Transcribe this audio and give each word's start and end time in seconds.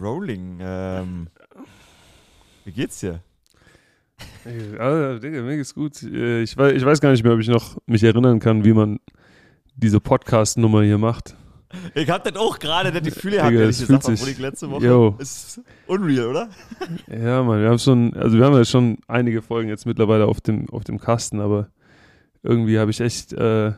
Rolling. 0.00 0.58
Ähm, 0.60 1.28
wie 2.64 2.72
geht's 2.72 3.00
dir? 3.00 3.20
Ja, 4.44 5.18
Digga, 5.18 5.42
mir 5.42 5.56
geht's 5.56 5.74
gut. 5.74 6.02
Äh, 6.02 6.42
ich 6.42 6.56
weiß, 6.56 6.72
ich 6.74 6.84
weiß 6.84 7.00
gar 7.00 7.10
nicht 7.10 7.24
mehr, 7.24 7.32
ob 7.32 7.40
ich 7.40 7.48
noch 7.48 7.76
mich 7.86 8.02
erinnern 8.04 8.38
kann, 8.38 8.64
wie 8.64 8.72
man 8.72 9.00
diese 9.74 10.00
Podcast-Nummer 10.00 10.82
hier 10.82 10.98
macht. 10.98 11.34
Ich 11.94 12.08
hab 12.10 12.22
das 12.22 12.36
auch 12.36 12.58
gerade, 12.58 12.92
das 12.92 13.02
Gefühl 13.02 13.32
gehabt, 13.32 13.52
ehrlich 13.54 13.80
es 13.80 13.86
gesagt, 13.86 14.04
sich- 14.04 14.28
ich 14.28 14.38
letzte 14.38 14.70
Woche. 14.70 14.84
Yo. 14.84 15.16
Ist 15.18 15.60
unreal, 15.86 16.26
oder? 16.26 16.48
Ja, 17.08 17.42
Mann, 17.42 17.60
wir 17.62 17.70
haben 17.70 17.78
schon, 17.78 18.12
also 18.14 18.36
wir 18.36 18.44
haben 18.44 18.54
ja 18.54 18.64
schon 18.64 18.98
einige 19.08 19.40
Folgen 19.40 19.70
jetzt 19.70 19.86
mittlerweile 19.86 20.26
auf 20.26 20.40
dem, 20.42 20.68
auf 20.68 20.84
dem 20.84 21.00
Kasten, 21.00 21.40
aber 21.40 21.70
irgendwie 22.42 22.78
habe 22.78 22.90
ich 22.90 23.00
echt 23.00 23.32
äh, 23.32 23.72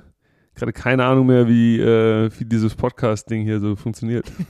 gerade 0.57 0.73
keine 0.73 1.05
Ahnung 1.05 1.27
mehr, 1.27 1.47
wie, 1.47 1.79
äh, 1.81 2.31
wie 2.37 2.45
dieses 2.45 2.75
Podcast-Ding 2.75 3.45
hier 3.45 3.61
so 3.61 3.77
funktioniert. 3.77 4.27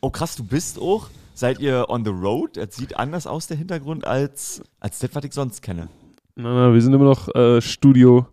Oh 0.00 0.10
krass, 0.10 0.36
du 0.36 0.44
bist 0.44 0.78
auch. 0.78 1.08
Seid 1.34 1.58
ihr 1.58 1.86
on 1.88 2.04
the 2.04 2.10
road? 2.10 2.56
Es 2.56 2.76
sieht 2.76 2.96
anders 2.96 3.26
aus, 3.26 3.46
der 3.48 3.56
Hintergrund, 3.56 4.06
als, 4.06 4.62
als 4.78 5.00
das, 5.00 5.10
was 5.14 5.24
ich 5.24 5.32
sonst 5.32 5.62
kenne. 5.62 5.88
Nein, 6.36 6.54
nein, 6.54 6.74
wir 6.74 6.80
sind 6.82 6.92
immer 6.92 7.04
noch 7.06 7.34
äh, 7.34 7.60
Studio, 7.60 8.26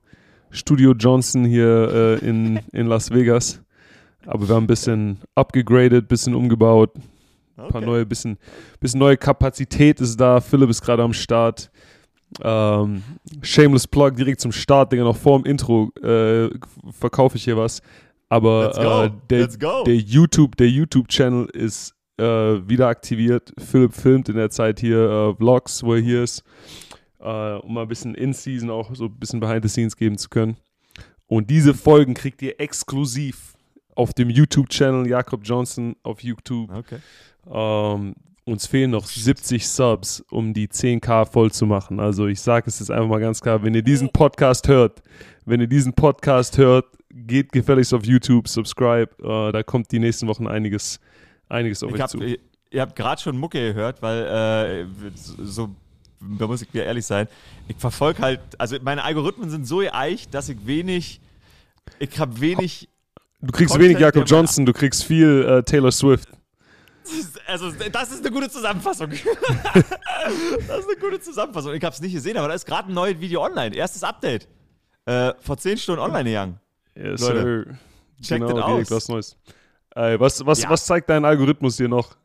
Studio 0.51 0.93
Johnson 0.93 1.45
hier 1.45 2.19
äh, 2.21 2.25
in, 2.27 2.59
in 2.71 2.85
Las 2.87 3.09
Vegas. 3.11 3.59
Aber 4.27 4.47
wir 4.47 4.53
haben 4.55 4.65
ein 4.65 4.67
bisschen 4.67 5.17
abgegradet, 5.33 6.07
bisschen 6.07 6.35
umgebaut, 6.35 6.91
ein 7.57 7.67
paar 7.69 7.81
Okay. 7.81 7.85
neue, 7.85 8.05
bisschen, 8.05 8.37
bisschen 8.79 8.99
neue 8.99 9.17
Kapazität 9.17 9.99
ist 9.99 10.19
da. 10.19 10.39
Philipp 10.39 10.69
ist 10.69 10.81
gerade 10.81 11.01
am 11.01 11.13
Start. 11.13 11.71
Ähm, 12.43 13.03
shameless 13.41 13.87
Plug 13.87 14.11
direkt 14.11 14.41
zum 14.41 14.51
Start, 14.51 14.91
Digga, 14.91 15.03
noch 15.03 15.17
vor 15.17 15.41
dem 15.41 15.45
Intro 15.45 15.91
äh, 16.03 16.49
verkaufe 16.91 17.35
ich 17.37 17.43
hier 17.43 17.57
was. 17.57 17.81
Aber 18.31 19.03
äh, 19.03 19.11
der, 19.29 19.47
der 19.83 19.97
YouTube, 19.97 20.55
der 20.55 20.69
YouTube-Channel 20.69 21.47
ist 21.47 21.93
äh, 22.17 22.23
wieder 22.23 22.87
aktiviert. 22.87 23.51
Philipp 23.57 23.93
filmt 23.93 24.29
in 24.29 24.37
der 24.37 24.49
Zeit 24.49 24.79
hier 24.79 24.99
äh, 24.99 25.35
Vlogs, 25.35 25.83
wo 25.83 25.95
er 25.95 25.99
hier 25.99 26.23
ist, 26.23 26.41
äh, 27.19 27.25
um 27.25 27.73
mal 27.73 27.81
ein 27.81 27.89
bisschen 27.89 28.15
In-Season 28.15 28.69
auch 28.69 28.95
so 28.95 29.07
ein 29.07 29.19
bisschen 29.19 29.41
Behind 29.41 29.63
the 29.63 29.67
Scenes 29.67 29.97
geben 29.97 30.17
zu 30.17 30.29
können. 30.29 30.55
Und 31.27 31.49
diese 31.49 31.73
Folgen 31.73 32.13
kriegt 32.13 32.41
ihr 32.41 32.57
exklusiv 32.57 33.57
auf 33.95 34.13
dem 34.13 34.29
YouTube-Channel 34.29 35.09
Jakob 35.09 35.41
Johnson 35.43 35.97
auf 36.01 36.23
YouTube. 36.23 36.71
Okay. 36.71 36.99
Ähm, 37.51 38.15
uns 38.45 38.65
fehlen 38.65 38.91
noch 38.91 39.07
70 39.07 39.67
Subs, 39.67 40.23
um 40.31 40.53
die 40.53 40.69
10k 40.69 41.25
voll 41.25 41.51
zu 41.51 41.65
machen. 41.65 41.99
Also 41.99 42.27
ich 42.27 42.39
sage 42.39 42.69
es 42.69 42.79
jetzt 42.79 42.91
einfach 42.91 43.09
mal 43.09 43.19
ganz 43.19 43.41
klar, 43.41 43.61
wenn 43.61 43.75
ihr 43.75 43.83
diesen 43.83 44.09
Podcast 44.09 44.69
hört, 44.69 45.03
wenn 45.43 45.59
ihr 45.59 45.67
diesen 45.67 45.91
Podcast 45.91 46.57
hört, 46.57 46.85
geht 47.13 47.51
gefälligst 47.51 47.93
auf 47.93 48.05
YouTube, 48.05 48.47
subscribe, 48.47 49.09
äh, 49.21 49.51
da 49.51 49.63
kommt 49.63 49.91
die 49.91 49.99
nächsten 49.99 50.27
Wochen 50.27 50.47
einiges, 50.47 50.99
einiges 51.49 51.83
auf 51.83 51.89
Ich 51.89 51.95
euch 51.95 52.01
hab, 52.01 52.09
zu. 52.09 52.19
ihr, 52.19 52.37
ihr 52.71 52.81
habt 52.81 52.95
gerade 52.95 53.21
schon 53.21 53.37
Mucke 53.37 53.59
gehört, 53.59 54.01
weil 54.01 54.87
äh, 54.87 55.11
so, 55.15 55.69
da 56.19 56.47
muss 56.47 56.61
ich 56.61 56.73
wieder 56.73 56.85
ehrlich 56.85 57.05
sein, 57.05 57.27
ich 57.67 57.77
verfolge 57.77 58.21
halt, 58.21 58.39
also 58.57 58.77
meine 58.81 59.03
Algorithmen 59.03 59.49
sind 59.49 59.65
so 59.65 59.77
geeicht, 59.77 60.33
dass 60.33 60.49
ich 60.49 60.65
wenig, 60.65 61.21
ich 61.99 62.19
habe 62.19 62.39
wenig, 62.39 62.87
Du 63.43 63.51
kriegst 63.51 63.71
Content, 63.71 63.89
wenig 63.89 64.01
Jakob 64.01 64.27
Johnson, 64.27 64.65
du 64.65 64.73
kriegst 64.73 65.03
viel 65.03 65.45
äh, 65.47 65.63
Taylor 65.63 65.91
Swift. 65.91 66.29
also 67.47 67.71
das 67.91 68.11
ist 68.11 68.23
eine 68.23 68.31
gute 68.31 68.49
Zusammenfassung. 68.49 69.09
das 69.73 70.79
ist 70.79 70.87
eine 70.87 70.99
gute 70.99 71.19
Zusammenfassung. 71.19 71.73
Ich 71.73 71.83
habe 71.83 71.93
es 71.93 72.01
nicht 72.01 72.13
gesehen, 72.13 72.37
aber 72.37 72.49
da 72.49 72.53
ist 72.53 72.65
gerade 72.65 72.91
ein 72.91 72.93
neues 72.93 73.19
Video 73.19 73.43
online, 73.43 73.75
erstes 73.75 74.03
Update. 74.03 74.47
Äh, 75.05 75.33
vor 75.39 75.57
10 75.57 75.79
Stunden 75.79 76.01
online 76.01 76.25
gegangen. 76.25 76.60
Yes, 76.95 77.21
Leute, 77.21 77.39
sir. 77.41 77.65
checkt 78.21 78.47
genau, 78.47 78.57
it 78.57 78.63
aus. 78.63 78.91
was 78.91 79.07
Neues. 79.09 79.37
Ey, 79.95 80.19
was, 80.19 80.45
was, 80.45 80.61
Ja. 80.63 80.69
was 80.69 80.85
zeigt 80.85 81.09
dein 81.09 81.25
Algorithmus 81.25 81.77
dir 81.77 81.87
noch? 81.87 82.15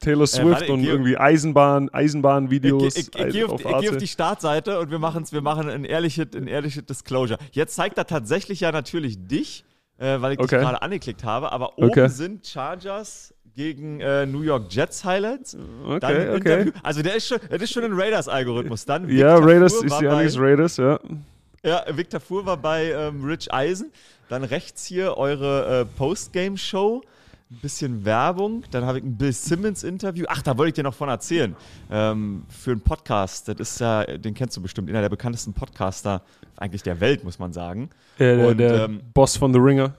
Taylor 0.00 0.26
Swift 0.28 0.46
warte, 0.48 0.64
ich 0.66 0.70
und 0.70 0.84
irgendwie 0.84 1.16
Eisenbahn, 1.18 1.88
Ich, 1.88 1.94
Eisenbahnvideos 1.94 2.96
ich, 2.96 3.08
ich, 3.08 3.20
ich, 3.26 3.32
gehe 3.32 3.46
auf, 3.48 3.60
ich 3.60 3.66
geh 3.66 3.74
auf 3.74 3.84
Arte. 3.84 3.96
die 3.96 4.06
Startseite 4.06 4.78
und 4.78 4.90
wir, 4.92 5.00
machen's, 5.00 5.32
wir 5.32 5.40
machen 5.42 5.68
ein 5.68 5.84
ehrliches, 5.84 6.26
ein 6.36 6.46
ehrliches 6.46 6.86
Disclosure. 6.86 7.38
Jetzt 7.50 7.74
zeigt 7.74 7.98
er 7.98 8.06
tatsächlich 8.06 8.60
ja 8.60 8.70
natürlich 8.70 9.26
dich, 9.26 9.64
äh, 9.98 10.20
weil 10.20 10.34
ich 10.34 10.38
Okay. 10.38 10.56
dich 10.56 10.64
gerade 10.64 10.82
angeklickt 10.82 11.24
habe, 11.24 11.50
aber 11.50 11.78
oben 11.78 11.88
Okay. 11.90 12.08
sind 12.08 12.46
Chargers 12.46 13.34
gegen 13.54 14.00
äh, 14.00 14.24
New 14.24 14.42
York 14.42 14.66
Jets 14.72 15.04
Highlights. 15.04 15.52
Dann 15.52 15.96
Okay, 15.96 16.06
ein 16.06 16.28
okay. 16.36 16.36
Interview. 16.36 16.72
Also 16.84 17.02
der 17.02 17.16
ist 17.16 17.26
schon, 17.26 17.38
das 17.50 17.62
ist 17.62 17.72
schon 17.72 17.82
ein 17.84 17.92
Raiders-Algorithmus. 17.94 18.84
Dann 18.84 19.08
Ja, 19.08 19.36
Raiders, 19.36 19.82
ich 19.82 19.90
bei- 19.90 20.08
alles 20.08 20.38
Raiders, 20.38 20.76
ja. 20.76 21.00
Ja, 21.66 21.84
Victor 21.90 22.20
Fuhr 22.20 22.46
war 22.46 22.56
bei 22.56 22.92
ähm, 22.92 23.24
Rich 23.24 23.52
Eisen. 23.52 23.90
Dann 24.28 24.44
rechts 24.44 24.84
hier 24.84 25.16
eure 25.16 25.80
äh, 25.80 25.84
Postgame-Show. 25.84 27.02
Ein 27.50 27.56
bisschen 27.60 28.04
Werbung. 28.04 28.62
Dann 28.70 28.84
habe 28.84 28.98
ich 28.98 29.04
ein 29.04 29.16
Bill 29.16 29.32
Simmons-Interview. 29.32 30.26
Ach, 30.28 30.42
da 30.42 30.56
wollte 30.56 30.68
ich 30.68 30.74
dir 30.74 30.84
noch 30.84 30.94
von 30.94 31.08
erzählen. 31.08 31.56
Ähm, 31.90 32.44
für 32.48 32.70
einen 32.70 32.82
Podcast. 32.82 33.48
Das 33.48 33.56
ist 33.58 33.80
ja, 33.80 34.04
den 34.04 34.34
kennst 34.34 34.56
du 34.56 34.62
bestimmt, 34.62 34.88
einer 34.88 35.00
der 35.00 35.08
bekanntesten 35.08 35.54
Podcaster 35.54 36.22
eigentlich 36.56 36.84
der 36.84 37.00
Welt, 37.00 37.24
muss 37.24 37.40
man 37.40 37.52
sagen. 37.52 37.90
Der, 38.20 38.36
der, 38.36 38.46
Und, 38.46 38.58
der 38.58 38.84
ähm, 38.84 39.00
Boss 39.12 39.36
von 39.36 39.52
The 39.52 39.58
Ringer. 39.58 39.92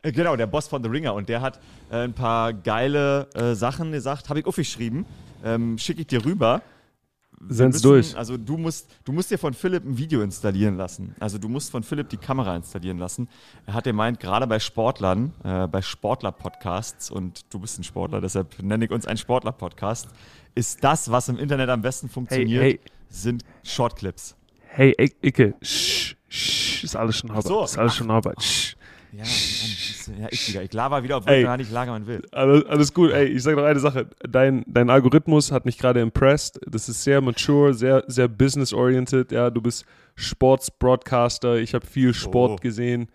Äh, 0.00 0.10
Genau, 0.10 0.36
der 0.36 0.46
Boss 0.46 0.68
von 0.68 0.82
The 0.82 0.88
Ringer. 0.88 1.12
Und 1.12 1.28
der 1.28 1.42
hat 1.42 1.60
äh, 1.90 1.96
ein 1.96 2.14
paar 2.14 2.54
geile 2.54 3.28
äh, 3.34 3.54
Sachen 3.54 3.92
gesagt. 3.92 4.30
Habe 4.30 4.40
ich 4.40 4.46
aufgeschrieben. 4.46 5.04
Ähm, 5.44 5.76
Schicke 5.76 6.00
ich 6.00 6.06
dir 6.06 6.24
rüber. 6.24 6.62
Wir 7.46 7.54
Send's 7.54 7.76
müssen- 7.76 7.86
durch. 7.88 8.16
Also 8.16 8.36
du 8.36 8.56
musst, 8.56 8.88
du 9.04 9.12
musst 9.12 9.30
dir 9.30 9.38
von 9.38 9.52
Philipp 9.54 9.84
ein 9.84 9.98
Video 9.98 10.22
installieren 10.22 10.76
lassen. 10.76 11.14
Also 11.20 11.38
du 11.38 11.48
musst 11.48 11.70
von 11.70 11.82
Philipp 11.82 12.08
die 12.08 12.16
Kamera 12.16 12.56
installieren 12.56 12.98
lassen. 12.98 13.28
Er 13.66 13.74
hat 13.74 13.84
gemeint, 13.84 14.18
gerade 14.20 14.46
bei 14.46 14.58
Sportlern, 14.58 15.32
äh, 15.44 15.66
bei 15.66 15.82
Sportler-Podcasts, 15.82 17.10
und 17.10 17.42
du 17.52 17.58
bist 17.58 17.78
ein 17.78 17.84
Sportler, 17.84 18.20
deshalb 18.20 18.62
nenne 18.62 18.84
ich 18.86 18.90
uns 18.90 19.06
ein 19.06 19.16
Sportler-Podcast, 19.16 20.08
ist 20.54 20.82
das, 20.82 21.10
was 21.10 21.28
im 21.28 21.38
Internet 21.38 21.68
am 21.68 21.82
besten 21.82 22.08
funktioniert, 22.08 22.62
hey. 22.62 22.80
sind 23.08 23.44
Shortclips. 23.62 24.36
Hey, 24.68 24.94
Icke, 25.22 25.54
sch, 25.62 26.16
sch, 26.28 26.82
ist 26.84 26.96
alles 26.96 27.18
schon 27.18 27.30
Arbeit. 27.30 27.44
so. 27.46 27.64
Ist 27.64 27.78
alles 27.78 27.94
schon 27.94 28.10
Arbeit. 28.10 28.42
Sch. 28.42 28.76
Ja, 29.12 29.18
Mann, 29.18 29.26
ja, 30.08 30.28
ich 30.30 30.48
wieder. 30.48 30.62
Ich 30.62 30.72
laber 30.72 31.02
wieder, 31.02 31.18
obwohl 31.18 31.32
Ey. 31.32 31.40
ich 31.40 31.46
gar 31.46 31.56
nicht 31.56 31.70
lagern 31.70 32.06
will. 32.06 32.22
Alles, 32.32 32.64
alles 32.66 32.94
gut. 32.94 33.10
Ey, 33.12 33.26
ich 33.26 33.42
sag 33.42 33.56
noch 33.56 33.64
eine 33.64 33.80
Sache. 33.80 34.06
Dein, 34.28 34.64
dein 34.66 34.90
Algorithmus 34.90 35.52
hat 35.52 35.64
mich 35.64 35.78
gerade 35.78 36.00
impressed. 36.00 36.60
Das 36.66 36.88
ist 36.88 37.02
sehr 37.02 37.20
mature, 37.20 37.74
sehr, 37.74 38.04
sehr 38.06 38.28
business-oriented. 38.28 39.32
Ja, 39.32 39.50
du 39.50 39.60
bist 39.60 39.84
Sports-Broadcaster. 40.16 41.56
Ich 41.56 41.74
habe 41.74 41.86
viel 41.86 42.14
Sport 42.14 42.60
gesehen. 42.60 43.08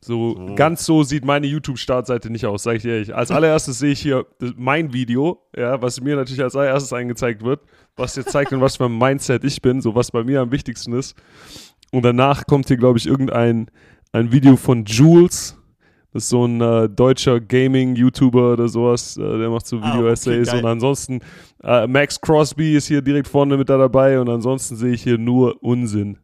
So, 0.00 0.36
So. 0.36 0.54
ganz 0.54 0.84
so 0.84 1.02
sieht 1.02 1.24
meine 1.24 1.46
YouTube-Startseite 1.46 2.28
nicht 2.28 2.44
aus, 2.44 2.62
sag 2.64 2.76
ich 2.76 2.82
dir 2.82 2.92
ehrlich. 2.92 3.14
Als 3.14 3.30
allererstes 3.30 3.78
sehe 3.78 3.92
ich 3.92 4.00
hier 4.00 4.26
mein 4.54 4.92
Video, 4.92 5.40
ja, 5.56 5.80
was 5.80 5.98
mir 6.00 6.14
natürlich 6.16 6.42
als 6.42 6.54
allererstes 6.54 6.92
angezeigt 6.92 7.42
wird, 7.42 7.60
was 7.96 8.12
dir 8.12 8.24
zeigt, 8.24 8.52
in 8.52 8.60
was 8.60 8.76
für 8.76 8.84
ein 8.84 8.98
Mindset 8.98 9.44
ich 9.44 9.62
bin, 9.62 9.80
so 9.80 9.94
was 9.94 10.10
bei 10.10 10.22
mir 10.22 10.42
am 10.42 10.52
wichtigsten 10.52 10.92
ist. 10.92 11.16
Und 11.90 12.02
danach 12.02 12.46
kommt 12.46 12.68
hier, 12.68 12.76
glaube 12.76 12.98
ich, 12.98 13.06
irgendein 13.06 13.70
ein 14.12 14.30
Video 14.30 14.56
von 14.56 14.84
Jules. 14.84 15.56
Das 16.14 16.22
ist 16.22 16.28
so 16.30 16.46
ein 16.46 16.60
äh, 16.60 16.88
deutscher 16.88 17.40
Gaming-YouTuber 17.40 18.52
oder 18.54 18.68
sowas. 18.68 19.16
Äh, 19.18 19.38
der 19.38 19.50
macht 19.50 19.66
so 19.66 19.78
Ah, 19.82 19.92
Video-Essays. 19.94 20.48
okay, 20.48 20.56
geil. 20.56 20.64
und 20.64 20.70
ansonsten, 20.70 21.20
äh, 21.62 21.86
Max 21.86 22.18
Crosby 22.20 22.76
ist 22.76 22.86
hier 22.86 23.02
direkt 23.02 23.28
vorne 23.28 23.56
mit 23.58 23.68
da 23.68 23.76
dabei. 23.76 24.18
Und 24.20 24.28
ansonsten 24.30 24.76
sehe 24.76 24.92
ich 24.94 25.02
hier 25.02 25.18
nur 25.18 25.62
Unsinn. 25.62 26.16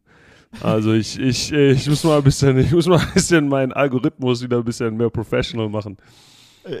Also 0.61 0.93
ich, 0.93 1.19
ich, 1.19 1.51
äh, 1.53 1.71
ich 1.71 1.87
muss 1.87 2.03
mal 2.03 2.17
ein 2.17 2.23
bisschen, 2.23 2.57
ich 2.57 2.71
muss 2.71 2.87
mal 2.87 2.99
ein 2.99 3.13
bisschen 3.13 3.47
meinen 3.47 3.71
Algorithmus 3.73 4.41
wieder 4.41 4.57
ein 4.57 4.63
bisschen 4.63 4.97
mehr 4.97 5.09
professional 5.09 5.69
machen. 5.69 5.97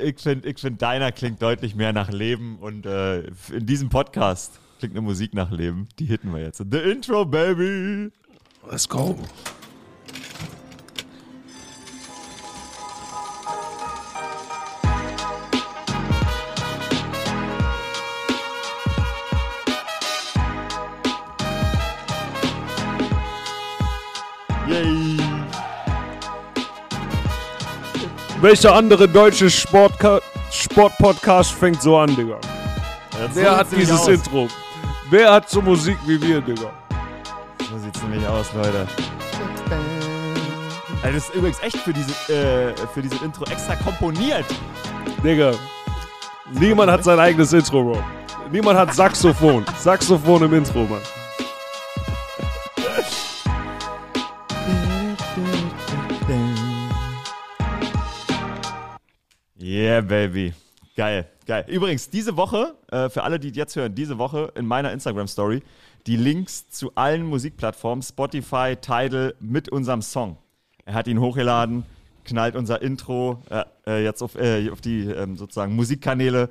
Ich 0.03 0.19
finde, 0.19 0.47
ich 0.49 0.59
find, 0.59 0.81
deiner 0.81 1.11
klingt 1.11 1.41
deutlich 1.41 1.75
mehr 1.75 1.91
nach 1.93 2.11
Leben 2.11 2.57
und 2.59 2.85
äh, 2.85 3.21
in 3.51 3.65
diesem 3.65 3.89
Podcast 3.89 4.59
klingt 4.79 4.93
eine 4.95 5.01
Musik 5.01 5.33
nach 5.33 5.51
Leben. 5.51 5.87
Die 5.99 6.05
hitten 6.05 6.31
wir 6.33 6.41
jetzt. 6.41 6.63
The 6.71 6.77
Intro, 6.77 7.25
Baby! 7.25 8.09
Let's 8.69 8.87
go. 8.87 9.17
Welcher 28.41 28.73
andere 28.73 29.07
deutsche 29.07 29.51
Sportka 29.51 30.19
Sportpodcast 30.49 31.51
fängt 31.51 31.79
so 31.79 31.95
an, 31.95 32.15
Digga? 32.15 32.39
Wer 33.35 33.55
hat 33.55 33.67
dieses 33.71 33.99
aus. 33.99 34.07
Intro? 34.07 34.47
Wer 35.11 35.31
hat 35.31 35.47
so 35.47 35.61
Musik 35.61 35.95
wie 36.07 36.19
wir, 36.19 36.41
Digga? 36.41 36.71
So 37.69 37.77
sieht's 37.77 38.01
nämlich 38.01 38.27
aus, 38.27 38.51
Leute. 38.55 38.87
Also 41.03 41.13
das 41.13 41.29
ist 41.29 41.35
übrigens 41.35 41.61
echt 41.61 41.77
für 41.77 41.93
diese, 41.93 42.33
äh, 42.33 42.73
für 42.91 43.03
diese 43.03 43.23
Intro 43.23 43.45
extra 43.45 43.75
komponiert. 43.75 44.45
Digga. 45.23 45.51
Niemand 46.51 46.91
hat 46.91 47.03
sein 47.03 47.19
eigenes 47.19 47.53
Intro, 47.53 47.83
Bro. 47.83 48.03
Niemand 48.51 48.77
hat 48.77 48.95
Saxophon. 48.95 49.63
Saxophon 49.77 50.41
im 50.41 50.53
Intro, 50.55 50.79
Mann. 50.85 50.99
Yeah, 59.81 60.01
baby. 60.01 60.53
Geil, 60.95 61.27
geil. 61.47 61.65
Übrigens, 61.67 62.07
diese 62.07 62.37
Woche, 62.37 62.75
äh, 62.91 63.09
für 63.09 63.23
alle, 63.23 63.39
die 63.39 63.49
jetzt 63.49 63.75
hören, 63.75 63.95
diese 63.95 64.19
Woche 64.19 64.51
in 64.53 64.67
meiner 64.67 64.91
Instagram-Story 64.91 65.63
die 66.05 66.17
Links 66.17 66.69
zu 66.69 66.91
allen 66.93 67.25
Musikplattformen, 67.25 68.03
Spotify, 68.03 68.75
Tidal 68.79 69.33
mit 69.39 69.69
unserem 69.69 70.03
Song. 70.03 70.37
Er 70.85 70.93
hat 70.93 71.07
ihn 71.07 71.19
hochgeladen, 71.19 71.83
knallt 72.25 72.55
unser 72.55 72.83
Intro 72.83 73.41
äh, 73.49 73.63
äh 73.87 74.03
jetzt 74.03 74.21
auf, 74.21 74.35
äh, 74.35 74.69
auf 74.69 74.81
die 74.81 75.05
ähm, 75.05 75.35
sozusagen 75.35 75.75
Musikkanäle, 75.75 76.49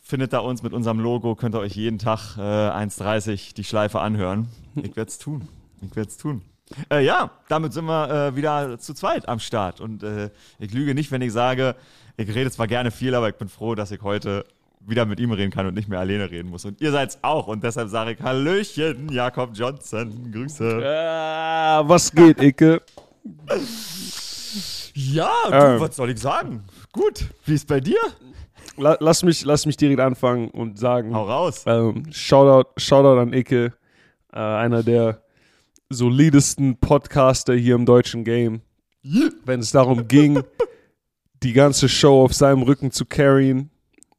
findet 0.00 0.32
da 0.32 0.38
uns 0.38 0.62
mit 0.62 0.72
unserem 0.72 1.00
Logo, 1.00 1.34
könnt 1.34 1.56
ihr 1.56 1.60
euch 1.60 1.74
jeden 1.74 1.98
Tag 1.98 2.36
äh, 2.36 2.40
1,30 2.40 3.54
die 3.54 3.64
Schleife 3.64 3.98
anhören. 3.98 4.46
Ich 4.76 4.94
werde 4.94 5.08
es 5.08 5.18
tun. 5.18 5.48
Ich 5.80 5.96
werde 5.96 6.10
es 6.10 6.16
tun. 6.16 6.42
Äh, 6.90 7.04
ja, 7.04 7.30
damit 7.48 7.72
sind 7.72 7.86
wir 7.86 8.10
äh, 8.10 8.36
wieder 8.36 8.78
zu 8.78 8.94
zweit 8.94 9.28
am 9.28 9.38
Start. 9.38 9.80
Und 9.80 10.02
äh, 10.02 10.30
ich 10.58 10.72
lüge 10.72 10.94
nicht, 10.94 11.10
wenn 11.10 11.22
ich 11.22 11.32
sage, 11.32 11.74
ich 12.16 12.34
rede 12.34 12.50
zwar 12.50 12.66
gerne 12.66 12.90
viel, 12.90 13.14
aber 13.14 13.28
ich 13.28 13.36
bin 13.36 13.48
froh, 13.48 13.74
dass 13.74 13.90
ich 13.90 14.02
heute 14.02 14.44
wieder 14.80 15.06
mit 15.06 15.20
ihm 15.20 15.30
reden 15.32 15.50
kann 15.50 15.66
und 15.66 15.74
nicht 15.74 15.88
mehr 15.88 16.00
alleine 16.00 16.30
reden 16.30 16.50
muss. 16.50 16.64
Und 16.64 16.80
ihr 16.80 16.90
seid's 16.90 17.18
auch. 17.22 17.46
Und 17.46 17.62
deshalb 17.62 17.88
sage 17.88 18.12
ich 18.12 18.20
Hallöchen, 18.20 19.08
Jakob 19.10 19.50
Johnson. 19.54 20.32
Grüße. 20.32 20.82
Ah, 20.84 21.82
was 21.86 22.12
geht, 22.12 22.42
Icke? 22.42 22.82
Ja, 24.94 25.30
du, 25.48 25.54
ähm. 25.54 25.80
was 25.80 25.96
soll 25.96 26.10
ich 26.10 26.18
sagen? 26.18 26.64
Gut, 26.92 27.26
wie 27.46 27.54
ist 27.54 27.68
bei 27.68 27.80
dir? 27.80 27.98
lass, 28.76 29.22
mich, 29.22 29.44
lass 29.44 29.66
mich 29.66 29.76
direkt 29.76 30.00
anfangen 30.00 30.48
und 30.48 30.78
sagen. 30.78 31.14
Hau 31.14 31.24
raus. 31.24 31.64
Ähm, 31.66 32.04
Shoutout, 32.10 32.70
Shoutout 32.76 33.20
an 33.20 33.32
Icke, 33.32 33.72
äh, 34.32 34.38
einer 34.38 34.82
der 34.82 35.22
solidesten 35.90 36.78
Podcaster 36.78 37.54
hier 37.54 37.74
im 37.74 37.86
deutschen 37.86 38.24
Game. 38.24 38.62
Wenn 39.44 39.60
es 39.60 39.72
darum 39.72 40.08
ging, 40.08 40.42
die 41.42 41.52
ganze 41.52 41.88
Show 41.88 42.24
auf 42.24 42.34
seinem 42.34 42.62
Rücken 42.62 42.90
zu 42.90 43.04
carryen. 43.04 43.70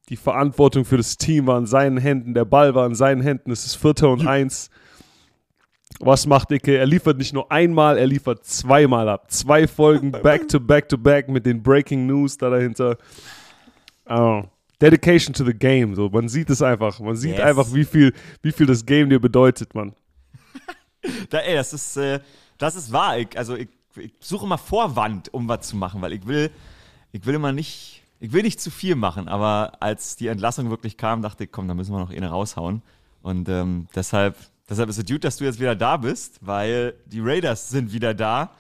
Die 0.10 0.18
Verantwortung 0.18 0.86
für 0.86 0.98
das 0.98 1.18
Team 1.18 1.48
war 1.48 1.58
in 1.58 1.66
seinen 1.66 1.98
Händen, 1.98 2.34
der 2.34 2.46
Ball 2.46 2.76
war 2.76 2.86
in 2.86 2.96
seinen 2.96 3.22
Händen, 3.22 3.52
es 3.52 3.66
ist 3.66 3.76
Vierter 3.76 4.10
und 4.10 4.28
Eins. 4.28 4.70
Was 6.00 6.26
macht 6.26 6.52
Icke? 6.52 6.78
Er 6.78 6.86
liefert 6.86 7.18
nicht 7.18 7.34
nur 7.34 7.52
einmal, 7.52 7.98
er 7.98 8.08
liefert 8.08 8.46
zweimal 8.46 9.08
ab. 9.08 9.32
Zwei 9.32 9.68
Folgen 9.68 10.12
back 10.24 10.48
to 10.50 10.60
back 10.60 10.90
to 10.90 10.98
back 10.98 11.30
mit 11.30 11.46
den 11.46 11.64
Breaking 11.64 12.06
News 12.06 12.38
da 12.38 12.50
dahinter. 12.50 12.98
Oh. 14.10 14.44
Dedication 14.82 15.34
to 15.34 15.46
the 15.46 15.54
game. 15.54 15.96
So, 15.96 16.10
man 16.10 16.28
sieht 16.28 16.50
es 16.50 16.62
einfach. 16.62 17.00
Man 17.00 17.16
sieht 17.16 17.38
yes. 17.38 17.42
einfach, 17.42 17.74
wie 17.74 17.86
viel, 17.86 18.14
wie 18.42 18.52
viel 18.52 18.66
das 18.66 18.86
Game 18.86 19.10
dir 19.10 19.20
bedeutet, 19.20 19.74
man. 19.74 19.94
da, 21.30 21.40
ey, 21.40 21.56
das 21.56 21.72
ist, 21.72 21.96
äh, 21.96 22.20
das 22.58 22.76
ist 22.76 22.92
wahr. 22.92 23.20
Ich, 23.20 23.38
also 23.38 23.56
ich, 23.56 23.70
ich 23.96 24.12
suche 24.20 24.46
immer 24.46 24.58
Vorwand, 24.58 25.34
um 25.34 25.48
was 25.48 25.68
zu 25.68 25.78
machen, 25.78 26.02
weil 26.02 26.12
ich 26.12 26.28
will, 26.28 26.52
ich 27.14 27.26
will 27.26 27.36
immer 27.36 27.54
nicht, 27.54 28.04
ich 28.20 28.34
will 28.34 28.42
nicht 28.42 28.60
zu 28.60 28.72
viel 28.72 28.96
machen. 28.96 29.30
Aber 29.30 29.78
als 29.80 30.18
die 30.18 30.28
Entlassung 30.28 30.70
wirklich 30.70 30.98
kam, 30.98 31.22
dachte 31.22 31.46
ich, 31.46 31.52
komm, 31.52 31.70
da 31.70 31.74
müssen 31.74 31.94
wir 31.94 32.00
noch 32.00 32.10
eine 32.10 32.30
raushauen. 32.30 32.82
Und 33.22 33.48
ähm, 33.48 33.88
deshalb, 33.96 34.36
deshalb 34.70 34.90
ist 34.90 34.98
es 34.98 35.06
gut, 35.06 35.24
dass 35.24 35.38
du 35.38 35.46
jetzt 35.46 35.60
wieder 35.60 35.76
da 35.76 35.96
bist, 35.96 36.40
weil 36.42 36.96
die 37.06 37.22
Raiders 37.22 37.70
sind 37.70 37.94
wieder 37.94 38.14
da. 38.14 38.52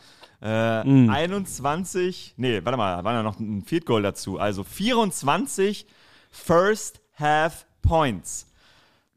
Äh, 0.41 0.83
mm. 0.83 1.09
21, 1.09 2.35
nee, 2.37 2.61
warte 2.63 2.77
mal, 2.77 3.03
war 3.03 3.13
da 3.13 3.23
noch 3.23 3.39
ein 3.39 3.63
Field 3.63 3.85
Goal 3.85 4.03
dazu. 4.03 4.39
Also 4.39 4.63
24 4.63 5.87
First 6.29 7.01
Half 7.17 7.65
Points. 7.81 8.47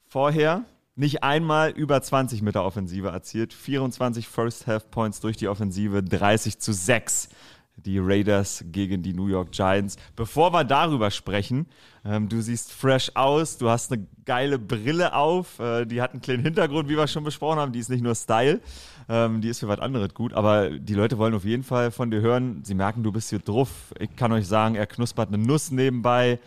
Vorher 0.08 0.64
nicht 0.94 1.22
einmal 1.22 1.70
über 1.70 2.00
20 2.00 2.40
mit 2.40 2.54
der 2.54 2.64
Offensive 2.64 3.08
erzielt. 3.08 3.52
24 3.52 4.26
First 4.28 4.66
Half 4.66 4.90
Points 4.90 5.20
durch 5.20 5.36
die 5.36 5.48
Offensive, 5.48 6.02
30 6.02 6.58
zu 6.58 6.72
6 6.72 7.28
die 7.76 7.98
Raiders 7.98 8.64
gegen 8.72 9.02
die 9.02 9.12
New 9.12 9.28
York 9.28 9.52
Giants. 9.52 9.96
Bevor 10.16 10.52
wir 10.52 10.64
darüber 10.64 11.10
sprechen, 11.10 11.66
ähm, 12.04 12.28
du 12.28 12.40
siehst 12.40 12.72
fresh 12.72 13.10
aus, 13.14 13.58
du 13.58 13.68
hast 13.68 13.92
eine 13.92 14.06
geile 14.24 14.58
Brille 14.58 15.14
auf, 15.14 15.58
äh, 15.58 15.84
die 15.84 16.00
hat 16.00 16.12
einen 16.12 16.20
kleinen 16.20 16.42
Hintergrund, 16.42 16.88
wie 16.88 16.96
wir 16.96 17.06
schon 17.06 17.24
besprochen 17.24 17.58
haben, 17.58 17.72
die 17.72 17.78
ist 17.78 17.90
nicht 17.90 18.02
nur 18.02 18.14
Style, 18.14 18.60
ähm, 19.08 19.40
die 19.40 19.48
ist 19.48 19.60
für 19.60 19.68
was 19.68 19.80
anderes 19.80 20.14
gut, 20.14 20.32
aber 20.32 20.70
die 20.70 20.94
Leute 20.94 21.18
wollen 21.18 21.34
auf 21.34 21.44
jeden 21.44 21.62
Fall 21.62 21.90
von 21.90 22.10
dir 22.10 22.20
hören, 22.20 22.62
sie 22.64 22.74
merken, 22.74 23.02
du 23.02 23.12
bist 23.12 23.30
hier 23.30 23.38
drauf. 23.38 23.92
Ich 23.98 24.14
kann 24.16 24.32
euch 24.32 24.46
sagen, 24.46 24.74
er 24.74 24.86
knuspert 24.86 25.28
eine 25.28 25.38
Nuss 25.38 25.70
nebenbei. 25.70 26.38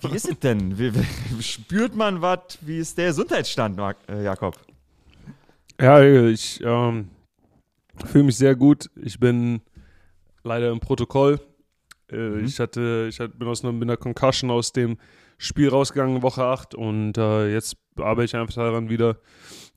Wie 0.00 0.14
ist 0.14 0.28
es 0.28 0.38
denn? 0.38 0.78
Wie, 0.78 0.92
wie, 0.94 1.42
spürt 1.42 1.94
man 1.94 2.22
was? 2.22 2.58
Wie 2.62 2.78
ist 2.78 2.96
der 2.96 3.08
Gesundheitsstand, 3.08 3.78
äh, 4.08 4.24
Jakob? 4.24 4.58
Ja, 5.78 6.02
ich 6.02 6.60
ähm, 6.64 7.08
fühle 8.06 8.24
mich 8.24 8.36
sehr 8.36 8.54
gut. 8.54 8.90
Ich 8.96 9.18
bin 9.18 9.60
leider 10.42 10.70
im 10.70 10.80
Protokoll. 10.80 11.40
Äh, 12.10 12.16
mhm. 12.16 12.44
Ich 12.44 12.58
hatte, 12.60 13.08
ich 13.10 13.18
bin 13.18 13.48
aus 13.48 13.64
einer, 13.64 13.72
mit 13.72 13.88
einer 13.88 13.96
Concussion 13.96 14.50
aus 14.50 14.72
dem 14.72 14.98
Spiel 15.38 15.68
rausgegangen, 15.68 16.22
Woche 16.22 16.44
8, 16.44 16.74
und 16.74 17.16
äh, 17.16 17.52
jetzt 17.52 17.76
arbeite 17.96 18.24
ich 18.26 18.36
einfach 18.36 18.54
daran, 18.54 18.90
wieder 18.90 19.16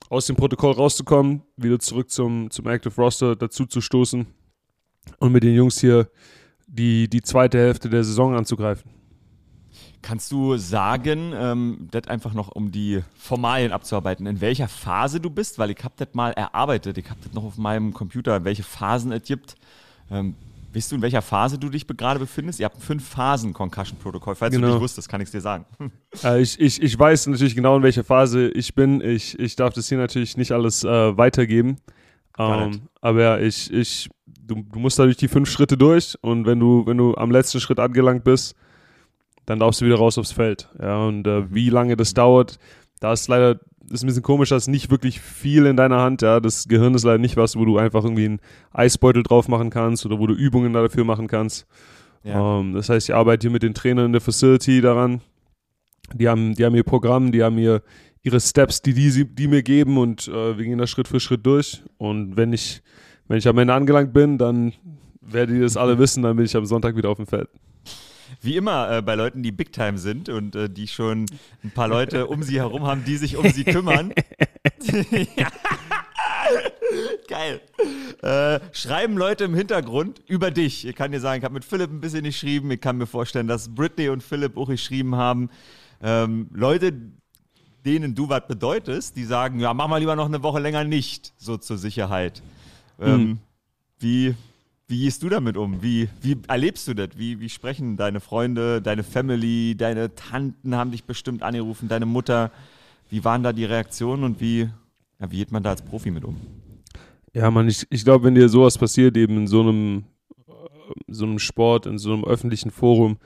aus 0.09 0.27
dem 0.27 0.35
Protokoll 0.35 0.73
rauszukommen, 0.73 1.41
wieder 1.55 1.79
zurück 1.79 2.11
zum, 2.11 2.51
zum 2.51 2.67
Active 2.67 2.93
Roster 2.95 3.35
dazu 3.35 3.65
zu 3.65 3.79
stoßen 3.79 4.27
und 5.19 5.31
mit 5.31 5.43
den 5.43 5.55
Jungs 5.55 5.79
hier 5.79 6.09
die, 6.67 7.07
die 7.07 7.21
zweite 7.21 7.57
Hälfte 7.57 7.89
der 7.89 8.03
Saison 8.03 8.35
anzugreifen. 8.35 8.91
Kannst 10.01 10.33
du 10.33 10.57
sagen, 10.57 11.31
ähm, 11.33 11.87
das 11.91 12.07
einfach 12.07 12.33
noch 12.33 12.49
um 12.49 12.71
die 12.71 13.01
Formalien 13.15 13.71
abzuarbeiten, 13.71 14.25
in 14.25 14.41
welcher 14.41 14.67
Phase 14.67 15.21
du 15.21 15.29
bist? 15.29 15.59
Weil 15.59 15.71
ich 15.71 15.81
habe 15.81 15.93
das 15.95 16.09
mal 16.11 16.31
erarbeitet, 16.31 16.97
ich 16.97 17.09
habe 17.09 17.21
das 17.23 17.31
noch 17.33 17.45
auf 17.45 17.57
meinem 17.57 17.93
Computer, 17.93 18.43
welche 18.43 18.63
Phasen 18.63 19.13
es 19.13 19.23
gibt. 19.23 19.55
Ähm, 20.11 20.35
Weißt 20.73 20.91
du, 20.91 20.95
in 20.95 21.01
welcher 21.01 21.21
Phase 21.21 21.59
du 21.59 21.69
dich 21.69 21.85
gerade 21.85 22.19
befindest? 22.19 22.59
Ihr 22.59 22.65
habt 22.65 22.81
fünf 22.81 23.07
Phasen 23.07 23.53
Concussion-Protokoll. 23.53 24.35
Falls 24.35 24.55
genau. 24.55 24.67
du 24.67 24.73
nicht 24.73 24.81
wusstest, 24.81 25.07
kann 25.07 25.21
ich 25.21 25.27
es 25.27 25.31
dir 25.31 25.41
sagen. 25.41 25.65
Äh, 26.23 26.43
ich, 26.43 26.59
ich, 26.59 26.79
ich 26.79 26.99
weiß 26.99 27.25
natürlich 27.25 27.55
genau, 27.55 27.75
in 27.75 27.81
welcher 27.81 28.03
Phase 28.03 28.47
ich 28.49 28.75
bin. 28.75 29.01
Ich, 29.01 29.37
ich 29.39 29.55
darf 29.55 29.73
das 29.73 29.89
hier 29.89 29.97
natürlich 29.97 30.37
nicht 30.37 30.51
alles 30.51 30.83
äh, 30.83 31.17
weitergeben. 31.17 31.77
Ähm, 32.37 32.81
aber 33.01 33.21
ja, 33.21 33.39
ich, 33.39 33.73
ich, 33.73 34.11
du, 34.27 34.61
du 34.61 34.79
musst 34.79 34.99
durch 34.99 35.17
die 35.17 35.27
fünf 35.27 35.49
Schritte 35.49 35.75
durch 35.75 36.15
und 36.21 36.45
wenn 36.45 36.59
du, 36.59 36.85
wenn 36.85 36.97
du 36.97 37.15
am 37.15 37.31
letzten 37.31 37.59
Schritt 37.59 37.79
angelangt 37.79 38.23
bist, 38.23 38.55
dann 39.47 39.59
darfst 39.59 39.81
du 39.81 39.85
wieder 39.85 39.97
raus 39.97 40.19
aufs 40.19 40.31
Feld. 40.31 40.69
Ja, 40.79 40.97
und 40.99 41.25
äh, 41.25 41.51
wie 41.51 41.69
lange 41.69 41.97
das 41.97 42.13
dauert, 42.13 42.59
da 42.99 43.13
ist 43.13 43.27
leider 43.27 43.59
ist 43.89 44.03
ein 44.03 44.07
bisschen 44.07 44.23
komisch, 44.23 44.49
dass 44.49 44.67
nicht 44.67 44.89
wirklich 44.91 45.19
viel 45.19 45.65
in 45.65 45.77
deiner 45.77 45.99
Hand. 45.99 46.21
Ja, 46.21 46.39
das 46.39 46.67
Gehirn 46.67 46.93
ist 46.95 47.03
leider 47.03 47.17
nicht 47.17 47.37
was, 47.37 47.55
wo 47.55 47.65
du 47.65 47.77
einfach 47.77 48.03
irgendwie 48.03 48.25
einen 48.25 48.39
Eisbeutel 48.71 49.23
drauf 49.23 49.47
machen 49.47 49.69
kannst 49.69 50.05
oder 50.05 50.19
wo 50.19 50.27
du 50.27 50.33
Übungen 50.33 50.73
dafür 50.73 51.03
machen 51.03 51.27
kannst. 51.27 51.67
Ja. 52.23 52.59
Ähm, 52.59 52.73
das 52.73 52.89
heißt, 52.89 53.09
ich 53.09 53.15
arbeite 53.15 53.45
hier 53.45 53.51
mit 53.51 53.63
den 53.63 53.73
Trainern 53.73 54.07
in 54.07 54.11
der 54.13 54.21
Facility 54.21 54.81
daran. 54.81 55.21
Die 56.13 56.27
haben, 56.29 56.53
die 56.53 56.65
haben 56.65 56.75
ihr 56.75 56.83
Programm, 56.83 57.31
die 57.31 57.43
haben 57.43 57.57
ihr, 57.57 57.81
ihre 58.21 58.39
Steps, 58.39 58.81
die 58.81 58.93
die, 58.93 59.25
die 59.25 59.47
mir 59.47 59.63
geben 59.63 59.97
und 59.97 60.27
äh, 60.27 60.57
wir 60.57 60.65
gehen 60.65 60.77
da 60.77 60.87
Schritt 60.87 61.07
für 61.07 61.19
Schritt 61.19 61.45
durch. 61.45 61.83
Und 61.97 62.37
wenn 62.37 62.53
ich, 62.53 62.81
wenn 63.27 63.37
ich 63.37 63.47
am 63.47 63.57
Ende 63.57 63.73
angelangt 63.73 64.13
bin, 64.13 64.37
dann 64.37 64.73
werdet 65.21 65.55
ihr 65.55 65.63
das 65.63 65.77
alle 65.77 65.97
wissen, 65.99 66.23
dann 66.23 66.35
bin 66.35 66.45
ich 66.45 66.55
am 66.55 66.65
Sonntag 66.65 66.95
wieder 66.95 67.09
auf 67.09 67.17
dem 67.17 67.27
Feld 67.27 67.49
wie 68.41 68.57
immer 68.57 68.97
äh, 68.97 69.01
bei 69.01 69.15
Leuten, 69.15 69.43
die 69.43 69.51
Big 69.51 69.71
Time 69.73 69.97
sind 69.97 70.29
und 70.29 70.55
äh, 70.55 70.69
die 70.69 70.87
schon 70.87 71.25
ein 71.63 71.71
paar 71.71 71.87
Leute 71.87 72.27
um 72.27 72.43
sie 72.43 72.59
herum 72.59 72.85
haben, 72.85 73.03
die 73.05 73.17
sich 73.17 73.37
um 73.37 73.47
sie 73.49 73.63
kümmern. 73.63 74.13
Geil. 77.27 77.61
Äh, 78.21 78.59
schreiben 78.71 79.17
Leute 79.17 79.43
im 79.45 79.55
Hintergrund 79.55 80.21
über 80.27 80.51
dich. 80.51 80.85
Ich 80.85 80.95
kann 80.95 81.11
dir 81.11 81.19
sagen, 81.19 81.39
ich 81.39 81.45
habe 81.45 81.53
mit 81.53 81.65
Philipp 81.65 81.91
ein 81.91 82.01
bisschen 82.01 82.23
geschrieben. 82.23 82.71
Ich 82.71 82.81
kann 82.81 82.97
mir 82.97 83.07
vorstellen, 83.07 83.47
dass 83.47 83.73
Britney 83.73 84.09
und 84.09 84.23
Philipp 84.23 84.57
auch 84.57 84.67
geschrieben 84.67 85.15
haben. 85.15 85.49
Ähm, 86.01 86.47
Leute, 86.53 86.93
denen 87.85 88.15
du 88.15 88.29
was 88.29 88.47
bedeutest, 88.47 89.15
die 89.17 89.25
sagen, 89.25 89.59
ja, 89.59 89.73
mach 89.73 89.87
mal 89.87 89.97
lieber 89.97 90.15
noch 90.15 90.25
eine 90.25 90.43
Woche 90.43 90.59
länger 90.59 90.83
nicht, 90.83 91.33
so 91.37 91.57
zur 91.57 91.77
Sicherheit. 91.77 92.41
Ähm, 92.99 93.21
mhm. 93.21 93.39
Wie, 93.99 94.35
wie 94.87 94.99
gehst 94.99 95.23
du 95.23 95.29
damit 95.29 95.57
um? 95.57 95.81
Wie, 95.81 96.09
wie 96.21 96.37
erlebst 96.47 96.87
du 96.87 96.93
das? 96.93 97.09
Wie, 97.15 97.39
wie 97.39 97.49
sprechen 97.49 97.97
deine 97.97 98.19
Freunde, 98.19 98.81
deine 98.81 99.03
Family, 99.03 99.75
deine 99.75 100.13
Tanten 100.15 100.75
haben 100.75 100.91
dich 100.91 101.05
bestimmt 101.05 101.41
angerufen, 101.41 101.87
deine 101.87 102.05
Mutter? 102.05 102.51
Wie 103.09 103.23
waren 103.23 103.43
da 103.43 103.53
die 103.53 103.65
Reaktionen 103.65 104.23
und 104.23 104.41
wie, 104.41 104.69
ja, 105.19 105.31
wie 105.31 105.37
geht 105.37 105.51
man 105.51 105.63
da 105.63 105.71
als 105.71 105.81
Profi 105.81 106.11
mit 106.11 106.25
um? 106.25 106.37
Ja, 107.33 107.49
man, 107.49 107.67
ich, 107.67 107.87
ich 107.89 108.03
glaube, 108.03 108.25
wenn 108.25 108.35
dir 108.35 108.49
sowas 108.49 108.77
passiert, 108.77 109.17
eben 109.17 109.37
in 109.37 109.47
so 109.47 109.61
einem, 109.61 110.03
so 111.07 111.25
einem 111.25 111.39
Sport, 111.39 111.85
in 111.85 111.97
so 111.97 112.13
einem 112.13 112.25
öffentlichen 112.25 112.69
Forum, 112.69 113.17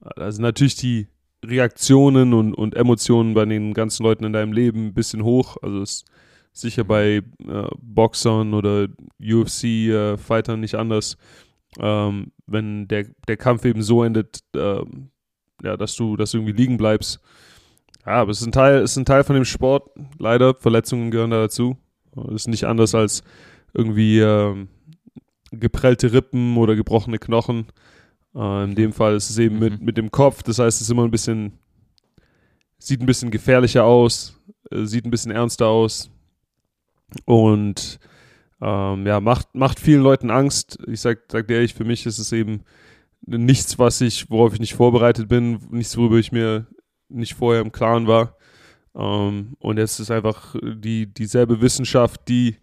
also 0.00 0.42
natürlich 0.42 0.76
die 0.76 1.08
Reaktionen 1.44 2.34
und, 2.34 2.54
und 2.54 2.74
Emotionen 2.74 3.34
bei 3.34 3.44
den 3.44 3.74
ganzen 3.74 4.02
Leuten 4.02 4.24
in 4.24 4.32
deinem 4.32 4.52
Leben 4.52 4.88
ein 4.88 4.94
bisschen 4.94 5.24
hoch. 5.24 5.56
Also 5.62 5.82
es 5.82 6.04
sicher 6.56 6.84
bei 6.84 7.22
äh, 7.46 7.68
Boxern 7.80 8.54
oder 8.54 8.88
UFC-Fightern 9.20 10.58
äh, 10.58 10.60
nicht 10.60 10.74
anders. 10.74 11.16
Ähm, 11.78 12.32
wenn 12.46 12.88
der, 12.88 13.06
der 13.28 13.36
Kampf 13.36 13.64
eben 13.64 13.82
so 13.82 14.02
endet, 14.02 14.40
äh, 14.54 14.80
ja, 15.62 15.76
dass 15.76 15.94
du, 15.96 16.16
dass 16.16 16.30
du 16.30 16.38
irgendwie 16.38 16.52
liegen 16.52 16.76
bleibst. 16.76 17.20
Ja, 18.06 18.12
aber 18.12 18.30
es 18.30 18.40
ist 18.40 18.46
ein 18.46 18.52
Teil, 18.52 18.82
ist 18.82 18.96
ein 18.96 19.04
Teil 19.04 19.24
von 19.24 19.34
dem 19.34 19.44
Sport. 19.44 19.90
Leider, 20.18 20.54
Verletzungen 20.54 21.10
gehören 21.10 21.30
da 21.30 21.40
dazu. 21.40 21.76
Es 22.28 22.42
ist 22.42 22.48
nicht 22.48 22.64
anders 22.64 22.94
als 22.94 23.22
irgendwie 23.74 24.20
äh, 24.20 24.66
geprellte 25.50 26.12
Rippen 26.12 26.56
oder 26.56 26.74
gebrochene 26.76 27.18
Knochen. 27.18 27.66
Äh, 28.34 28.64
in 28.64 28.74
dem 28.74 28.92
Fall 28.92 29.16
ist 29.16 29.28
es 29.28 29.38
eben 29.38 29.58
mit, 29.58 29.82
mit 29.82 29.98
dem 29.98 30.10
Kopf, 30.10 30.42
das 30.42 30.58
heißt, 30.58 30.76
es 30.76 30.82
ist 30.82 30.90
immer 30.90 31.04
ein 31.04 31.10
bisschen, 31.10 31.58
sieht 32.78 33.00
ein 33.00 33.06
bisschen 33.06 33.30
gefährlicher 33.30 33.84
aus, 33.84 34.40
äh, 34.70 34.84
sieht 34.86 35.04
ein 35.04 35.10
bisschen 35.10 35.32
ernster 35.32 35.66
aus 35.66 36.10
und 37.24 37.98
ähm, 38.60 39.06
ja, 39.06 39.20
macht, 39.20 39.54
macht 39.54 39.80
vielen 39.80 40.02
Leuten 40.02 40.30
Angst. 40.30 40.78
Ich 40.86 41.00
sag, 41.00 41.20
sag 41.30 41.46
dir 41.46 41.54
ehrlich, 41.54 41.74
für 41.74 41.84
mich 41.84 42.06
ist 42.06 42.18
es 42.18 42.32
eben 42.32 42.62
nichts, 43.26 43.78
was 43.78 44.00
ich, 44.00 44.30
worauf 44.30 44.54
ich 44.54 44.60
nicht 44.60 44.74
vorbereitet 44.74 45.28
bin, 45.28 45.58
nichts, 45.70 45.96
worüber 45.96 46.16
ich 46.16 46.32
mir 46.32 46.66
nicht 47.08 47.34
vorher 47.34 47.62
im 47.62 47.72
Klaren 47.72 48.06
war. 48.06 48.36
Ähm, 48.94 49.56
und 49.58 49.78
jetzt 49.78 50.00
ist 50.00 50.10
einfach 50.10 50.56
die, 50.62 51.12
dieselbe 51.12 51.60
Wissenschaft, 51.60 52.28
die 52.28 52.56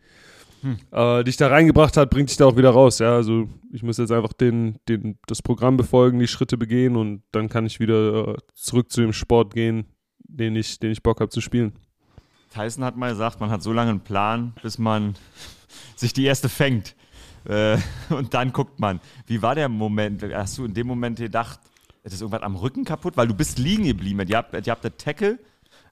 hm. 0.62 0.78
äh, 0.92 1.24
dich 1.24 1.38
da 1.38 1.48
reingebracht 1.48 1.96
hat, 1.96 2.10
bringt 2.10 2.30
dich 2.30 2.38
da 2.38 2.46
auch 2.46 2.58
wieder 2.58 2.72
raus. 2.72 3.00
Ja, 3.00 3.16
also 3.16 3.48
ich 3.72 3.84
muss 3.84 3.98
jetzt 3.98 4.12
einfach 4.12 4.34
den, 4.34 4.80
den, 4.90 5.20
das 5.28 5.42
Programm 5.42 5.78
befolgen, 5.78 6.20
die 6.20 6.28
Schritte 6.28 6.58
begehen 6.58 6.96
und 6.96 7.24
dann 7.32 7.50
kann 7.50 7.66
ich 7.66 7.80
wieder 7.80 8.30
äh, 8.30 8.38
zurück 8.56 8.92
zu 8.92 9.02
dem 9.02 9.14
Sport 9.14 9.54
gehen, 9.54 9.86
den 10.20 10.56
ich, 10.56 10.80
den 10.80 10.92
ich 10.92 11.04
Bock 11.04 11.20
habe 11.20 11.30
zu 11.30 11.42
spielen. 11.42 11.74
Tyson 12.54 12.84
hat 12.84 12.96
mal 12.96 13.12
gesagt, 13.12 13.40
man 13.40 13.50
hat 13.50 13.64
so 13.64 13.74
lange 13.74 13.90
einen 13.90 14.02
Plan, 14.02 14.54
bis 14.62 14.78
man 14.78 15.16
sich 15.96 16.14
die 16.14 16.26
erste 16.26 16.50
fängt. 16.50 16.96
Äh, 17.46 17.78
und 18.10 18.34
dann 18.34 18.54
guckt 18.54 18.80
man. 18.80 19.00
Wie 19.26 19.42
war 19.42 19.56
der 19.56 19.70
Moment? 19.70 20.24
Hast 20.34 20.58
du 20.58 20.66
in 20.66 20.74
dem 20.74 20.88
Moment 20.88 21.18
gedacht, 21.18 21.60
ist 22.04 22.22
irgendwas 22.22 22.44
am 22.44 22.56
Rücken 22.56 22.86
kaputt? 22.86 23.18
Weil 23.18 23.28
du 23.28 23.34
bist 23.34 23.58
liegen 23.58 23.86
geblieben. 23.86 24.26
Ihr 24.28 24.38
habt, 24.38 24.54
habt 24.54 24.84
den 24.84 24.98
Tackle 24.98 25.40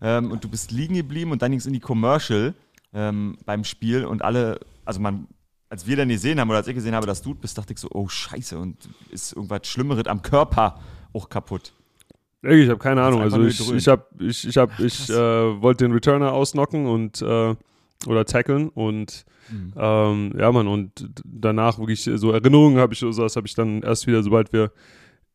ähm, 0.02 0.32
und 0.32 0.44
du 0.44 0.50
bist 0.50 0.72
liegen 0.72 0.96
geblieben 0.96 1.32
und 1.32 1.42
dann 1.42 1.52
ging 1.52 1.60
es 1.60 1.66
in 1.66 1.74
die 1.74 1.80
Commercial 1.80 2.54
ähm, 2.94 3.38
beim 3.46 3.64
Spiel 3.64 4.06
und 4.06 4.22
alle, 4.22 4.60
also 4.86 5.00
man, 5.00 5.28
als 5.70 5.88
wir 5.88 5.96
dann 5.96 6.10
gesehen 6.10 6.40
haben 6.40 6.50
oder 6.50 6.60
als 6.60 6.68
ich 6.68 6.76
gesehen 6.76 6.94
habe, 6.94 7.08
dass 7.08 7.22
du 7.22 7.34
bist, 7.34 7.58
dachte 7.58 7.74
ich 7.74 7.80
so, 7.80 7.88
oh 7.92 8.08
Scheiße, 8.08 8.60
und 8.60 8.90
ist 9.10 9.34
irgendwas 9.34 9.68
Schlimmeres 9.68 10.06
am 10.08 10.22
Körper 10.22 10.80
auch 11.14 11.30
kaputt. 11.30 11.74
Ich 12.44 12.70
habe 12.70 12.80
keine 12.80 13.04
Ahnung. 13.04 13.22
Also 13.22 13.44
ich, 13.44 13.72
ich 13.72 13.88
habe 13.88 14.06
ich, 14.20 14.48
ich, 14.48 14.58
hab, 14.58 14.80
ich 14.80 15.10
äh, 15.10 15.62
wollte 15.62 15.86
den 15.86 15.92
Returner 15.92 16.34
ausnocken 16.34 16.88
und 16.88 17.22
äh, 17.22 17.56
oder 18.08 18.26
tackeln 18.26 18.70
und 18.70 19.26
mhm. 19.52 19.74
ähm, 19.78 20.34
ja 20.38 20.52
man 20.52 20.68
und 20.68 21.12
danach 21.24 21.78
wirklich 21.78 22.04
so 22.04 22.32
Erinnerungen 22.32 22.80
habe 22.80 22.94
ich 22.94 23.00
so 23.00 23.12
das 23.12 23.36
habe 23.36 23.48
ich 23.48 23.54
dann 23.54 23.82
erst 23.84 24.08
wieder 24.08 24.24
sobald 24.24 24.52
wir 24.54 24.72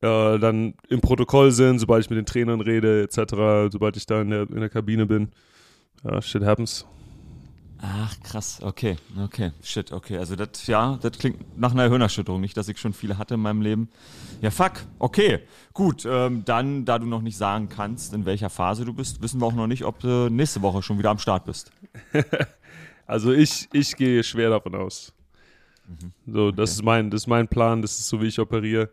äh, 0.01 0.39
dann 0.39 0.75
im 0.89 1.01
Protokoll 1.01 1.53
sind 1.53 1.79
sobald 1.79 2.05
ich 2.05 2.11
mit 2.11 2.19
den 2.19 2.27
Trainern 2.27 2.61
rede 2.61 3.03
etc 3.03 3.71
sobald 3.71 3.97
ich 3.97 4.07
da 4.07 4.21
in 4.21 4.31
der 4.31 4.51
in 4.51 4.61
der 4.61 4.69
Kabine 4.69 5.07
bin 5.07 5.29
ja, 6.05 6.21
shit 6.21 6.45
happens 6.45 6.87
Ach, 7.79 8.15
krass, 8.23 8.61
okay, 8.63 8.97
okay, 9.23 9.53
shit, 9.63 9.93
okay. 9.93 10.17
Also 10.17 10.35
das, 10.35 10.67
ja, 10.67 10.99
das 11.03 11.19
klingt 11.19 11.59
nach 11.59 11.73
einer 11.73 11.89
Hirnerschütterung, 11.89 12.41
nicht, 12.41 12.57
dass 12.57 12.69
ich 12.69 12.79
schon 12.79 12.95
viele 12.95 13.19
hatte 13.19 13.35
in 13.35 13.41
meinem 13.41 13.61
Leben. 13.61 13.91
Ja, 14.41 14.51
fuck, 14.51 14.73
okay, 14.99 15.41
gut, 15.75 16.07
ähm, 16.09 16.45
dann, 16.45 16.87
da 16.87 16.99
du 16.99 17.07
noch 17.07 17.21
nicht 17.21 17.37
sagen 17.37 17.69
kannst, 17.69 18.15
in 18.15 18.25
welcher 18.25 18.49
Phase 18.49 18.85
du 18.85 18.95
bist, 18.95 19.23
wissen 19.23 19.41
wir 19.41 19.47
auch 19.47 19.53
noch 19.55 19.67
nicht, 19.67 19.85
ob 19.85 20.01
du 20.01 20.31
nächste 20.31 20.63
Woche 20.63 20.83
schon 20.83 20.99
wieder 20.99 21.11
am 21.11 21.19
Start 21.19 21.45
bist. 21.45 21.71
also 23.07 23.33
ich, 23.33 23.69
ich 23.73 23.95
gehe 23.95 24.23
schwer 24.23 24.51
davon 24.51 24.75
aus. 24.75 25.13
Mhm. 25.87 26.13
So, 26.33 26.51
das 26.51 26.71
okay. 26.71 26.79
ist 26.79 26.85
mein, 26.85 27.11
das 27.11 27.23
ist 27.23 27.27
mein 27.27 27.47
Plan, 27.47 27.83
das 27.83 27.99
ist 27.99 28.09
so, 28.09 28.23
wie 28.23 28.27
ich 28.27 28.39
operiere. 28.39 28.91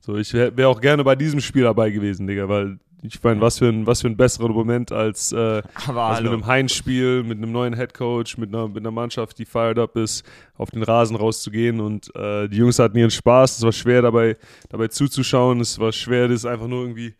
So, 0.00 0.16
ich 0.16 0.32
wäre 0.32 0.56
wär 0.56 0.68
auch 0.68 0.80
gerne 0.80 1.04
bei 1.04 1.16
diesem 1.16 1.40
Spiel 1.40 1.64
dabei 1.64 1.90
gewesen, 1.90 2.26
Digga, 2.26 2.48
weil 2.48 2.78
ich 3.02 3.22
meine, 3.22 3.40
was 3.40 3.58
für 3.58 3.66
ein, 3.66 3.86
was 3.86 4.00
für 4.00 4.08
ein 4.08 4.16
besserer 4.16 4.48
Moment 4.48 4.90
als, 4.90 5.32
äh, 5.32 5.62
als 5.86 6.20
mit 6.20 6.32
einem 6.32 6.46
Heimspiel, 6.46 7.22
mit 7.22 7.38
einem 7.38 7.52
neuen 7.52 7.74
Headcoach, 7.74 8.38
mit 8.38 8.54
einer, 8.54 8.68
mit 8.68 8.78
einer 8.78 8.90
Mannschaft, 8.90 9.38
die 9.38 9.44
fired 9.44 9.78
up 9.78 9.96
ist, 9.96 10.24
auf 10.56 10.70
den 10.70 10.82
Rasen 10.82 11.16
rauszugehen. 11.16 11.80
Und 11.80 12.14
äh, 12.16 12.48
die 12.48 12.56
Jungs 12.56 12.78
hatten 12.78 12.96
ihren 12.96 13.10
Spaß. 13.10 13.58
Es 13.58 13.62
war 13.62 13.72
schwer 13.72 14.02
dabei, 14.02 14.36
dabei 14.70 14.88
zuzuschauen. 14.88 15.60
Es 15.60 15.78
war 15.78 15.92
schwer, 15.92 16.28
das 16.28 16.44
einfach 16.44 16.66
nur 16.68 16.82
irgendwie 16.82 17.14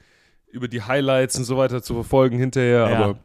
über 0.51 0.69
die 0.69 0.83
Highlights 0.83 1.37
und 1.39 1.45
so 1.45 1.57
weiter 1.57 1.83
zu 1.83 1.95
verfolgen 1.95 2.39
hinterher. 2.39 2.89
Ja. 2.91 2.97
Aber 2.97 3.19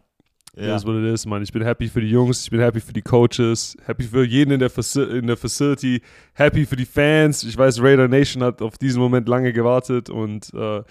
ja. 0.56 0.68
das 0.68 0.82
ist, 0.82 0.88
was 0.88 0.96
es 0.96 1.14
ist, 1.14 1.26
Mann. 1.26 1.42
Ich 1.42 1.54
bin 1.54 1.64
happy 1.64 1.88
für 1.88 2.02
die 2.02 2.10
Jungs, 2.10 2.44
ich 2.44 2.50
bin 2.52 2.60
happy 2.60 2.82
für 2.82 2.94
die 2.94 3.02
Coaches, 3.02 3.78
happy 3.86 4.04
für 4.04 4.26
jeden 4.26 4.52
in 4.52 4.60
der, 4.60 4.70
Faci 4.70 5.02
in 5.02 5.28
der 5.28 5.38
Facility, 5.38 6.02
happy 6.34 6.66
für 6.66 6.76
die 6.76 6.86
Fans. 6.86 7.44
Ich 7.44 7.58
weiß, 7.58 7.82
Raider 7.82 8.10
Nation 8.10 8.44
hat 8.44 8.62
auf 8.62 8.78
diesen 8.78 9.02
Moment 9.02 9.30
lange 9.30 9.54
gewartet 9.54 10.10
und 10.10 10.54
äh, 10.54 10.84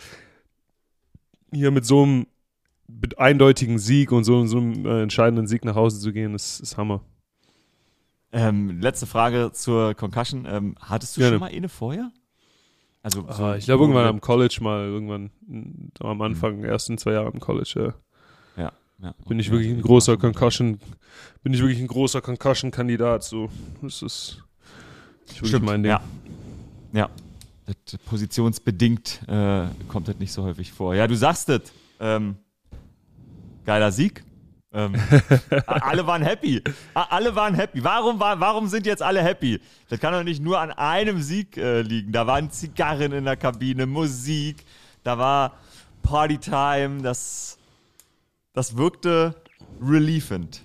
hier 1.52 1.70
mit 1.70 1.84
so 1.84 2.02
einem 2.02 2.26
eindeutigen 3.16 3.78
Sieg 3.78 4.12
und 4.12 4.24
so, 4.24 4.44
so 4.46 4.58
einem 4.58 4.86
äh, 4.86 5.02
entscheidenden 5.02 5.46
Sieg 5.46 5.64
nach 5.64 5.74
Hause 5.74 6.00
zu 6.00 6.12
gehen, 6.12 6.34
ist, 6.34 6.60
ist 6.60 6.76
Hammer. 6.76 7.02
Ähm, 8.32 8.80
letzte 8.80 9.06
Frage 9.06 9.50
zur 9.52 9.94
Concussion. 9.94 10.46
Ähm, 10.48 10.76
hattest 10.80 11.16
du 11.16 11.20
ja, 11.20 11.28
schon 11.28 11.40
mal 11.40 11.50
eine 11.50 11.68
vorher? 11.68 12.10
Also 13.02 13.22
so 13.22 13.42
ah, 13.42 13.56
ich 13.56 13.64
glaube 13.64 13.84
irgendwann 13.84 14.06
am 14.06 14.20
College 14.20 14.58
mal, 14.60 14.84
irgendwann 14.84 15.30
am 16.00 16.16
mhm. 16.16 16.22
Anfang, 16.22 16.58
mhm. 16.58 16.64
ersten 16.64 16.98
zwei 16.98 17.12
Jahre 17.12 17.30
im 17.30 17.40
College, 17.40 17.94
ja. 18.56 18.62
Ja, 18.62 18.72
ja. 19.02 19.14
Bin 19.26 19.38
ich 19.38 19.50
wirklich 19.50 19.70
ein 19.70 19.80
großer 19.80 20.16
Concussion, 20.18 20.78
bin 21.42 21.54
ich 21.54 21.60
wirklich 21.60 21.80
ein 21.80 21.86
großer 21.86 22.20
Concussion-Kandidat, 22.20 23.24
so. 23.24 23.48
Das 23.80 24.02
ist 24.02 24.42
wirklich 25.40 25.62
mein 25.62 25.82
Ding. 25.82 25.90
Ja. 25.90 26.02
ja 26.92 27.08
das 27.70 27.98
positionsbedingt 27.98 29.20
äh, 29.28 29.66
kommt 29.88 30.08
das 30.08 30.18
nicht 30.18 30.32
so 30.32 30.42
häufig 30.42 30.72
vor. 30.72 30.94
Ja, 30.94 31.06
du 31.06 31.16
sagst 31.16 31.48
es. 31.48 31.72
Ähm, 32.00 32.36
geiler 33.64 33.92
Sieg. 33.92 34.24
Ähm, 34.72 34.94
alle 35.66 36.06
waren 36.06 36.22
happy. 36.22 36.62
Alle 36.94 37.34
waren 37.34 37.54
happy. 37.54 37.82
Warum, 37.82 38.20
war, 38.20 38.38
warum 38.38 38.68
sind 38.68 38.86
jetzt 38.86 39.02
alle 39.02 39.22
happy? 39.22 39.60
Das 39.88 39.98
kann 40.00 40.12
doch 40.12 40.22
nicht 40.22 40.42
nur 40.42 40.60
an 40.60 40.70
einem 40.70 41.20
Sieg 41.20 41.56
äh, 41.56 41.82
liegen. 41.82 42.12
Da 42.12 42.26
waren 42.26 42.50
Zigarren 42.50 43.12
in 43.12 43.24
der 43.24 43.36
Kabine, 43.36 43.86
Musik, 43.86 44.64
da 45.02 45.18
war 45.18 45.58
Partytime. 46.02 47.02
Das, 47.02 47.58
das 48.52 48.76
wirkte 48.76 49.34
relievend. 49.82 50.62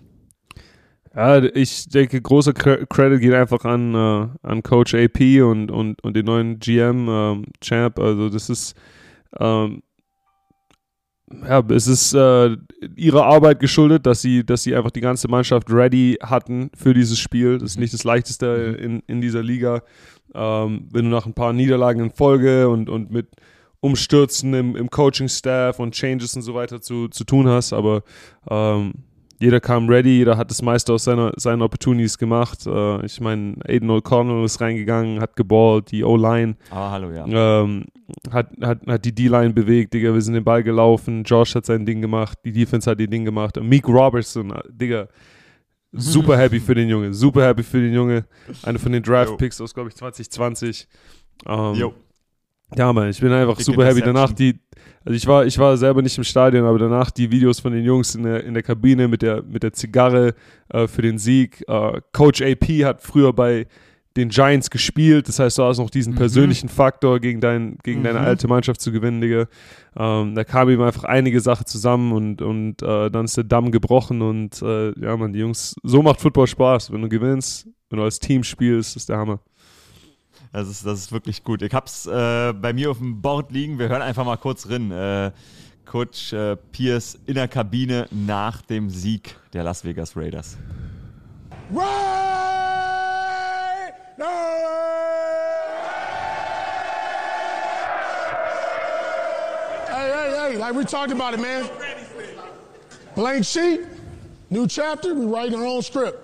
Ja, 1.15 1.41
ich 1.41 1.87
denke, 1.87 2.21
großer 2.21 2.53
Credit 2.53 3.21
geht 3.21 3.33
einfach 3.33 3.63
an, 3.63 3.95
äh, 3.95 4.27
an 4.43 4.63
Coach 4.63 4.93
AP 4.93 5.41
und, 5.41 5.71
und, 5.71 6.03
und 6.03 6.13
den 6.15 6.25
neuen 6.25 6.59
GM 6.59 7.07
ähm, 7.07 7.45
Champ. 7.61 7.99
Also 7.99 8.29
das 8.29 8.49
ist 8.49 8.75
ähm, 9.39 9.81
ja, 11.43 11.63
es 11.69 11.87
ist 11.87 12.13
äh, 12.13 12.55
ihrer 12.95 13.25
Arbeit 13.25 13.59
geschuldet, 13.59 14.05
dass 14.05 14.21
sie, 14.21 14.45
dass 14.45 14.63
sie 14.63 14.75
einfach 14.75 14.91
die 14.91 15.01
ganze 15.01 15.27
Mannschaft 15.27 15.71
ready 15.71 16.17
hatten 16.21 16.69
für 16.75 16.93
dieses 16.93 17.17
Spiel. 17.17 17.57
Das 17.57 17.71
ist 17.71 17.79
nicht 17.79 17.93
das 17.93 18.03
leichteste 18.03 18.77
in, 18.79 19.01
in 19.07 19.21
dieser 19.21 19.41
Liga. 19.41 19.81
Ähm, 20.33 20.87
wenn 20.91 21.05
du 21.05 21.11
nach 21.11 21.25
ein 21.25 21.33
paar 21.33 21.53
Niederlagen 21.53 22.03
in 22.03 22.11
Folge 22.11 22.69
und, 22.69 22.89
und 22.89 23.09
mit 23.11 23.27
Umstürzen 23.79 24.53
im, 24.53 24.75
im 24.75 24.89
Coaching-Staff 24.89 25.79
und 25.79 25.93
Changes 25.93 26.35
und 26.35 26.41
so 26.41 26.53
weiter 26.53 26.81
zu, 26.81 27.07
zu 27.07 27.23
tun 27.23 27.47
hast, 27.47 27.73
aber 27.73 28.03
ähm, 28.49 28.93
jeder 29.39 29.59
kam 29.59 29.89
ready, 29.89 30.17
jeder 30.17 30.37
hat 30.37 30.49
das 30.49 30.61
meiste 30.61 30.93
aus 30.93 31.03
seiner, 31.03 31.33
seinen 31.35 31.61
Opportunities 31.61 32.17
gemacht. 32.17 32.65
Äh, 32.65 33.05
ich 33.05 33.19
meine, 33.19 33.55
Aiden 33.67 33.89
O'Connell 33.89 34.45
ist 34.45 34.61
reingegangen, 34.61 35.19
hat 35.19 35.35
geballt, 35.35 35.91
die 35.91 36.03
O-Line. 36.03 36.55
Ah, 36.69 36.91
hallo, 36.91 37.11
ja. 37.11 37.25
Ähm, 37.27 37.85
hat, 38.31 38.49
hat, 38.61 38.87
hat 38.87 39.05
die 39.05 39.13
D-Line 39.13 39.53
bewegt, 39.53 39.93
Digga, 39.93 40.13
wir 40.13 40.21
sind 40.21 40.35
den 40.35 40.43
Ball 40.43 40.63
gelaufen, 40.63 41.23
Josh 41.23 41.55
hat 41.55 41.65
sein 41.65 41.85
Ding 41.85 42.01
gemacht, 42.01 42.37
die 42.45 42.51
Defense 42.51 42.89
hat 42.89 42.99
ihr 42.99 43.07
Ding 43.07 43.25
gemacht. 43.25 43.61
Meek 43.61 43.87
Robertson, 43.87 44.53
Digga, 44.69 45.07
super 45.91 46.37
happy 46.37 46.59
für 46.59 46.75
den 46.75 46.87
Junge, 46.87 47.13
super 47.13 47.45
happy 47.45 47.63
für 47.63 47.81
den 47.81 47.93
Junge. 47.93 48.25
Eine 48.63 48.79
von 48.79 48.91
den 48.91 49.03
Draft-Picks 49.03 49.59
aus, 49.59 49.73
glaube 49.73 49.89
ich, 49.89 49.95
2020. 49.95 50.87
Ähm, 51.47 51.73
jo. 51.73 51.93
Ja, 52.75 52.91
man, 52.91 53.09
ich 53.09 53.19
bin 53.19 53.31
einfach 53.31 53.57
Dicke 53.57 53.63
super 53.63 53.85
happy. 53.85 54.01
Danach 54.01 54.31
die, 54.33 54.59
also 55.05 55.15
ich 55.15 55.27
war, 55.27 55.45
ich 55.45 55.57
war 55.59 55.77
selber 55.77 56.01
nicht 56.01 56.17
im 56.17 56.23
Stadion, 56.23 56.65
aber 56.65 56.79
danach 56.79 57.11
die 57.11 57.29
Videos 57.29 57.59
von 57.59 57.71
den 57.71 57.85
Jungs 57.85 58.15
in 58.15 58.23
der, 58.23 58.43
in 58.43 58.55
der 58.55 58.63
Kabine 58.63 59.07
mit 59.07 59.21
der, 59.21 59.43
mit 59.43 59.61
der 59.61 59.71
Zigarre 59.71 60.33
äh, 60.69 60.87
für 60.87 61.03
den 61.03 61.19
Sieg. 61.19 61.63
Äh, 61.67 62.01
Coach 62.11 62.41
AP 62.41 62.83
hat 62.83 63.03
früher 63.03 63.31
bei 63.31 63.67
den 64.17 64.29
Giants 64.29 64.69
gespielt, 64.69 65.27
das 65.27 65.39
heißt, 65.39 65.57
du 65.59 65.63
hast 65.63 65.77
noch 65.77 65.89
diesen 65.89 66.13
mhm. 66.13 66.17
persönlichen 66.17 66.69
Faktor, 66.69 67.19
gegen, 67.19 67.39
dein, 67.39 67.77
gegen 67.83 67.99
mhm. 67.99 68.05
deine 68.05 68.19
alte 68.21 68.47
Mannschaft 68.47 68.81
zu 68.81 68.91
gewinnen, 68.91 69.21
Digga. 69.21 69.45
Ähm, 69.95 70.33
da 70.33 70.43
kamen 70.43 70.73
ihm 70.73 70.81
einfach 70.81 71.03
einige 71.03 71.39
Sachen 71.39 71.67
zusammen 71.67 72.11
und, 72.11 72.41
und 72.41 72.81
äh, 72.81 73.11
dann 73.11 73.25
ist 73.25 73.37
der 73.37 73.43
Damm 73.43 73.71
gebrochen 73.71 74.21
und 74.23 74.59
äh, 74.61 74.99
ja, 74.99 75.15
man, 75.17 75.33
die 75.33 75.39
Jungs, 75.39 75.75
so 75.83 76.01
macht 76.01 76.19
Football 76.19 76.47
Spaß. 76.47 76.91
Wenn 76.91 77.01
du 77.01 77.09
gewinnst, 77.09 77.67
wenn 77.89 77.97
du 77.97 78.03
als 78.03 78.17
Team 78.17 78.43
spielst, 78.43 78.95
ist 78.95 79.09
der 79.09 79.17
Hammer. 79.17 79.39
Das 80.55 80.69
ist, 80.69 80.85
das 80.85 80.99
ist 80.99 81.11
wirklich 81.11 81.43
gut. 81.43 81.61
Ich 81.63 81.73
hab's 81.73 82.05
äh, 82.05 82.53
bei 82.53 82.71
mir 82.71 82.89
auf 82.89 82.99
dem 82.99 83.21
Board 83.21 83.51
liegen. 83.51 83.77
Wir 83.77 83.89
hören 83.89 84.01
einfach 84.01 84.23
mal 84.23 84.37
kurz 84.37 84.69
rein. 84.69 84.89
Äh, 84.89 85.31
Coach 85.83 86.31
äh, 86.31 86.55
Pierce 86.55 87.19
in 87.25 87.33
der 87.33 87.49
Kabine 87.49 88.07
nach 88.09 88.61
dem 88.61 88.89
Sieg 88.89 89.35
der 89.51 89.63
Las 89.63 89.83
Vegas 89.83 90.15
Raiders. 90.15 90.55
Hey, 99.89 100.09
hey, 100.09 100.37
hey, 100.37 100.57
like 100.57 100.73
we 100.73 100.85
talked 100.85 101.11
about 101.11 101.33
it, 101.33 101.41
man. 101.41 101.65
Blank 103.13 103.43
sheet, 103.43 103.81
new 104.49 104.65
chapter, 104.67 105.13
we 105.13 105.25
write 105.25 105.53
our 105.53 105.65
own 105.65 105.81
script. 105.81 106.17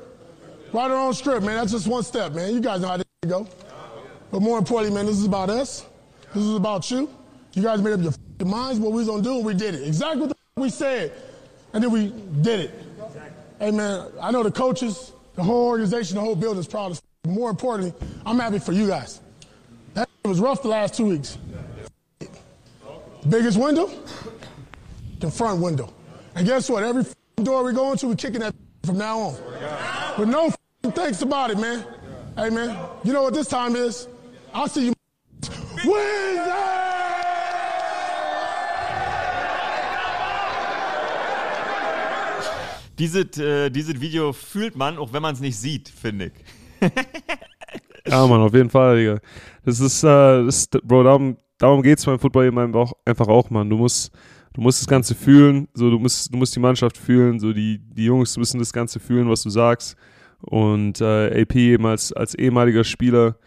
Write 0.72 0.90
our 0.90 1.08
own 1.08 1.14
script, 1.14 1.44
man. 1.44 1.58
That's 1.58 1.74
just 1.74 1.86
one 1.86 2.04
step, 2.04 2.34
man. 2.34 2.54
You 2.54 2.62
guys 2.62 2.80
know 2.80 2.88
how 2.88 2.96
to 2.96 3.06
go. 3.28 3.46
But 4.32 4.42
more 4.42 4.58
importantly, 4.58 4.96
man, 4.96 5.06
this 5.06 5.18
is 5.18 5.26
about 5.26 5.50
us. 5.50 5.86
This 6.34 6.44
is 6.44 6.56
about 6.56 6.90
you. 6.90 7.10
You 7.54 7.64
guys 7.64 7.82
made 7.82 7.94
up 7.94 8.00
your 8.00 8.48
minds 8.48 8.80
what 8.80 8.92
we 8.92 9.00
was 9.00 9.08
gonna 9.08 9.22
do, 9.22 9.36
and 9.38 9.46
we 9.46 9.54
did 9.54 9.76
it. 9.76 9.86
Exactly 9.86 10.22
what 10.22 10.30
the 10.30 10.62
we 10.62 10.70
said, 10.70 11.12
and 11.74 11.84
then 11.84 11.92
we 11.92 12.14
did 12.42 12.62
it. 12.62 12.72
Exactly. 13.06 13.32
Hey 13.60 13.72
man, 13.72 14.08
I 14.22 14.32
know 14.32 14.44
the 14.44 14.52
coaches, 14.52 15.12
the 15.36 15.44
whole 15.44 15.68
organization, 15.68 16.16
the 16.16 16.22
whole 16.22 16.36
building 16.36 16.60
is 16.60 16.68
proud 16.68 16.92
of. 16.92 17.02
More 17.26 17.50
importantly, 17.50 17.94
I'm 18.26 18.40
happy 18.40 18.60
for 18.60 18.72
you 18.72 18.88
guys. 18.88 19.22
That 19.94 20.10
was 20.24 20.40
rough 20.40 20.62
the 20.62 20.70
last 20.70 20.96
two 20.96 21.06
weeks. 21.06 21.38
Biggest 23.30 23.58
window, 23.60 23.92
the 25.20 25.30
front 25.30 25.62
window. 25.62 25.94
And 26.36 26.48
guess 26.48 26.70
what? 26.70 26.84
Every 26.84 27.06
door 27.44 27.64
we 27.64 27.74
go 27.74 27.92
into, 27.92 28.08
we're 28.08 28.16
kicking 28.16 28.40
that 28.40 28.56
from 28.84 28.98
now 28.98 29.20
on. 29.20 29.36
But 30.18 30.28
no 30.28 30.54
thanks 30.84 31.22
about 31.22 31.52
it, 31.52 31.60
man. 31.60 31.86
Hey 32.38 32.50
man, 32.50 32.78
you 33.04 33.14
know 33.14 33.24
what 33.24 33.34
this 33.34 33.48
time 33.48 33.76
is? 33.76 34.08
I'll 34.54 34.68
see 34.68 34.88
you 34.88 34.94
Wednesday. 35.78 36.52
Dieses, 43.00 43.38
äh, 43.38 43.70
dieses 43.72 44.00
Video 44.00 44.32
fühlt 44.34 44.76
man, 44.76 44.98
auch 44.98 45.12
wenn 45.14 45.22
man 45.22 45.34
es 45.34 45.40
nicht 45.40 45.58
sieht, 45.58 45.90
finde 45.90 46.26
ich. 46.26 46.92
Ja, 48.08 48.28
Mann, 48.28 48.42
auf 48.42 48.54
jeden 48.54 48.70
Fall, 48.70 48.98
Digga. 48.98 49.20
Das 49.64 49.80
ist, 49.80 50.04
äh, 50.04 50.44
das, 50.44 50.68
Bro, 50.68 51.04
darum, 51.04 51.38
darum 51.58 51.82
geht's 51.82 52.06
beim 52.06 52.20
Football 52.20 52.48
eben 52.48 52.76
auch, 52.76 52.94
einfach 53.06 53.28
auch, 53.28 53.50
Mann. 53.50 53.70
Du 53.70 53.78
musst, 53.78 54.12
du 54.54 54.62
musst 54.62 54.82
das 54.82 54.88
Ganze 54.88 55.16
fühlen, 55.16 55.68
so, 55.74 55.90
du 55.90 56.00
musst, 56.00 56.34
du 56.34 56.38
musst 56.38 56.56
die 56.56 56.60
Mannschaft 56.60 56.98
fühlen, 56.98 57.40
so, 57.40 57.54
die, 57.54 57.80
die 57.80 58.06
Jungs 58.06 58.38
müssen 58.38 58.60
das 58.60 58.74
Ganze 58.74 59.00
fühlen, 59.00 59.30
was 59.30 59.44
du 59.44 59.50
sagst. 59.50 59.96
Und 60.42 61.00
äh, 61.00 61.42
AP 61.42 61.56
eben 61.56 61.86
als, 61.86 62.12
als 62.12 62.34
ehemaliger 62.36 62.84
Spieler 62.84 63.38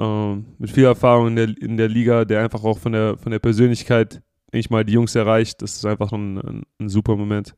ähm, 0.00 0.46
mit 0.58 0.70
viel 0.70 0.84
Erfahrung 0.84 1.28
in 1.28 1.36
der, 1.36 1.48
in 1.60 1.76
der 1.76 1.88
Liga, 1.88 2.24
der 2.24 2.42
einfach 2.42 2.64
auch 2.64 2.78
von 2.78 2.92
der, 2.92 3.16
von 3.18 3.30
der 3.30 3.38
Persönlichkeit 3.38 4.22
nicht 4.52 4.70
mal 4.70 4.84
die 4.84 4.94
Jungs 4.94 5.14
erreicht, 5.14 5.62
das 5.62 5.76
ist 5.76 5.86
einfach 5.86 6.10
ein, 6.12 6.38
ein, 6.38 6.62
ein 6.80 6.88
super 6.88 7.14
Moment. 7.14 7.54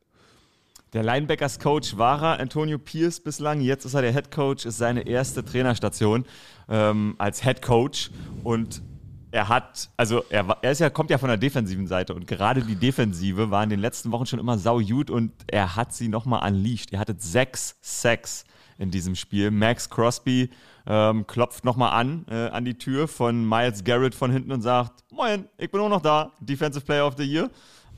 Der 0.93 1.01
Linebackers-Coach 1.01 1.97
war 1.97 2.21
er, 2.21 2.39
Antonio 2.39 2.77
Pierce 2.77 3.19
bislang. 3.19 3.61
Jetzt 3.61 3.83
ist 3.83 3.95
er 3.95 4.03
der 4.03 4.13
Head 4.13 4.29
Coach, 4.29 4.67
ist 4.67 4.77
seine 4.77 5.07
erste 5.07 5.43
Trainerstation 5.43 6.23
ähm, 6.69 7.15
als 7.17 7.41
Head 7.41 7.63
Coach. 7.63 8.11
Und 8.43 8.83
er 9.31 9.49
hat, 9.49 9.89
also 9.97 10.23
er, 10.29 10.45
er 10.61 10.71
ist 10.71 10.79
ja, 10.79 10.91
kommt 10.91 11.09
ja 11.09 11.17
von 11.17 11.29
der 11.29 11.37
defensiven 11.37 11.87
Seite 11.87 12.13
und 12.13 12.27
gerade 12.27 12.61
die 12.61 12.75
Defensive 12.75 13.49
war 13.49 13.63
in 13.63 13.71
den 13.71 13.79
letzten 13.79 14.11
Wochen 14.11 14.27
schon 14.27 14.37
immer 14.37 14.59
sau 14.59 14.79
gut 14.79 15.09
und 15.09 15.31
er 15.47 15.75
hat 15.75 15.93
sie 15.93 16.07
nochmal 16.07 16.47
unleashed. 16.47 16.91
Ihr 16.91 16.99
hattet 16.99 17.23
sechs 17.23 17.75
Sacks 17.81 18.45
in 18.77 18.91
diesem 18.91 19.15
Spiel. 19.15 19.51
Max 19.51 19.89
Crosby 19.89 20.49
ähm, 20.85 21.25
klopft 21.27 21.65
nochmal 21.65 21.91
an, 21.99 22.25
äh, 22.29 22.49
an 22.49 22.65
die 22.65 22.77
Tür 22.77 23.07
von 23.07 23.47
Miles 23.47 23.83
Garrett 23.83 24.15
von 24.15 24.31
hinten 24.31 24.51
und 24.51 24.61
sagt, 24.61 25.03
moin, 25.11 25.47
ich 25.57 25.71
bin 25.71 25.81
auch 25.81 25.89
noch 25.89 26.01
da, 26.01 26.31
Defensive 26.39 26.85
Player 26.85 27.07
of 27.07 27.15
the 27.17 27.23
Year. 27.23 27.49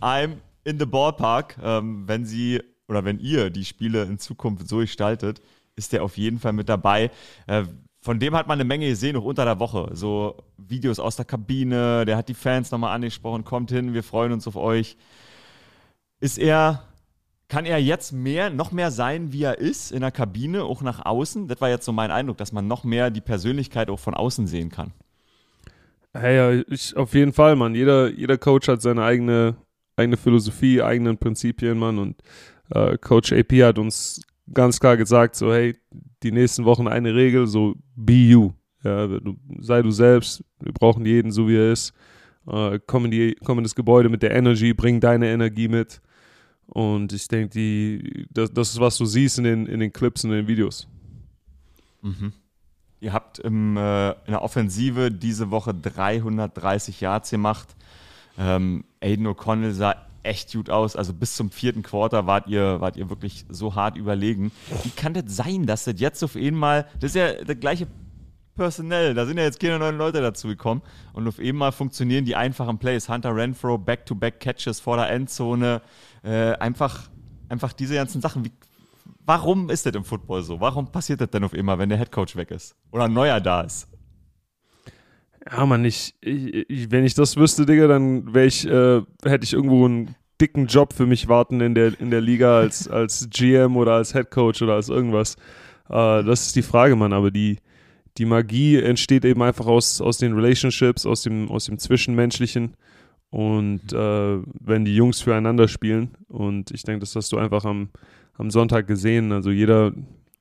I'm 0.01 0.37
in 0.63 0.79
the 0.79 0.85
ballpark. 0.85 1.57
Ähm, 1.63 2.07
wenn 2.07 2.25
sie 2.25 2.61
oder 2.87 3.03
wenn 3.03 3.19
ihr 3.19 3.49
die 3.49 3.65
Spiele 3.65 4.03
in 4.03 4.19
Zukunft 4.19 4.67
so 4.67 4.77
gestaltet, 4.77 5.41
ist 5.75 5.93
der 5.93 6.03
auf 6.03 6.17
jeden 6.17 6.39
Fall 6.39 6.53
mit 6.53 6.69
dabei. 6.69 7.11
Äh, 7.47 7.63
von 8.01 8.19
dem 8.19 8.35
hat 8.35 8.47
man 8.47 8.59
eine 8.59 8.67
Menge 8.67 8.87
gesehen, 8.87 9.15
auch 9.15 9.23
unter 9.23 9.45
der 9.45 9.59
Woche. 9.59 9.89
So 9.93 10.37
Videos 10.57 10.99
aus 10.99 11.15
der 11.15 11.25
Kabine, 11.25 12.05
der 12.05 12.17
hat 12.17 12.29
die 12.29 12.35
Fans 12.35 12.69
nochmal 12.69 12.93
angesprochen, 12.93 13.43
kommt 13.43 13.71
hin, 13.71 13.95
wir 13.95 14.03
freuen 14.03 14.31
uns 14.31 14.47
auf 14.47 14.55
euch. 14.55 14.95
Ist 16.19 16.37
er, 16.37 16.83
kann 17.55 17.65
er 17.65 17.77
jetzt 17.77 18.11
mehr, 18.11 18.49
noch 18.49 18.73
mehr 18.73 18.91
sein, 18.91 19.31
wie 19.31 19.43
er 19.43 19.59
ist, 19.59 19.93
in 19.93 20.01
der 20.01 20.11
Kabine, 20.11 20.65
auch 20.65 20.81
nach 20.81 21.05
außen? 21.05 21.47
Das 21.47 21.61
war 21.61 21.69
jetzt 21.69 21.85
so 21.85 21.93
mein 21.93 22.11
Eindruck, 22.11 22.35
dass 22.35 22.51
man 22.51 22.67
noch 22.67 22.83
mehr 22.83 23.09
die 23.09 23.21
Persönlichkeit 23.21 23.89
auch 23.89 23.99
von 23.99 24.13
außen 24.13 24.45
sehen 24.45 24.69
kann. 24.69 24.91
Hey, 26.13 26.35
ja, 26.35 26.63
ich, 26.67 26.97
auf 26.97 27.13
jeden 27.13 27.31
Fall, 27.31 27.55
Mann. 27.55 27.73
Jeder, 27.73 28.09
jeder 28.09 28.37
Coach 28.37 28.67
hat 28.67 28.81
seine 28.81 29.05
eigene, 29.05 29.55
eigene 29.95 30.17
Philosophie, 30.17 30.81
eigenen 30.81 31.17
Prinzipien, 31.17 31.79
Mann. 31.79 31.97
Und 31.97 32.17
äh, 32.71 32.97
Coach 32.97 33.31
AP 33.31 33.53
hat 33.63 33.79
uns 33.79 34.21
ganz 34.53 34.77
klar 34.77 34.97
gesagt, 34.97 35.37
so, 35.37 35.53
hey, 35.53 35.77
die 36.23 36.33
nächsten 36.33 36.65
Wochen 36.65 36.89
eine 36.89 37.15
Regel, 37.15 37.47
so, 37.47 37.75
be 37.95 38.15
you. 38.15 38.51
Ja, 38.83 39.07
du, 39.07 39.37
sei 39.61 39.81
du 39.81 39.91
selbst. 39.91 40.43
Wir 40.59 40.73
brauchen 40.73 41.05
jeden, 41.05 41.31
so 41.31 41.47
wie 41.47 41.55
er 41.55 41.71
ist. 41.71 41.93
Äh, 42.51 42.81
komm, 42.85 43.05
in 43.05 43.11
die, 43.11 43.37
komm 43.45 43.59
in 43.59 43.63
das 43.63 43.75
Gebäude 43.75 44.09
mit 44.09 44.23
der 44.23 44.31
Energy, 44.31 44.73
bring 44.73 44.99
deine 44.99 45.29
Energie 45.31 45.69
mit. 45.69 46.01
Und 46.67 47.13
ich 47.13 47.27
denke, 47.27 47.49
die, 47.49 48.27
das, 48.31 48.51
das 48.51 48.69
ist, 48.71 48.79
was 48.79 48.97
du 48.97 49.05
siehst 49.05 49.37
in 49.37 49.43
den, 49.43 49.65
in 49.67 49.79
den 49.79 49.93
Clips 49.93 50.23
und 50.23 50.31
in 50.31 50.37
den 50.37 50.47
Videos. 50.47 50.87
Ihr 52.99 53.13
habt 53.13 53.39
im, 53.39 53.77
äh, 53.77 54.11
in 54.11 54.31
der 54.31 54.41
Offensive 54.41 55.11
diese 55.11 55.51
Woche 55.51 55.73
330 55.73 57.01
Yards 57.01 57.29
gemacht. 57.29 57.75
Ähm, 58.37 58.83
Aiden 58.99 59.27
O'Connell 59.27 59.71
sah 59.71 59.95
echt 60.23 60.53
gut 60.53 60.69
aus. 60.69 60.95
Also 60.95 61.13
bis 61.13 61.35
zum 61.35 61.51
vierten 61.51 61.83
Quarter 61.83 62.25
wart 62.25 62.47
ihr, 62.47 62.81
wart 62.81 62.97
ihr 62.97 63.09
wirklich 63.09 63.45
so 63.49 63.75
hart 63.75 63.95
überlegen. 63.95 64.51
Wie 64.83 64.89
kann 64.89 65.13
das 65.13 65.23
sein, 65.27 65.65
dass 65.65 65.85
das 65.85 65.99
jetzt 65.99 66.23
auf 66.23 66.35
einmal, 66.35 66.87
das 66.99 67.11
ist 67.11 67.15
ja 67.15 67.43
das 67.43 67.59
gleiche 67.59 67.87
Personell, 68.55 69.13
da 69.13 69.25
sind 69.25 69.37
ja 69.37 69.43
jetzt 69.43 69.59
keine 69.59 69.77
neuen 69.79 69.97
Leute 69.97 70.21
dazu 70.21 70.47
gekommen 70.47 70.81
und 71.11 71.27
auf 71.27 71.39
einmal 71.39 71.73
funktionieren 71.73 72.23
die 72.23 72.37
einfachen 72.37 72.77
Plays. 72.79 73.09
Hunter 73.09 73.35
Renfro, 73.35 73.77
Back-to-Back-Catches 73.77 74.79
vor 74.79 74.95
der 74.95 75.09
Endzone, 75.09 75.81
äh, 76.25 76.53
einfach, 76.57 77.09
einfach 77.49 77.71
diese 77.73 77.95
ganzen 77.95 78.21
Sachen. 78.21 78.43
Wie, 78.43 78.51
warum 79.25 79.69
ist 79.69 79.85
das 79.85 79.93
im 79.93 80.03
Football 80.03 80.43
so? 80.43 80.59
Warum 80.59 80.91
passiert 80.91 81.21
das 81.21 81.29
denn 81.29 81.43
auf 81.43 81.53
einmal, 81.53 81.77
wenn 81.77 81.89
der 81.89 81.97
Headcoach 81.97 82.35
weg 82.35 82.51
ist? 82.51 82.75
Oder 82.91 83.05
ein 83.05 83.13
neuer 83.13 83.39
da 83.39 83.61
ist? 83.61 83.87
Ja, 85.51 85.65
Mann, 85.65 85.85
ich, 85.85 86.15
ich, 86.21 86.89
wenn 86.89 87.05
ich 87.05 87.13
das 87.13 87.37
wüsste, 87.37 87.67
Digga, 87.67 87.87
dann 87.87 88.33
wäre 88.33 88.47
ich, 88.47 88.67
äh, 88.67 89.01
hätte 89.23 89.43
ich 89.43 89.53
irgendwo 89.53 89.85
einen 89.85 90.15
dicken 90.41 90.65
Job 90.65 90.93
für 90.93 91.05
mich 91.05 91.27
warten 91.27 91.61
in 91.61 91.75
der, 91.75 91.99
in 91.99 92.09
der 92.09 92.21
Liga 92.21 92.57
als, 92.57 92.87
als 92.89 93.29
GM 93.29 93.77
oder 93.77 93.93
als 93.93 94.13
Head 94.13 94.31
Coach 94.31 94.63
oder 94.63 94.73
als 94.73 94.89
irgendwas. 94.89 95.35
Äh, 95.89 96.23
das 96.23 96.47
ist 96.47 96.55
die 96.55 96.63
Frage, 96.63 96.95
Mann, 96.95 97.13
aber 97.13 97.29
die, 97.29 97.59
die 98.17 98.25
Magie 98.25 98.77
entsteht 98.77 99.23
eben 99.23 99.43
einfach 99.43 99.67
aus, 99.67 100.01
aus 100.01 100.17
den 100.17 100.33
Relationships, 100.33 101.05
aus 101.05 101.21
dem, 101.21 101.51
aus 101.51 101.65
dem 101.65 101.77
Zwischenmenschlichen 101.77 102.75
und 103.29 103.91
äh, 103.91 104.39
wenn 104.61 104.85
die 104.85 104.95
Jungs 104.95 105.21
füreinander 105.21 105.67
spielen 105.67 106.15
und 106.27 106.71
ich 106.71 106.83
denke, 106.83 107.01
das 107.01 107.15
hast 107.15 107.31
du 107.31 107.37
einfach 107.37 107.65
am, 107.65 107.89
am 108.35 108.49
Sonntag 108.49 108.87
gesehen, 108.87 109.31
also 109.31 109.51
jeder, 109.51 109.93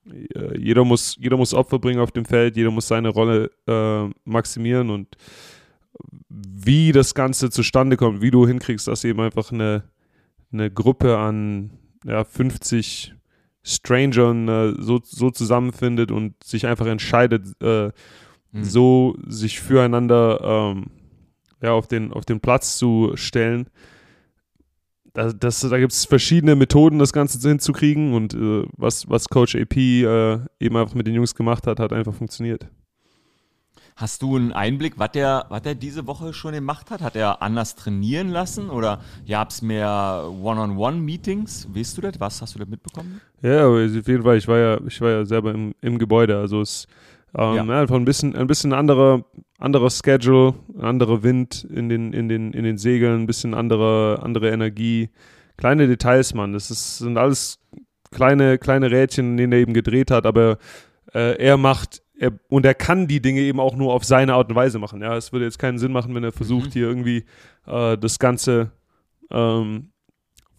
äh, 0.06 0.58
jeder 0.58 0.84
muss, 0.84 1.16
jeder 1.20 1.36
muss 1.36 1.54
Opfer 1.54 1.78
bringen 1.78 2.00
auf 2.00 2.12
dem 2.12 2.24
Feld, 2.24 2.56
jeder 2.56 2.70
muss 2.70 2.88
seine 2.88 3.08
Rolle 3.08 3.50
äh, 3.66 4.08
maximieren 4.24 4.90
und 4.90 5.16
wie 6.28 6.92
das 6.92 7.14
Ganze 7.14 7.50
zustande 7.50 7.96
kommt, 7.96 8.20
wie 8.20 8.30
du 8.30 8.46
hinkriegst, 8.46 8.88
dass 8.88 9.04
eben 9.04 9.20
einfach 9.20 9.52
eine, 9.52 9.84
eine 10.52 10.70
Gruppe 10.70 11.18
an 11.18 11.70
ja, 12.04 12.24
50 12.24 13.14
Strangern 13.62 14.48
äh, 14.48 14.74
so, 14.78 15.00
so 15.02 15.30
zusammenfindet 15.30 16.10
und 16.10 16.42
sich 16.44 16.66
einfach 16.66 16.86
entscheidet, 16.86 17.60
äh, 17.62 17.90
so 18.62 19.16
sich 19.26 19.58
füreinander 19.58 20.40
ähm, 20.42 20.86
ja, 21.62 21.72
auf, 21.72 21.86
den, 21.86 22.12
auf 22.12 22.24
den 22.24 22.40
Platz 22.40 22.76
zu 22.76 23.12
stellen. 23.14 23.68
Da, 25.12 25.32
das, 25.32 25.60
da 25.60 25.78
gibt 25.78 25.92
es 25.92 26.04
verschiedene 26.04 26.56
Methoden, 26.56 26.98
das 26.98 27.12
Ganze 27.12 27.38
hinzukriegen 27.48 28.14
und 28.14 28.34
äh, 28.34 28.64
was, 28.76 29.08
was 29.08 29.28
Coach 29.28 29.54
AP 29.54 29.76
äh, 29.76 30.38
eben 30.58 30.76
einfach 30.76 30.94
mit 30.94 31.06
den 31.06 31.14
Jungs 31.14 31.34
gemacht 31.34 31.66
hat, 31.66 31.78
hat 31.78 31.92
einfach 31.92 32.14
funktioniert. 32.14 32.68
Hast 33.96 34.22
du 34.22 34.34
einen 34.34 34.52
Einblick, 34.52 34.98
was 34.98 35.12
der, 35.12 35.46
was 35.50 35.62
der 35.62 35.76
diese 35.76 36.08
Woche 36.08 36.32
schon 36.32 36.52
gemacht 36.52 36.90
hat? 36.90 37.00
Hat 37.00 37.14
er 37.14 37.42
anders 37.42 37.76
trainieren 37.76 38.28
lassen 38.28 38.68
oder 38.68 39.00
gab 39.28 39.50
es 39.50 39.62
mehr 39.62 40.28
One-on-One-Meetings? 40.42 41.68
Weißt 41.72 41.96
du 41.96 42.00
das? 42.00 42.18
Was 42.18 42.42
hast 42.42 42.56
du 42.56 42.58
da 42.58 42.64
mitbekommen? 42.64 43.20
Ja, 43.40 43.66
aber 43.66 43.84
auf 43.84 44.08
jeden 44.08 44.24
Fall, 44.24 44.36
ich 44.36 44.48
war 44.48 44.58
ja, 44.58 44.80
ich 44.84 45.00
war 45.00 45.10
ja 45.10 45.24
selber 45.24 45.54
im, 45.54 45.74
im 45.80 45.96
Gebäude, 45.98 46.36
also 46.36 46.60
es 46.60 46.88
ähm, 47.36 47.68
Ja. 47.68 47.80
einfach 47.80 47.96
ein 47.96 48.04
bisschen, 48.04 48.34
ein 48.36 48.46
bisschen 48.46 48.72
anderer, 48.72 49.24
anderer 49.58 49.90
Schedule, 49.90 50.54
anderer 50.78 51.22
Wind 51.22 51.64
in 51.70 51.88
den, 51.88 52.12
in 52.12 52.28
den, 52.28 52.52
in 52.52 52.64
den 52.64 52.78
Segeln, 52.78 53.22
ein 53.22 53.26
bisschen 53.26 53.54
andere, 53.54 54.20
andere 54.22 54.50
Energie. 54.50 55.10
Kleine 55.56 55.86
Details, 55.86 56.34
Mann. 56.34 56.52
Das 56.52 56.70
ist, 56.70 56.98
sind 56.98 57.16
alles 57.16 57.58
kleine, 58.10 58.58
kleine 58.58 58.90
Rädchen, 58.90 59.32
in 59.32 59.36
denen 59.36 59.52
er 59.52 59.58
eben 59.60 59.74
gedreht 59.74 60.10
hat, 60.10 60.26
aber 60.26 60.58
äh, 61.12 61.36
er 61.38 61.56
macht, 61.56 62.02
er, 62.18 62.32
und 62.48 62.64
er 62.64 62.74
kann 62.74 63.06
die 63.08 63.20
Dinge 63.20 63.40
eben 63.40 63.60
auch 63.60 63.76
nur 63.76 63.92
auf 63.92 64.04
seine 64.04 64.34
Art 64.34 64.48
und 64.50 64.54
Weise 64.54 64.78
machen. 64.78 65.00
Ja, 65.02 65.16
es 65.16 65.32
würde 65.32 65.44
jetzt 65.44 65.58
keinen 65.58 65.78
Sinn 65.78 65.92
machen, 65.92 66.14
wenn 66.14 66.24
er 66.24 66.32
versucht, 66.32 66.72
hier 66.72 66.86
irgendwie 66.86 67.24
äh, 67.66 67.96
das 67.98 68.18
Ganze 68.18 68.72
ähm, 69.30 69.90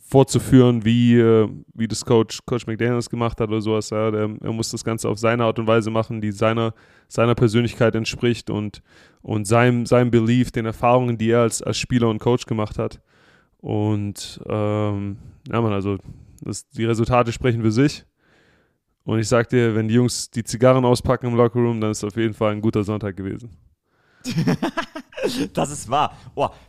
vorzuführen, 0.08 0.86
wie, 0.86 1.18
äh, 1.18 1.50
wie 1.74 1.88
das 1.88 2.06
Coach, 2.06 2.40
Coach 2.46 2.68
McDaniels 2.68 3.10
gemacht 3.10 3.42
hat 3.42 3.50
oder 3.50 3.62
sowas. 3.62 3.90
Ja, 3.90 4.12
der, 4.12 4.30
er 4.40 4.54
muss 4.54 4.70
das 4.70 4.84
Ganze 4.84 5.10
auf 5.10 5.18
seine 5.18 5.44
Art 5.44 5.58
und 5.58 5.66
Weise 5.66 5.90
machen, 5.90 6.22
die 6.22 6.32
seiner, 6.32 6.74
seiner 7.08 7.34
Persönlichkeit 7.34 7.96
entspricht 7.96 8.50
und, 8.50 8.84
und 9.22 9.46
seinem, 9.46 9.86
seinem 9.88 10.12
Belief, 10.12 10.52
den 10.52 10.68
Erfahrungen, 10.68 11.18
die 11.18 11.32
er 11.32 11.42
als, 11.42 11.62
als 11.64 11.78
Spieler 11.78 12.08
und 12.10 12.20
Coach 12.20 12.46
gemacht 12.46 12.78
hat. 12.78 13.02
Und 13.58 14.40
ähm, 14.48 15.18
ja, 15.52 15.60
man, 15.60 15.74
also 15.74 15.98
das, 16.42 16.70
die 16.70 16.86
Resultate 16.86 17.32
sprechen 17.32 17.64
für 17.64 17.72
sich. 17.72 18.06
Und 19.06 19.20
ich 19.20 19.28
sag 19.28 19.50
dir, 19.50 19.76
wenn 19.76 19.88
die 19.88 19.96
Jungs 19.96 20.30
die 20.30 20.44
Zigarren 20.44 20.86
auspacken 20.86 21.28
im 21.28 21.36
Lockerroom, 21.36 21.82
dann 21.82 21.92
ist 21.92 22.00
es 22.00 22.04
auf 22.04 22.16
jeden 22.16 22.34
Fall 22.34 22.52
ein 22.52 22.62
guter 22.62 22.84
Sonntag 22.84 23.18
gewesen. 23.18 23.50
das 25.54 25.72
ist 25.72 25.90
wahr. 25.90 26.18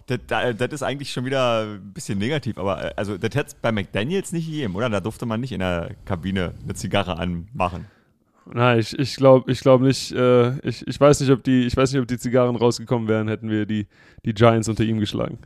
Das, 0.06 0.18
das 0.28 0.72
ist 0.72 0.82
eigentlich 0.82 1.12
schon 1.12 1.24
wieder 1.24 1.62
ein 1.62 1.92
bisschen 1.92 2.18
negativ, 2.18 2.58
aber 2.58 2.84
äh, 2.84 2.94
also 2.96 3.16
das 3.16 3.34
hätte 3.34 3.48
es 3.48 3.54
bei 3.54 3.72
McDaniels 3.72 4.32
nicht 4.32 4.46
gegeben, 4.46 4.74
oder? 4.74 4.88
Da 4.90 5.00
durfte 5.00 5.26
man 5.26 5.40
nicht 5.40 5.52
in 5.52 5.60
der 5.60 5.94
Kabine 6.04 6.54
eine 6.62 6.74
Zigarre 6.74 7.18
anmachen. 7.18 7.86
Nein, 8.52 8.78
ich, 8.78 8.96
ich 8.98 9.16
glaube 9.16 9.50
ich 9.50 9.60
glaub 9.60 9.80
nicht, 9.80 10.12
äh, 10.12 10.56
ich, 10.60 10.86
ich 10.86 11.00
weiß 11.00 11.20
nicht, 11.20 11.30
ob 11.30 11.42
die, 11.42 11.66
ich 11.66 11.76
weiß 11.76 11.92
nicht, 11.92 12.00
ob 12.00 12.06
die 12.06 12.18
Zigarren 12.18 12.54
rausgekommen 12.56 13.08
wären, 13.08 13.28
hätten 13.28 13.50
wir 13.50 13.66
die, 13.66 13.86
die 14.24 14.34
Giants 14.34 14.68
unter 14.68 14.84
ihm 14.84 15.00
geschlagen. 15.00 15.38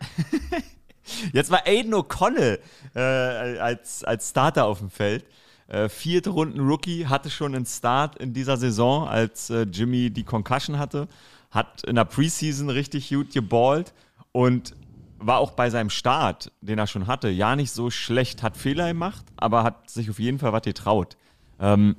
Jetzt 1.32 1.50
war 1.50 1.66
Aiden 1.66 1.94
O'Connell 1.94 2.58
äh, 2.94 3.00
als, 3.00 4.04
als 4.04 4.30
Starter 4.30 4.66
auf 4.66 4.78
dem 4.78 4.90
Feld. 4.90 5.24
Äh, 5.72 5.88
vierte 5.88 6.28
Runden 6.28 6.60
Rookie, 6.60 7.06
hatte 7.06 7.30
schon 7.30 7.54
einen 7.54 7.64
Start 7.64 8.18
in 8.18 8.34
dieser 8.34 8.58
Saison, 8.58 9.08
als 9.08 9.48
äh, 9.48 9.62
Jimmy 9.62 10.10
die 10.10 10.22
Concussion 10.22 10.78
hatte. 10.78 11.08
Hat 11.50 11.82
in 11.84 11.96
der 11.96 12.04
Preseason 12.04 12.68
richtig 12.68 13.08
gut 13.08 13.32
geballt 13.32 13.94
und 14.32 14.76
war 15.18 15.38
auch 15.38 15.52
bei 15.52 15.70
seinem 15.70 15.88
Start, 15.88 16.52
den 16.60 16.78
er 16.78 16.86
schon 16.86 17.06
hatte, 17.06 17.30
ja 17.30 17.56
nicht 17.56 17.70
so 17.70 17.88
schlecht. 17.88 18.42
Hat 18.42 18.58
Fehler 18.58 18.88
gemacht, 18.88 19.24
aber 19.38 19.62
hat 19.62 19.88
sich 19.88 20.10
auf 20.10 20.18
jeden 20.18 20.38
Fall 20.38 20.52
was 20.52 20.60
getraut. 20.60 21.16
Ähm, 21.58 21.96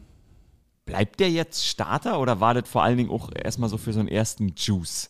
bleibt 0.86 1.20
der 1.20 1.32
jetzt 1.32 1.66
Starter 1.66 2.20
oder 2.20 2.40
war 2.40 2.54
das 2.54 2.70
vor 2.70 2.84
allen 2.84 2.98
Dingen 2.98 3.10
auch 3.10 3.32
erstmal 3.34 3.70
so 3.70 3.80
für 3.80 3.92
so 3.94 4.02
einen 4.02 4.10
ersten 4.10 4.54
Juice? 4.56 5.10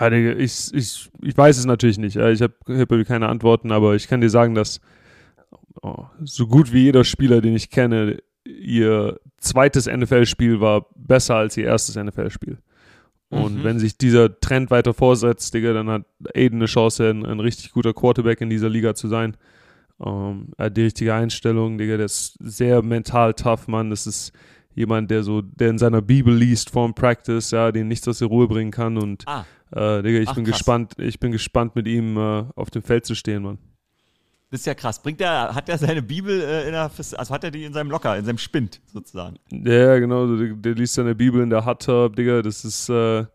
Ich, 0.00 0.72
ich, 0.72 1.10
ich 1.20 1.36
weiß 1.36 1.58
es 1.58 1.64
natürlich 1.64 1.98
nicht. 1.98 2.14
Ich 2.14 2.42
habe 2.42 2.54
hab 2.68 3.06
keine 3.08 3.28
Antworten, 3.28 3.72
aber 3.72 3.96
ich 3.96 4.06
kann 4.06 4.20
dir 4.20 4.30
sagen, 4.30 4.54
dass 4.54 4.80
oh, 5.82 6.06
so 6.22 6.46
gut 6.46 6.72
wie 6.72 6.84
jeder 6.84 7.04
Spieler, 7.04 7.40
den 7.40 7.54
ich 7.54 7.70
kenne, 7.70 8.18
ihr 8.44 9.20
zweites 9.38 9.86
NFL-Spiel 9.86 10.60
war 10.60 10.86
besser 10.96 11.36
als 11.36 11.56
ihr 11.56 11.66
erstes 11.66 11.96
NFL-Spiel. 11.96 12.58
Und 13.30 13.58
mhm. 13.58 13.64
wenn 13.64 13.78
sich 13.78 13.98
dieser 13.98 14.40
Trend 14.40 14.70
weiter 14.70 14.94
vorsetzt, 14.94 15.52
Digga, 15.52 15.74
dann 15.74 15.88
hat 15.90 16.04
Aiden 16.34 16.60
eine 16.60 16.66
Chance, 16.66 17.10
ein, 17.10 17.26
ein 17.26 17.40
richtig 17.40 17.72
guter 17.72 17.92
Quarterback 17.92 18.40
in 18.40 18.48
dieser 18.48 18.70
Liga 18.70 18.94
zu 18.94 19.08
sein. 19.08 19.36
Um, 19.98 20.52
er 20.56 20.66
hat 20.66 20.76
die 20.76 20.82
richtige 20.82 21.12
Einstellung, 21.12 21.76
Digga, 21.76 21.96
der 21.96 22.06
ist 22.06 22.36
sehr 22.40 22.82
mental 22.82 23.34
tough, 23.34 23.66
Mann. 23.68 23.90
Das 23.90 24.06
ist 24.06 24.32
jemand, 24.74 25.10
der 25.10 25.24
so, 25.24 25.42
der 25.42 25.70
in 25.70 25.78
seiner 25.78 26.00
Bibel 26.00 26.34
liest 26.34 26.70
vorm 26.70 26.94
Practice, 26.94 27.50
ja, 27.50 27.72
den 27.72 27.88
nichts 27.88 28.06
aus 28.08 28.20
der 28.20 28.28
Ruhe 28.28 28.46
bringen 28.46 28.70
kann. 28.70 28.96
Und 28.96 29.24
ah. 29.26 29.44
äh, 29.72 30.02
Digga, 30.02 30.20
ich 30.20 30.28
Ach, 30.28 30.34
bin 30.34 30.44
krass. 30.44 30.54
gespannt, 30.54 30.92
ich 30.98 31.20
bin 31.20 31.32
gespannt, 31.32 31.76
mit 31.76 31.86
ihm 31.86 32.16
äh, 32.16 32.44
auf 32.54 32.70
dem 32.70 32.82
Feld 32.82 33.04
zu 33.04 33.14
stehen, 33.14 33.42
Mann. 33.42 33.58
Das 34.50 34.60
ist 34.60 34.66
ja 34.66 34.74
krass. 34.74 35.02
Bringt 35.02 35.20
er, 35.20 35.54
hat 35.54 35.68
er 35.68 35.76
seine 35.76 36.00
Bibel 36.00 36.40
äh, 36.40 36.66
in 36.66 36.72
der, 36.72 36.90
also 36.90 37.34
hat 37.34 37.44
er 37.44 37.50
die 37.50 37.64
in 37.64 37.72
seinem 37.72 37.90
Locker, 37.90 38.16
in 38.16 38.24
seinem 38.24 38.38
Spind 38.38 38.80
sozusagen? 38.86 39.36
Ja, 39.50 39.98
genau. 39.98 40.26
Der, 40.36 40.54
der 40.54 40.74
liest 40.74 40.94
seine 40.94 41.14
Bibel 41.14 41.42
in 41.42 41.50
der 41.50 41.66
Hot 41.66 41.84
Tub, 41.84 42.16
Digga. 42.16 42.40
Das 42.40 42.64
ist, 42.64 42.88
äh, 42.88 43.26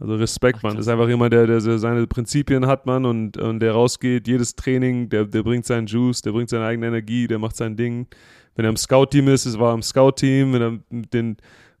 also 0.00 0.16
Respekt, 0.16 0.58
Ach, 0.58 0.62
man. 0.64 0.76
Das 0.76 0.86
ist 0.86 0.92
einfach 0.92 1.08
jemand, 1.08 1.32
der, 1.32 1.46
der 1.46 1.60
seine 1.60 2.06
Prinzipien 2.06 2.66
hat, 2.66 2.84
man, 2.84 3.04
und, 3.04 3.36
und 3.36 3.60
der 3.60 3.72
rausgeht, 3.72 4.26
jedes 4.26 4.56
Training, 4.56 5.08
der, 5.08 5.24
der 5.24 5.42
bringt 5.42 5.66
seinen 5.66 5.86
Juice, 5.86 6.20
der 6.22 6.32
bringt 6.32 6.50
seine 6.50 6.66
eigene 6.66 6.88
Energie, 6.88 7.28
der 7.28 7.38
macht 7.38 7.56
sein 7.56 7.76
Ding. 7.76 8.08
Wenn 8.56 8.64
er 8.64 8.70
im 8.70 8.76
Scout-Team 8.76 9.28
ist, 9.28 9.46
es 9.46 9.58
war 9.58 9.72
im 9.72 9.82
Scout-Team, 9.82 10.52
wenn 10.52 10.62
er 10.62 10.78
mit 10.90 11.14
den, 11.14 11.36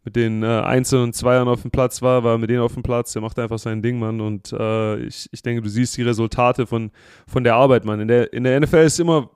mit 0.06 0.16
den 0.16 0.42
äh, 0.42 0.46
Einzel- 0.46 1.02
und 1.02 1.14
Zweiern 1.14 1.48
auf 1.48 1.62
dem 1.62 1.70
Platz 1.70 2.00
war, 2.00 2.22
war 2.24 2.38
mit 2.38 2.48
denen 2.48 2.60
auf 2.60 2.74
dem 2.74 2.82
Platz, 2.82 3.12
der 3.12 3.22
macht 3.22 3.38
einfach 3.38 3.58
sein 3.58 3.82
Ding, 3.82 3.98
Mann. 3.98 4.20
Und 4.20 4.52
äh, 4.52 4.98
ich, 5.00 5.28
ich 5.32 5.42
denke, 5.42 5.62
du 5.62 5.68
siehst 5.68 5.96
die 5.96 6.02
Resultate 6.02 6.66
von, 6.66 6.92
von 7.26 7.44
der 7.44 7.56
Arbeit, 7.56 7.84
Mann. 7.84 8.00
In 8.00 8.08
der, 8.08 8.32
in 8.32 8.44
der 8.44 8.58
NFL 8.60 8.84
ist 8.84 9.00
immer, 9.00 9.28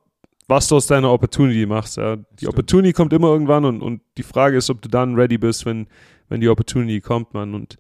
was 0.47 0.69
du 0.69 0.77
aus 0.77 0.87
deiner 0.87 1.13
Opportunity 1.13 1.67
machst. 1.67 1.97
Ja. 1.97 2.17
Die 2.17 2.23
Stimmt. 2.37 2.53
Opportunity 2.53 2.93
kommt 2.93 3.13
immer 3.13 3.29
irgendwann 3.29 3.65
und, 3.65 3.83
und 3.83 4.01
die 4.17 4.23
Frage 4.23 4.57
ist, 4.57 4.71
ob 4.71 4.81
du 4.81 4.89
dann 4.89 5.17
ready 5.17 5.39
bist, 5.39 5.67
wenn, 5.67 5.89
wenn 6.29 6.41
die 6.41 6.49
Opportunity 6.49 7.01
kommt, 7.01 7.35
Mann. 7.35 7.55
Und 7.55 7.77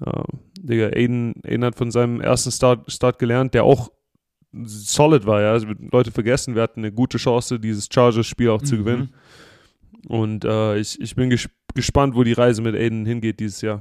Uh, 0.00 0.22
Digga, 0.58 0.88
Aiden, 0.94 1.34
Aiden 1.44 1.64
hat 1.64 1.74
von 1.74 1.90
seinem 1.90 2.20
ersten 2.20 2.50
Start, 2.50 2.90
Start 2.90 3.18
gelernt, 3.18 3.52
der 3.52 3.64
auch 3.64 3.90
solid 4.52 5.26
war, 5.26 5.42
ja. 5.42 5.52
Also, 5.52 5.66
Leute 5.92 6.10
vergessen, 6.10 6.54
wir 6.54 6.62
hatten 6.62 6.80
eine 6.80 6.92
gute 6.92 7.18
Chance, 7.18 7.60
dieses 7.60 7.88
Chargers-Spiel 7.92 8.48
auch 8.48 8.62
zu 8.62 8.76
mhm. 8.76 8.78
gewinnen. 8.78 9.14
Und 10.08 10.46
uh, 10.46 10.74
ich, 10.74 10.98
ich 11.00 11.14
bin 11.14 11.28
ges 11.28 11.48
gespannt, 11.74 12.14
wo 12.14 12.22
die 12.22 12.32
Reise 12.32 12.62
mit 12.62 12.74
Aiden 12.74 13.06
hingeht 13.06 13.40
dieses 13.40 13.60
Jahr. 13.60 13.80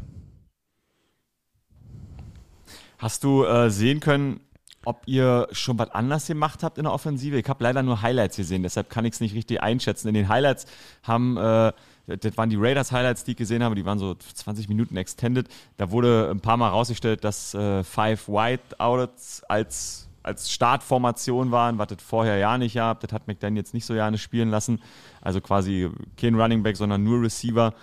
Hast 2.98 3.24
du 3.24 3.46
äh, 3.46 3.70
sehen 3.70 4.00
können, 4.00 4.42
ob 4.86 5.04
ihr 5.06 5.48
schon 5.52 5.78
was 5.80 5.92
anders 5.92 6.28
gemacht 6.28 6.64
habt 6.64 6.78
in 6.78 6.84
der 6.84 6.94
Offensive? 6.94 7.38
Ich 7.38 7.48
habe 7.48 7.64
leider 7.64 7.84
nur 7.84 8.02
Highlights 8.02 8.38
gesehen, 8.38 8.64
deshalb 8.64 8.90
kann 8.90 9.06
ich 9.06 9.14
es 9.14 9.22
nicht 9.22 9.36
richtig 9.36 9.62
einschätzen. 9.62 10.10
In 10.10 10.14
den 10.14 10.28
Highlights 10.28 10.66
haben 11.04 11.38
äh, 11.38 11.72
das 12.18 12.38
waren 12.38 12.50
die 12.50 12.58
Raiders-Highlights, 12.58 13.24
die 13.24 13.32
ich 13.32 13.38
gesehen 13.38 13.64
habe, 13.64 13.76
die 13.76 13.86
waren 13.86 14.00
so 14.00 14.16
20 14.16 14.68
Minuten 14.70 14.98
extended. 14.98 15.48
Da 15.78 15.92
wurde 15.92 16.30
ein 16.32 16.40
paar 16.40 16.58
Mal 16.58 16.70
rausgestellt, 16.70 17.24
dass 17.24 17.54
äh, 17.54 17.84
Five 17.84 18.28
White 18.28 18.80
Outlets 18.80 19.44
als, 19.44 20.09
als 20.24 20.52
Startformation 20.52 21.52
waren, 21.52 21.78
was 21.78 21.88
das 21.88 22.02
vorher 22.02 22.38
ja 22.38 22.58
nicht 22.58 22.76
gab. 22.76 23.00
Das 23.02 23.12
hat 23.14 23.28
McDaniel 23.28 23.62
jetzt 23.62 23.74
nicht 23.74 23.86
so 23.86 23.94
gerne 23.94 24.18
spielen 24.18 24.50
lassen. 24.50 24.82
Also 25.22 25.42
quasi 25.42 25.90
kein 26.18 26.36
Running 26.36 26.64
Back, 26.64 26.78
sondern 26.78 27.04
nur 27.04 27.22
Receiver. 27.22 27.74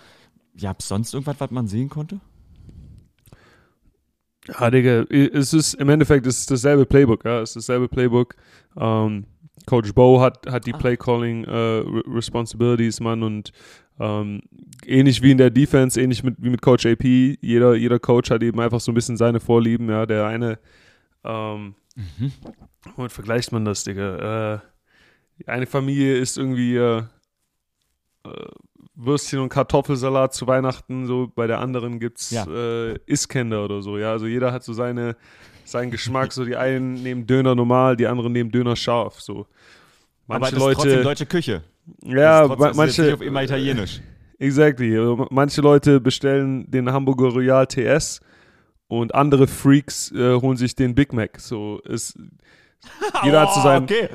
Ja, 0.55 0.75
sonst 0.79 1.13
irgendwas, 1.13 1.39
was 1.39 1.51
man 1.51 1.67
sehen 1.67 1.89
konnte? 1.89 2.19
Ja, 4.47 4.71
Digga, 4.71 5.03
es 5.09 5.53
ist 5.53 5.73
im 5.75 5.89
Endeffekt 5.89 6.25
es 6.25 6.39
ist 6.39 6.51
dasselbe 6.51 6.85
Playbook, 6.85 7.25
ja, 7.25 7.41
es 7.41 7.49
ist 7.49 7.57
dasselbe 7.57 7.89
Playbook. 7.89 8.35
Ähm, 8.77 9.25
Coach 9.65 9.93
Bo 9.93 10.21
hat, 10.21 10.47
hat 10.49 10.65
die 10.65 10.73
ah. 10.73 10.77
Play 10.77 10.95
Calling 10.95 11.43
äh, 11.43 11.83
Responsibilities, 12.07 13.01
Mann, 13.01 13.21
und 13.21 13.51
ähm, 13.99 14.41
ähnlich 14.85 15.21
wie 15.21 15.31
in 15.31 15.37
der 15.37 15.49
Defense, 15.49 16.01
ähnlich 16.01 16.23
mit, 16.23 16.35
wie 16.39 16.49
mit 16.49 16.61
Coach 16.61 16.85
AP. 16.85 17.03
Jeder, 17.03 17.75
jeder 17.75 17.99
Coach 17.99 18.31
hat 18.31 18.43
eben 18.43 18.59
einfach 18.59 18.79
so 18.79 18.91
ein 18.91 18.95
bisschen 18.95 19.17
seine 19.17 19.39
Vorlieben. 19.39 19.89
Ja, 19.89 20.05
der 20.05 20.27
eine, 20.27 20.59
ähm, 21.25 21.75
mhm. 21.97 22.31
womit 22.95 23.11
vergleicht 23.11 23.51
man 23.51 23.65
das, 23.65 23.83
Digga? 23.83 24.55
Äh, 24.55 24.59
eine 25.45 25.67
Familie 25.67 26.17
ist 26.17 26.37
irgendwie 26.37 26.75
äh, 26.77 27.03
äh, 28.23 28.29
Würstchen 28.95 29.39
und 29.39 29.49
Kartoffelsalat 29.49 30.33
zu 30.33 30.47
Weihnachten, 30.47 31.05
so 31.05 31.31
bei 31.33 31.45
der 31.45 31.59
anderen 31.59 31.99
gibt 31.99 32.19
es 32.19 32.31
ja. 32.31 32.45
äh, 32.47 32.97
Iskender 33.05 33.63
oder 33.63 33.81
so. 33.81 33.97
Ja, 33.97 34.11
also 34.11 34.25
jeder 34.25 34.51
hat 34.51 34.63
so 34.63 34.73
seine, 34.73 35.15
seinen 35.65 35.91
Geschmack. 35.91 36.33
so 36.33 36.45
die 36.45 36.55
einen 36.55 36.95
nehmen 36.95 37.27
Döner 37.27 37.53
normal, 37.53 37.95
die 37.95 38.07
anderen 38.07 38.31
nehmen 38.31 38.51
Döner 38.51 38.75
scharf. 38.75 39.21
So. 39.21 39.45
Manche 40.25 40.47
Aber 40.47 40.51
das 40.51 40.59
Leute, 40.59 40.71
ist 40.71 40.77
trotzdem 40.77 41.03
deutsche 41.03 41.25
Küche. 41.27 41.63
Ja, 42.03 42.47
manche. 42.73 43.03
Nicht 43.03 43.13
auf 43.13 43.21
immer 43.21 43.43
italienisch. 43.43 44.01
Exactly. 44.39 44.97
Manche 45.29 45.61
Leute 45.61 45.99
bestellen 45.99 46.69
den 46.69 46.91
Hamburger 46.91 47.29
Royal 47.29 47.65
TS 47.67 48.19
und 48.87 49.15
andere 49.15 49.47
Freaks 49.47 50.11
äh, 50.11 50.35
holen 50.35 50.57
sich 50.57 50.75
den 50.75 50.95
Big 50.95 51.13
Mac. 51.13 51.39
So 51.39 51.79
ist. 51.79 52.17
Jeder, 53.23 53.43
oh, 53.43 53.47
hat 53.47 53.53
so 53.53 53.61
seinen, 53.63 53.83
okay. 53.83 54.09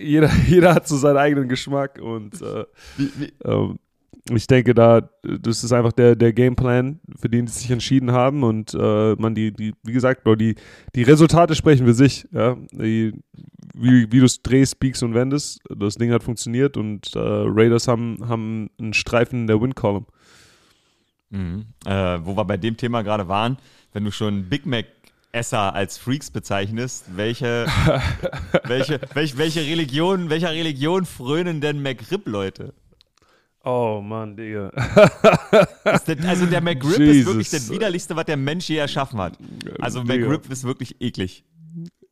jeder, 0.00 0.30
jeder 0.48 0.74
hat 0.74 0.88
so 0.88 0.96
seinen 0.96 1.18
eigenen 1.18 1.48
Geschmack 1.48 2.00
und 2.00 2.40
äh, 2.42 2.64
wie, 2.96 3.10
wie? 3.18 3.32
Ähm, 3.44 3.78
ich 4.34 4.46
denke, 4.46 4.74
da, 4.74 5.08
das 5.22 5.62
ist 5.62 5.72
einfach 5.72 5.92
der, 5.92 6.16
der 6.16 6.32
Gameplan, 6.32 6.98
für 7.16 7.28
den 7.28 7.46
sie 7.46 7.60
sich 7.60 7.70
entschieden 7.70 8.10
haben. 8.10 8.42
Und 8.42 8.74
äh, 8.74 9.14
man, 9.14 9.34
die, 9.34 9.52
die, 9.52 9.72
wie 9.84 9.92
gesagt, 9.92 10.26
die, 10.40 10.56
die 10.96 11.02
Resultate 11.02 11.54
sprechen 11.54 11.86
für 11.86 11.94
sich. 11.94 12.26
Ja? 12.32 12.56
Die, 12.72 13.12
wie, 13.74 14.10
wie 14.10 14.18
du 14.18 14.24
es 14.24 14.42
drehst, 14.42 14.80
biegst 14.80 15.02
und 15.02 15.14
wendest, 15.14 15.60
das 15.68 15.94
Ding 15.94 16.10
hat 16.10 16.24
funktioniert 16.24 16.76
und 16.76 17.14
äh, 17.14 17.18
Raiders 17.20 17.86
haben, 17.86 18.18
haben 18.26 18.70
einen 18.80 18.94
Streifen 18.94 19.42
in 19.42 19.46
der 19.46 19.60
Win-Column. 19.60 20.06
Mhm. 21.36 21.66
Äh, 21.84 22.18
wo 22.24 22.36
wir 22.36 22.44
bei 22.44 22.56
dem 22.56 22.76
Thema 22.76 23.02
gerade 23.02 23.28
waren, 23.28 23.58
wenn 23.92 24.04
du 24.04 24.10
schon 24.10 24.48
Big 24.48 24.64
Mac 24.66 24.86
Esser 25.32 25.74
als 25.74 25.98
Freaks 25.98 26.30
bezeichnest, 26.30 27.14
welche, 27.14 27.66
welche, 28.64 29.00
welche, 29.12 29.36
welche 29.36 29.60
Religion, 29.60 30.30
welcher 30.30 30.50
Religion 30.50 31.04
frönen 31.04 31.60
denn 31.60 31.82
McRib-Leute? 31.82 32.72
Oh 33.64 34.00
Mann, 34.00 34.36
Digga. 34.36 34.70
also 35.84 36.46
der 36.46 36.60
McRib 36.62 37.00
Jesus. 37.00 37.16
ist 37.16 37.26
wirklich 37.26 37.50
das 37.50 37.70
widerlichste, 37.70 38.16
was 38.16 38.24
der 38.24 38.36
Mensch 38.36 38.68
je 38.68 38.76
erschaffen 38.76 39.20
hat. 39.20 39.36
Also 39.80 40.04
McRib 40.04 40.50
ist 40.50 40.64
wirklich 40.64 41.00
eklig. 41.00 41.44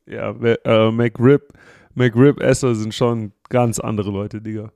Ja, 0.06 0.32
äh, 0.32 0.90
McRib, 0.90 1.52
McRib-Esser 1.94 2.74
sind 2.74 2.92
schon 2.92 3.32
ganz 3.48 3.78
andere 3.78 4.10
Leute, 4.10 4.42
Digga. 4.42 4.72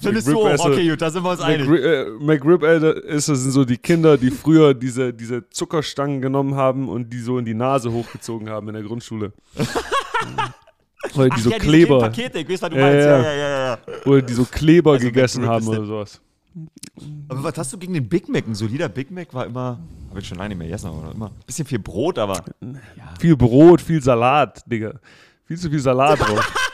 Findest 0.00 0.28
du 0.28 0.40
auch? 0.40 0.66
Okay, 0.66 0.88
gut, 0.88 1.02
da 1.02 1.10
sind 1.10 1.24
wir 1.24 1.30
uns 1.30 1.40
einig. 1.40 1.68
Äh, 1.68 2.10
McRib-Esser 2.20 3.36
sind 3.36 3.50
so 3.50 3.64
die 3.64 3.78
Kinder, 3.78 4.16
die 4.16 4.30
früher 4.30 4.72
diese, 4.74 5.12
diese 5.12 5.48
Zuckerstangen 5.50 6.20
genommen 6.20 6.54
haben 6.54 6.88
und 6.88 7.12
die 7.12 7.20
so 7.20 7.38
in 7.38 7.44
die 7.44 7.54
Nase 7.54 7.92
hochgezogen 7.92 8.48
haben 8.48 8.68
in 8.68 8.74
der 8.74 8.84
Grundschule. 8.84 9.32
Oder 11.14 11.26
die 11.26 11.32
Ach, 11.32 11.38
so 11.38 11.50
ja, 11.50 11.58
Kleber. 11.58 12.00
Pakete, 12.00 12.40
ich 12.40 12.48
weiß, 12.48 12.62
was 12.62 12.70
du 12.70 12.76
meinst. 12.76 13.06
Ja, 13.06 13.22
ja, 13.22 13.32
ja, 13.32 13.66
ja. 13.66 13.78
Oder 14.04 14.22
die 14.22 14.34
so 14.34 14.44
Kleber 14.44 14.92
also 14.92 15.06
gegessen 15.06 15.46
haben 15.46 15.66
oder 15.66 15.84
sowas. 15.84 16.20
Aber 17.28 17.44
was 17.44 17.56
hast 17.56 17.72
du 17.72 17.78
gegen 17.78 17.94
den 17.94 18.08
Big 18.08 18.28
Mac? 18.28 18.46
Ein 18.46 18.54
solider 18.54 18.88
Big 18.88 19.10
Mac 19.10 19.32
war 19.32 19.46
immer, 19.46 19.78
habe 20.10 20.20
ich 20.20 20.26
schon 20.26 20.38
lange 20.38 20.50
nicht 20.50 20.58
mehr 20.58 20.66
gegessen, 20.66 20.88
aber 20.88 21.12
immer 21.14 21.26
ein 21.26 21.46
bisschen 21.46 21.66
viel 21.66 21.78
Brot, 21.78 22.18
aber. 22.18 22.44
Ja. 22.60 23.14
Viel 23.20 23.36
Brot, 23.36 23.80
viel 23.80 24.02
Salat, 24.02 24.62
Digga. 24.66 24.94
Viel 25.46 25.56
zu 25.56 25.70
viel 25.70 25.78
Salat 25.78 26.20
drauf. 26.20 26.52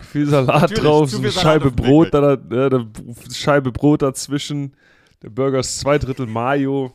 viel 0.00 0.26
Salat 0.26 0.62
Natürlich, 0.62 0.82
drauf, 0.82 1.10
so 1.10 1.18
eine 1.18 1.30
Scheibe 1.30 1.70
Brot, 1.70 2.12
da, 2.14 2.32
ja, 2.50 2.68
da, 2.70 2.86
Scheibe 3.32 3.72
Brot 3.72 4.02
dazwischen, 4.02 4.74
Der 5.22 5.30
Burger 5.30 5.60
ist 5.60 5.78
zwei 5.80 5.98
Drittel 5.98 6.26
Mayo. 6.26 6.92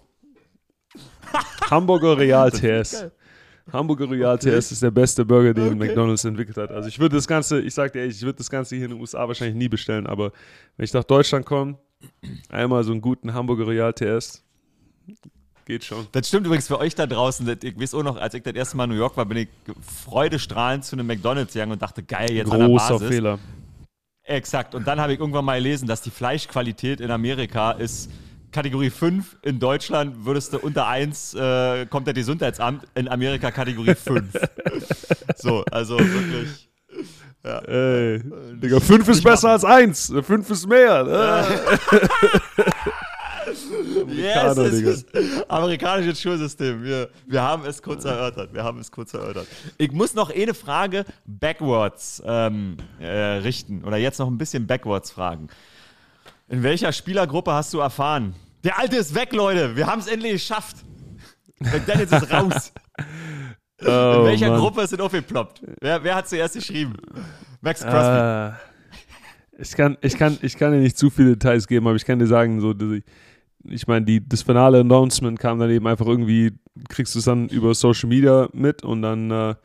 Hamburger 1.69 2.17
Real 2.17 2.49
TS. 2.51 3.07
Hamburger 3.71 4.09
Real 4.09 4.37
TS 4.37 4.71
ist 4.71 4.81
der 4.81 4.91
beste 4.91 5.25
Burger, 5.25 5.53
den 5.53 5.67
Okay. 5.67 5.75
McDonalds 5.75 6.23
entwickelt 6.23 6.57
hat. 6.57 6.71
Also 6.71 6.87
ich 6.87 6.99
würde 6.99 7.15
das 7.17 7.27
Ganze, 7.27 7.59
ich 7.61 7.73
sag 7.73 7.91
dir 7.91 7.99
ehrlich, 7.99 8.15
ich 8.15 8.23
würde 8.23 8.37
das 8.37 8.49
Ganze 8.49 8.75
hier 8.75 8.85
in 8.85 8.91
den 8.91 8.99
USA 8.99 9.27
wahrscheinlich 9.27 9.57
nie 9.57 9.67
bestellen, 9.67 10.07
aber 10.07 10.31
wenn 10.77 10.85
ich 10.85 10.93
nach 10.93 11.03
Deutschland 11.03 11.45
komme, 11.45 11.77
einmal 12.49 12.83
so 12.83 12.91
einen 12.93 13.01
guten 13.01 13.33
Hamburger 13.33 13.67
Real 13.67 13.91
TS, 13.93 14.43
geht 15.67 15.83
schon. 15.83 16.07
Das 16.13 16.27
stimmt 16.27 16.47
übrigens 16.47 16.67
für 16.67 16.79
euch 16.79 16.95
da 16.95 17.05
draußen. 17.05 17.47
Ich 17.61 17.79
weiß 17.79 17.93
auch 17.93 18.03
noch, 18.03 18.17
als 18.17 18.33
ich 18.33 18.41
das 18.41 18.55
erste 18.55 18.77
Mal 18.77 18.85
in 18.85 18.91
New 18.91 18.95
York 18.95 19.15
war, 19.17 19.25
bin 19.25 19.37
ich 19.37 19.49
freudestrahlend 20.05 20.83
zu 20.83 20.95
einem 20.95 21.05
McDonalds 21.05 21.53
gegangen 21.53 21.73
und 21.73 21.81
dachte, 21.81 22.01
geil, 22.01 22.31
jetzt 22.31 22.51
an 22.51 22.59
der 22.59 22.69
Großer 22.69 22.93
Basis. 22.93 23.07
Fehler. 23.09 23.39
Exakt. 24.23 24.73
Und 24.73 24.87
dann 24.87 24.99
habe 24.99 25.13
ich 25.13 25.19
irgendwann 25.19 25.45
mal 25.45 25.57
gelesen, 25.57 25.87
dass 25.87 26.01
die 26.01 26.09
Fleischqualität 26.09 26.99
in 27.01 27.11
Amerika 27.11 27.71
ist 27.71 28.09
Kategorie 28.51 28.89
5. 28.89 29.37
In 29.43 29.59
Deutschland 29.59 30.25
würdest 30.25 30.53
du 30.53 30.59
unter 30.59 30.87
1, 30.87 31.33
äh, 31.35 31.85
kommt 31.85 32.07
der 32.07 32.13
Gesundheitsamt, 32.13 32.87
in 32.95 33.07
Amerika 33.07 33.51
Kategorie 33.51 33.95
5. 33.95 34.33
so, 35.35 35.63
also 35.69 35.99
wirklich. 35.99 36.69
Ey, 37.43 38.21
Digga, 38.55 38.79
fünf 38.81 39.07
ist 39.07 39.23
besser 39.23 39.51
als 39.51 39.63
eins. 39.63 40.11
Fünf 40.23 40.49
ist 40.49 40.67
mehr. 40.67 41.45
Äh. 44.17 44.45
Yes, 44.45 44.57
es 44.57 44.75
Digga. 44.77 44.89
ist 45.19 45.49
amerikanisches 45.51 46.21
Schulsystem. 46.21 46.83
Wir, 46.83 47.09
wir 47.27 47.41
haben 47.41 47.65
es 47.65 47.81
kurz 47.81 48.05
erörtert. 48.05 48.53
Wir 48.53 48.63
haben 48.63 48.79
es 48.79 48.91
kurz 48.91 49.13
erörtert. 49.13 49.47
Ich 49.77 49.91
muss 49.91 50.13
noch 50.13 50.29
eine 50.33 50.53
Frage 50.53 51.05
backwards 51.25 52.21
ähm, 52.25 52.77
äh, 52.99 53.07
richten. 53.07 53.83
Oder 53.83 53.97
jetzt 53.97 54.19
noch 54.19 54.27
ein 54.27 54.37
bisschen 54.37 54.65
backwards 54.67 55.11
fragen. 55.11 55.47
In 56.49 56.63
welcher 56.63 56.91
Spielergruppe 56.93 57.51
hast 57.51 57.73
du 57.73 57.79
erfahren? 57.79 58.33
Der 58.63 58.79
Alte 58.79 58.97
ist 58.97 59.13
weg, 59.13 59.33
Leute. 59.33 59.75
Wir 59.75 59.87
haben 59.87 59.99
es 59.99 60.07
endlich 60.07 60.33
geschafft. 60.33 60.77
McDaniels 61.59 62.11
ist 62.11 62.31
raus. 62.31 62.73
In 63.79 63.87
Oh, 63.87 64.23
welcher 64.25 64.49
Mann. 64.49 64.59
Gruppe 64.59 64.81
ist 64.81 64.93
es 64.93 64.99
aufgeploppt? 64.99 65.61
Wer, 65.79 66.03
wer 66.03 66.15
hat 66.15 66.27
zuerst 66.27 66.55
geschrieben? 66.55 66.95
Max 67.61 67.81
Crosby. 67.81 68.17
Äh, 68.17 69.61
ich, 69.61 69.71
kann, 69.75 69.97
ich, 70.01 70.17
kann, 70.17 70.37
ich 70.41 70.57
kann 70.57 70.71
dir 70.71 70.79
nicht 70.79 70.97
zu 70.97 71.11
viele 71.11 71.33
Details 71.35 71.67
geben, 71.67 71.85
aber 71.85 71.95
ich 71.95 72.03
kann 72.05 72.17
dir 72.17 72.25
sagen, 72.25 72.59
so, 72.59 72.73
dass 72.73 72.89
ich, 72.91 73.03
ich 73.69 73.87
meine, 73.87 74.05
die, 74.05 74.27
das 74.27 74.41
finale 74.41 74.81
Announcement 74.81 75.39
kam 75.39 75.59
dann 75.59 75.69
eben 75.69 75.87
einfach 75.87 76.07
irgendwie, 76.07 76.53
kriegst 76.89 77.15
du 77.15 77.19
es 77.19 77.25
dann 77.25 77.49
über 77.49 77.73
Social 77.73 78.09
Media 78.09 78.49
mit 78.53 78.83
und 78.83 79.01
dann 79.01 79.31
äh, 79.31 79.55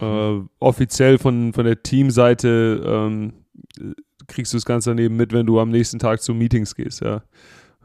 äh, 0.00 0.40
offiziell 0.58 1.18
von, 1.18 1.52
von 1.52 1.64
der 1.64 1.82
Teamseite 1.82 2.82
ähm, 2.84 3.32
äh, 3.78 3.92
kriegst 4.26 4.52
du 4.52 4.56
das 4.56 4.64
Ganze 4.64 4.90
dann 4.90 4.98
eben 4.98 5.16
mit, 5.16 5.32
wenn 5.32 5.46
du 5.46 5.60
am 5.60 5.70
nächsten 5.70 5.98
Tag 5.98 6.22
zu 6.22 6.34
Meetings 6.34 6.74
gehst, 6.74 7.00
ja. 7.00 7.22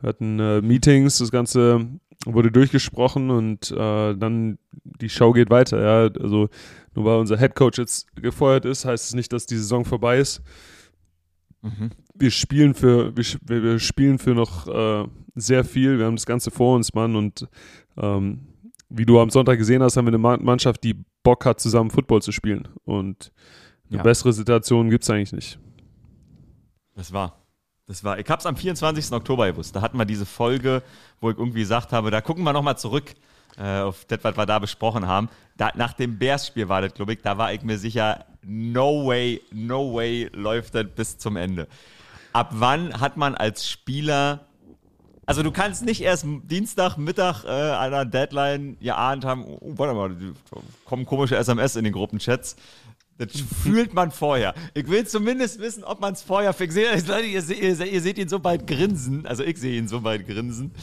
Wir 0.02 0.10
hatten 0.10 0.40
äh, 0.40 0.62
Meetings, 0.62 1.18
das 1.18 1.32
Ganze 1.32 1.86
wurde 2.26 2.52
durchgesprochen 2.52 3.30
und 3.30 3.72
äh, 3.72 4.16
dann 4.16 4.58
die 4.84 5.10
Show 5.10 5.34
geht 5.34 5.50
weiter, 5.50 5.82
ja. 5.82 6.12
Also 6.22 6.50
nur 6.96 7.06
weil 7.06 7.20
unser 7.20 7.38
Head 7.38 7.56
Coach 7.56 7.78
jetzt 7.80 8.14
gefeuert 8.16 8.66
ist, 8.66 8.86
heißt 8.86 9.06
es 9.06 9.14
nicht, 9.14 9.32
dass 9.34 9.46
die 9.46 9.58
Saison 9.58 9.86
vorbei 9.86 10.20
ist. 10.20 10.42
Mhm. 11.62 11.92
Wir 12.20 12.32
spielen 12.32 12.74
für, 12.74 13.16
wir, 13.16 13.64
wir 13.64 13.80
spielen 13.80 14.20
für 14.20 14.36
noch 14.36 14.68
äh, 14.68 15.08
sehr 15.36 15.64
viel. 15.64 15.98
Wir 15.98 16.06
haben 16.06 16.16
das 16.18 16.26
Ganze 16.26 16.52
vor 16.52 16.76
uns, 16.76 16.94
Mann. 16.94 17.16
Und 17.16 17.48
ähm, 17.98 18.42
wie 18.90 19.06
du 19.06 19.20
am 19.20 19.30
Sonntag 19.30 19.58
gesehen 19.58 19.82
hast, 19.82 19.96
haben 19.98 20.06
wir 20.06 20.10
eine 20.10 20.18
Ma- 20.18 20.38
Mannschaft, 20.38 20.84
die 20.84 20.96
Bock 21.24 21.46
hat, 21.46 21.60
zusammen 21.60 21.90
Football 21.92 22.22
zu 22.22 22.32
spielen. 22.32 22.68
Und 22.86 23.32
eine 23.90 23.98
Ja. 23.98 24.04
bessere 24.04 24.34
Situation 24.34 24.90
gibt 24.90 25.04
es 25.04 25.10
eigentlich 25.10 25.32
nicht. 25.34 25.60
Das 26.96 27.14
war. 27.14 27.36
Das 27.88 28.04
war. 28.04 28.20
Ich 28.20 28.30
hab's 28.30 28.46
am 28.46 28.56
24. 28.56 29.12
Oktober 29.14 29.50
gewusst. 29.52 29.76
Da 29.76 29.82
hatten 29.82 29.98
wir 29.98 30.06
diese 30.06 30.26
Folge, 30.26 30.84
wo 31.22 31.32
ich 31.32 31.38
irgendwie 31.38 31.62
gesagt 31.62 31.92
habe, 31.92 32.12
da 32.12 32.22
gucken 32.22 32.44
wir 32.44 32.54
nochmal 32.54 32.78
zurück 32.78 33.16
äh, 33.58 33.80
auf 33.80 34.06
das, 34.06 34.20
was 34.24 34.38
wir 34.38 34.46
da 34.46 34.60
besprochen 34.60 35.08
haben. 35.08 35.30
Da, 35.58 35.72
nach 35.76 35.94
dem 35.94 36.20
Bears-Spiel 36.20 36.70
war 36.70 36.82
das, 36.82 36.94
glaube 36.94 37.14
ich, 37.14 37.22
da 37.22 37.38
war 37.38 37.54
ich 37.54 37.64
mir 37.64 37.78
sicher, 37.78 38.26
no 38.46 39.08
way, 39.08 39.42
no 39.52 39.94
way 39.96 40.30
läuft 40.34 40.76
das 40.76 40.86
bis 40.96 41.18
zum 41.18 41.36
Ende. 41.38 41.68
Ab 42.34 42.50
wann 42.54 43.00
hat 43.00 43.18
man 43.18 43.36
als 43.36 43.70
Spieler 43.70 44.46
also 45.30 45.44
du 45.44 45.52
kannst 45.52 45.86
nicht 45.86 46.02
erst 46.02 46.26
Dienstag, 46.46 46.98
Mittag 46.98 47.44
äh, 47.44 47.48
der 47.92 48.04
Deadline 48.06 48.78
geahnt 48.80 49.26
haben, 49.26 49.46
oh, 49.46 49.74
warte 49.78 49.94
mal, 49.94 50.34
kommen 50.86 51.06
komische 51.06 51.36
SMS 51.36 51.76
in 51.76 51.84
den 51.84 51.94
Gruppenchats. 51.94 52.56
Das 53.20 53.40
fühlt 53.40 53.94
man 53.94 54.10
vorher. 54.10 54.56
Ich 54.74 54.88
will 54.90 55.06
zumindest 55.06 55.60
wissen, 55.60 55.84
ob 55.84 56.02
man 56.02 56.14
es 56.14 56.24
vorher 56.24 56.52
fix 56.52 56.74
seht. 56.74 57.08
Leute, 57.08 57.28
ihr, 57.28 57.48
ihr, 57.48 57.86
ihr 57.86 58.02
seht 58.02 58.18
ihn 58.18 58.28
so 58.28 58.40
bald 58.40 58.66
grinsen. 58.66 59.28
Also 59.28 59.44
ich 59.44 59.58
sehe 59.58 59.78
ihn 59.78 59.88
so 59.88 60.02
bald 60.02 60.26
grinsen. 60.26 60.72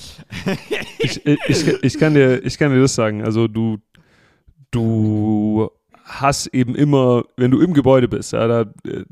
Ich, 1.01 1.27
ich, 1.27 1.41
ich, 1.49 1.67
ich, 1.83 1.99
kann 1.99 2.15
dir, 2.15 2.45
ich 2.45 2.57
kann 2.57 2.73
dir 2.73 2.81
das 2.81 2.95
sagen. 2.95 3.25
Also 3.25 3.49
du, 3.49 3.79
du 4.71 5.71
hast 6.05 6.47
eben 6.49 6.77
immer, 6.77 7.25
wenn 7.37 7.51
du 7.51 7.61
im 7.61 7.75
Gebäude 7.75 8.07
bist, 8.07 8.33
ja, 8.33 8.47
da 8.47 8.61
äh, 8.87 9.05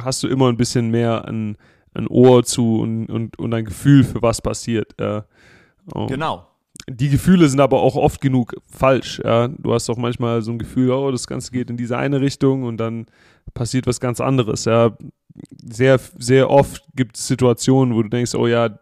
hast 0.00 0.22
du 0.22 0.28
immer 0.28 0.48
ein 0.48 0.56
bisschen 0.56 0.90
mehr 0.90 1.26
ein, 1.26 1.56
ein 1.94 2.06
Ohr 2.08 2.44
zu 2.44 2.80
und, 2.80 3.06
und, 3.06 3.38
und 3.38 3.54
ein 3.54 3.64
Gefühl 3.64 4.04
für 4.04 4.22
was 4.22 4.40
passiert. 4.40 4.94
Ja. 5.00 5.24
Oh. 5.94 6.06
Genau. 6.06 6.46
Die 6.88 7.10
Gefühle 7.10 7.48
sind 7.48 7.60
aber 7.60 7.80
auch 7.80 7.96
oft 7.96 8.20
genug 8.20 8.54
falsch. 8.68 9.20
Ja. 9.24 9.48
Du 9.48 9.72
hast 9.72 9.88
auch 9.90 9.96
manchmal 9.96 10.42
so 10.42 10.52
ein 10.52 10.58
Gefühl, 10.58 10.90
oh, 10.90 11.10
das 11.10 11.26
Ganze 11.26 11.52
geht 11.52 11.70
in 11.70 11.76
diese 11.76 11.96
eine 11.96 12.20
Richtung 12.20 12.64
und 12.64 12.78
dann 12.78 13.06
passiert 13.54 13.86
was 13.86 14.00
ganz 14.00 14.20
anderes. 14.20 14.64
Ja. 14.64 14.96
Sehr, 15.64 15.98
sehr 16.18 16.50
oft 16.50 16.84
gibt 16.94 17.16
es 17.16 17.26
Situationen, 17.26 17.94
wo 17.94 18.02
du 18.02 18.08
denkst, 18.08 18.34
oh 18.34 18.46
ja, 18.46 18.78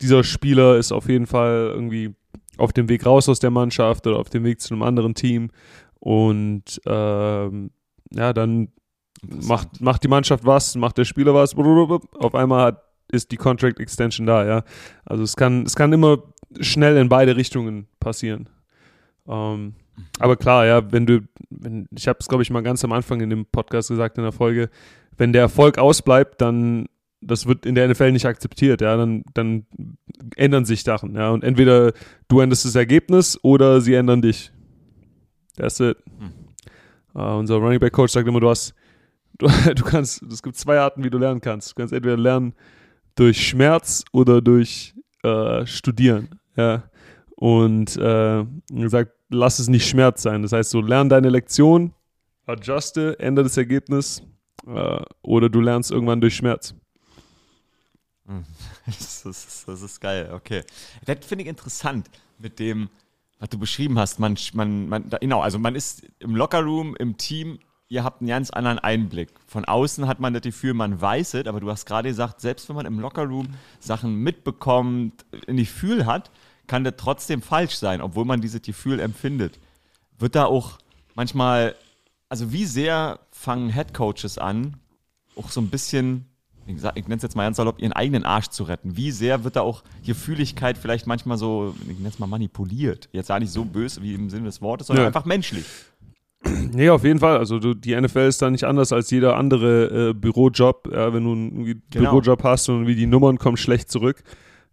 dieser 0.00 0.24
Spieler 0.24 0.76
ist 0.76 0.92
auf 0.92 1.08
jeden 1.08 1.26
Fall 1.26 1.70
irgendwie 1.72 2.14
auf 2.58 2.72
dem 2.72 2.88
Weg 2.88 3.06
raus 3.06 3.28
aus 3.28 3.38
der 3.38 3.50
Mannschaft 3.50 4.06
oder 4.06 4.18
auf 4.18 4.30
dem 4.30 4.44
Weg 4.44 4.60
zu 4.60 4.74
einem 4.74 4.82
anderen 4.82 5.14
Team. 5.14 5.50
Und 6.00 6.80
ähm, 6.86 7.70
ja, 8.10 8.32
dann 8.32 8.68
macht, 9.22 9.80
macht 9.80 10.02
die 10.04 10.08
Mannschaft 10.08 10.44
was, 10.44 10.74
macht 10.76 10.98
der 10.98 11.04
Spieler 11.04 11.34
was, 11.34 11.54
auf 11.54 12.34
einmal 12.34 12.66
hat, 12.66 12.82
ist 13.10 13.30
die 13.30 13.36
Contract 13.36 13.78
Extension 13.78 14.26
da, 14.26 14.44
ja. 14.46 14.64
Also 15.04 15.22
es 15.22 15.36
kann, 15.36 15.64
es 15.64 15.76
kann 15.76 15.92
immer 15.92 16.18
schnell 16.60 16.96
in 16.96 17.08
beide 17.08 17.36
Richtungen 17.36 17.86
passieren. 18.00 18.48
Ähm, 19.28 19.74
aber 20.18 20.36
klar, 20.36 20.66
ja, 20.66 20.92
wenn 20.92 21.06
du, 21.06 21.20
wenn, 21.50 21.86
ich 21.96 22.08
habe 22.08 22.18
es, 22.20 22.28
glaube 22.28 22.42
ich, 22.42 22.50
mal 22.50 22.62
ganz 22.62 22.84
am 22.84 22.92
Anfang 22.92 23.20
in 23.20 23.30
dem 23.30 23.46
Podcast 23.46 23.88
gesagt, 23.88 24.18
in 24.18 24.24
der 24.24 24.32
Folge, 24.32 24.70
wenn 25.16 25.32
der 25.32 25.42
Erfolg 25.42 25.78
ausbleibt, 25.78 26.40
dann 26.40 26.86
das 27.24 27.46
wird 27.46 27.66
in 27.66 27.76
der 27.76 27.88
NFL 27.88 28.12
nicht 28.12 28.26
akzeptiert, 28.26 28.80
ja, 28.80 28.96
dann, 28.96 29.22
dann 29.32 29.66
ändern 30.34 30.64
sich 30.64 30.82
Sachen, 30.82 31.14
ja, 31.14 31.30
und 31.30 31.44
entweder 31.44 31.92
du 32.28 32.40
änderst 32.40 32.64
das 32.64 32.74
Ergebnis 32.74 33.38
oder 33.42 33.80
sie 33.80 33.94
ändern 33.94 34.22
dich. 34.22 34.50
That's 35.56 35.78
it. 35.80 35.98
Uh, 37.14 37.36
unser 37.38 37.56
Running 37.56 37.78
Back 37.78 37.92
Coach 37.92 38.12
sagt 38.12 38.26
immer, 38.26 38.40
du 38.40 38.48
hast, 38.48 38.74
du, 39.42 39.74
du 39.74 39.84
kannst, 39.84 40.22
es 40.22 40.42
gibt 40.42 40.56
zwei 40.56 40.78
Arten, 40.78 41.04
wie 41.04 41.10
du 41.10 41.18
lernen 41.18 41.40
kannst. 41.40 41.70
Du 41.70 41.74
kannst 41.74 41.92
entweder 41.92 42.16
lernen 42.16 42.54
durch 43.14 43.46
Schmerz 43.46 44.04
oder 44.12 44.40
durch 44.40 44.94
äh, 45.22 45.66
Studieren, 45.66 46.40
ja. 46.56 46.84
Und 47.36 47.96
äh, 47.96 48.38
er 48.40 48.88
sagt, 48.88 49.12
lass 49.28 49.58
es 49.58 49.68
nicht 49.68 49.88
Schmerz 49.88 50.22
sein. 50.22 50.42
Das 50.42 50.52
heißt, 50.52 50.70
so 50.70 50.80
lern 50.80 51.08
deine 51.08 51.28
Lektion, 51.28 51.92
adjuste, 52.46 53.18
ändere 53.18 53.44
das 53.44 53.56
Ergebnis 53.56 54.22
äh, 54.66 55.02
oder 55.22 55.48
du 55.48 55.60
lernst 55.60 55.90
irgendwann 55.90 56.20
durch 56.20 56.36
Schmerz. 56.36 56.74
Das 58.84 59.24
ist, 59.24 59.68
das 59.68 59.80
ist 59.80 60.00
geil, 60.00 60.30
okay. 60.34 60.64
Das 61.04 61.18
finde 61.24 61.42
ich 61.42 61.48
interessant 61.48 62.10
mit 62.38 62.58
dem, 62.58 62.88
was 63.38 63.48
du 63.48 63.56
beschrieben 63.56 63.96
hast. 63.96 64.18
Man, 64.18 64.36
man, 64.54 64.88
man, 64.88 65.08
genau, 65.20 65.40
also 65.40 65.60
man 65.60 65.76
ist 65.76 66.02
im 66.18 66.34
Lockerroom, 66.34 66.96
im 66.96 67.16
Team, 67.16 67.60
ihr 67.92 68.04
habt 68.04 68.22
einen 68.22 68.28
ganz 68.28 68.48
anderen 68.50 68.78
Einblick. 68.78 69.28
Von 69.46 69.66
außen 69.66 70.08
hat 70.08 70.18
man 70.18 70.32
das 70.32 70.40
Gefühl, 70.42 70.72
man 70.72 70.98
weiß 70.98 71.34
es, 71.34 71.46
aber 71.46 71.60
du 71.60 71.70
hast 71.70 71.84
gerade 71.84 72.08
gesagt, 72.08 72.40
selbst 72.40 72.68
wenn 72.70 72.76
man 72.76 72.86
im 72.86 72.98
Lockerroom 72.98 73.48
Sachen 73.80 74.16
mitbekommt, 74.16 75.26
ein 75.46 75.58
Gefühl 75.58 76.06
hat, 76.06 76.30
kann 76.66 76.84
das 76.84 76.94
trotzdem 76.96 77.42
falsch 77.42 77.74
sein, 77.74 78.00
obwohl 78.00 78.24
man 78.24 78.40
dieses 78.40 78.62
Gefühl 78.62 78.98
empfindet. 78.98 79.58
Wird 80.18 80.34
da 80.34 80.46
auch 80.46 80.78
manchmal, 81.14 81.74
also 82.30 82.50
wie 82.50 82.64
sehr 82.64 83.20
fangen 83.30 83.68
Headcoaches 83.68 84.38
an, 84.38 84.78
auch 85.36 85.50
so 85.50 85.60
ein 85.60 85.68
bisschen, 85.68 86.24
ich, 86.66 86.80
sag- 86.80 86.96
ich 86.96 87.04
nenne 87.04 87.16
es 87.16 87.22
jetzt 87.22 87.36
mal 87.36 87.44
ganz 87.44 87.58
salopp, 87.58 87.78
ihren 87.78 87.92
eigenen 87.92 88.24
Arsch 88.24 88.48
zu 88.48 88.62
retten. 88.64 88.96
Wie 88.96 89.10
sehr 89.10 89.44
wird 89.44 89.56
da 89.56 89.60
auch 89.60 89.82
Gefühligkeit 90.06 90.78
vielleicht 90.78 91.06
manchmal 91.06 91.36
so, 91.36 91.74
ich 91.82 91.96
nenne 91.98 92.08
es 92.08 92.18
mal 92.18 92.26
manipuliert. 92.26 93.10
Jetzt 93.12 93.28
gar 93.28 93.38
nicht 93.40 93.52
so 93.52 93.66
böse 93.66 94.00
wie 94.00 94.14
im 94.14 94.30
Sinne 94.30 94.44
des 94.44 94.62
Wortes, 94.62 94.86
sondern 94.86 95.02
Ja. 95.02 95.06
einfach 95.08 95.26
menschlich. 95.26 95.66
Nee, 96.72 96.88
auf 96.90 97.04
jeden 97.04 97.18
Fall. 97.20 97.38
Also 97.38 97.58
du, 97.58 97.74
die 97.74 97.94
NFL 97.98 98.20
ist 98.20 98.42
da 98.42 98.50
nicht 98.50 98.64
anders 98.64 98.92
als 98.92 99.10
jeder 99.10 99.36
andere 99.36 100.10
äh, 100.10 100.14
Bürojob. 100.14 100.88
Ja, 100.92 101.12
wenn 101.12 101.24
du 101.24 101.32
einen 101.32 101.82
Genau. 101.90 102.10
Bürojob 102.10 102.42
hast 102.42 102.68
und 102.68 102.86
wie 102.86 102.94
die 102.94 103.06
Nummern 103.06 103.38
kommen 103.38 103.56
schlecht 103.56 103.90
zurück, 103.90 104.22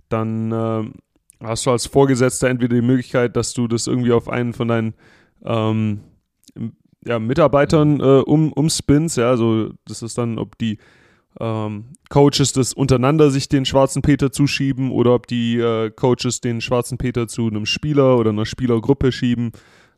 dann 0.10 0.52
ähm, 0.52 0.94
hast 1.42 1.66
du 1.66 1.72
als 1.72 1.86
Vorgesetzter 1.86 2.50
entweder 2.50 2.76
die 2.76 2.82
Möglichkeit, 2.82 3.36
dass 3.36 3.54
du 3.54 3.68
das 3.68 3.88
irgendwie 3.88 4.12
auf 4.12 4.30
einen 4.30 4.54
von 4.54 4.68
deinen 4.68 4.94
ähm, 5.44 6.02
ja, 7.06 7.20
Mitarbeitern 7.20 8.00
äh, 8.00 8.04
um, 8.26 8.52
umspinnst. 8.52 9.18
Ja, 9.18 9.30
also 9.30 9.72
das 9.86 10.02
ist 10.02 10.18
dann, 10.18 10.40
ob 10.40 10.58
die 10.58 10.80
ähm, 11.40 11.86
Coaches 12.10 12.54
das 12.54 12.74
untereinander 12.74 13.30
sich 13.30 13.48
den 13.48 13.66
schwarzen 13.66 14.02
Peter 14.02 14.32
zuschieben 14.32 14.92
oder 14.92 15.14
ob 15.14 15.28
die 15.28 15.58
äh, 15.58 15.92
Coaches 15.92 16.42
den 16.42 16.62
schwarzen 16.62 16.98
Peter 16.98 17.28
zu 17.28 17.48
einem 17.48 17.66
Spieler 17.66 18.18
oder 18.18 18.32
einer 18.32 18.46
Spielergruppe 18.46 19.12
schieben. 19.12 19.52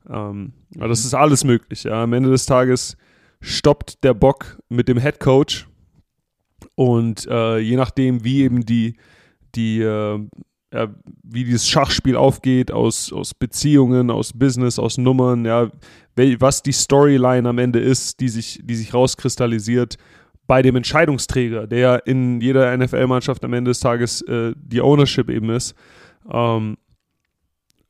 Ähm, 0.09 0.53
mhm. 0.75 0.79
Das 0.79 1.05
ist 1.05 1.13
alles 1.13 1.43
möglich. 1.43 1.83
Ja. 1.83 2.03
Am 2.03 2.13
Ende 2.13 2.29
des 2.29 2.45
Tages 2.45 2.97
stoppt 3.41 4.03
der 4.03 4.13
Bock 4.13 4.59
mit 4.69 4.87
dem 4.87 4.99
Head 4.99 5.19
Coach 5.19 5.67
und 6.75 7.27
äh, 7.27 7.57
je 7.59 7.75
nachdem, 7.75 8.23
wie 8.23 8.41
eben 8.41 8.65
die, 8.65 8.95
die 9.55 9.81
äh, 9.81 10.19
ja, 10.73 10.87
wie 11.23 11.43
dieses 11.43 11.67
Schachspiel 11.67 12.15
aufgeht, 12.15 12.71
aus, 12.71 13.11
aus 13.11 13.33
Beziehungen, 13.33 14.09
aus 14.09 14.31
Business, 14.33 14.79
aus 14.79 14.97
Nummern, 14.97 15.45
ja, 15.45 15.69
was 16.15 16.63
die 16.63 16.71
Storyline 16.71 17.47
am 17.47 17.57
Ende 17.57 17.79
ist, 17.79 18.19
die 18.19 18.29
sich, 18.29 18.59
die 18.63 18.75
sich 18.75 18.93
rauskristallisiert 18.93 19.97
bei 20.47 20.61
dem 20.61 20.75
Entscheidungsträger, 20.75 21.67
der 21.67 22.05
in 22.07 22.41
jeder 22.41 22.75
NFL-Mannschaft 22.75 23.43
am 23.43 23.53
Ende 23.53 23.71
des 23.71 23.79
Tages 23.79 24.21
äh, 24.23 24.53
die 24.55 24.81
Ownership 24.81 25.29
eben 25.29 25.49
ist. 25.49 25.75
Ähm, 26.29 26.77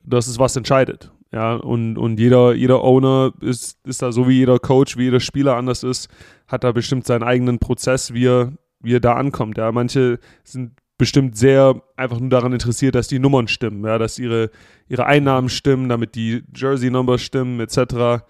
das 0.04 0.28
ist, 0.28 0.40
was 0.40 0.56
entscheidet. 0.56 1.12
Ja, 1.34 1.56
und, 1.56 1.98
und 1.98 2.20
jeder, 2.20 2.54
jeder 2.54 2.84
Owner 2.84 3.32
ist, 3.40 3.78
ist 3.86 4.02
da 4.02 4.12
so 4.12 4.28
wie 4.28 4.40
jeder 4.40 4.60
Coach, 4.60 4.98
wie 4.98 5.04
jeder 5.04 5.22
Spieler 5.22 5.56
anders 5.56 5.84
ist, 5.84 6.10
hat 6.48 6.66
da 6.66 6.74
bestimmt 6.74 7.06
seinen 7.06 7.24
eigenen 7.24 7.60
Prozess, 7.60 8.14
wie 8.14 8.28
er, 8.28 8.54
wie 8.82 8.96
er 8.96 9.00
da 9.00 9.14
ankommt. 9.14 9.58
Ja, 9.58 9.72
manche 9.72 10.20
sind 10.44 10.74
bestimmt 10.98 11.38
sehr 11.38 11.82
einfach 11.96 12.20
nur 12.20 12.30
daran 12.30 12.54
interessiert, 12.54 12.96
dass 12.96 13.08
die 13.08 13.18
Nummern 13.18 13.48
stimmen, 13.48 13.84
ja, 13.86 13.98
dass 13.98 14.20
ihre, 14.20 14.52
ihre 14.90 15.06
Einnahmen 15.06 15.50
stimmen, 15.50 15.90
damit 15.90 16.16
die 16.16 16.44
Jersey-Number 16.54 17.18
stimmen, 17.18 17.60
etc. 17.62 18.24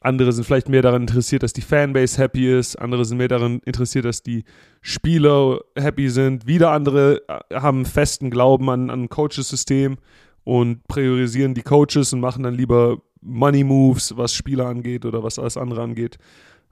Andere 0.00 0.32
sind 0.32 0.44
vielleicht 0.44 0.68
mehr 0.68 0.82
daran 0.82 1.02
interessiert, 1.02 1.42
dass 1.42 1.52
die 1.52 1.62
Fanbase 1.62 2.18
happy 2.18 2.56
ist. 2.56 2.76
Andere 2.76 3.04
sind 3.04 3.18
mehr 3.18 3.28
daran 3.28 3.60
interessiert, 3.64 4.04
dass 4.04 4.22
die 4.22 4.44
Spieler 4.82 5.60
happy 5.74 6.10
sind. 6.10 6.46
Wieder 6.46 6.70
andere 6.70 7.22
äh, 7.28 7.56
haben 7.56 7.84
festen 7.84 8.30
Glauben 8.30 8.70
an, 8.70 8.90
an 8.90 9.04
ein 9.04 9.08
Coaches-System 9.08 9.96
und 10.44 10.86
priorisieren 10.88 11.54
die 11.54 11.62
Coaches 11.62 12.12
und 12.12 12.20
machen 12.20 12.42
dann 12.42 12.54
lieber 12.54 13.02
Money 13.20 13.64
Moves, 13.64 14.16
was 14.16 14.34
Spieler 14.34 14.66
angeht 14.66 15.04
oder 15.04 15.22
was 15.22 15.38
alles 15.38 15.56
andere 15.56 15.82
angeht. 15.82 16.18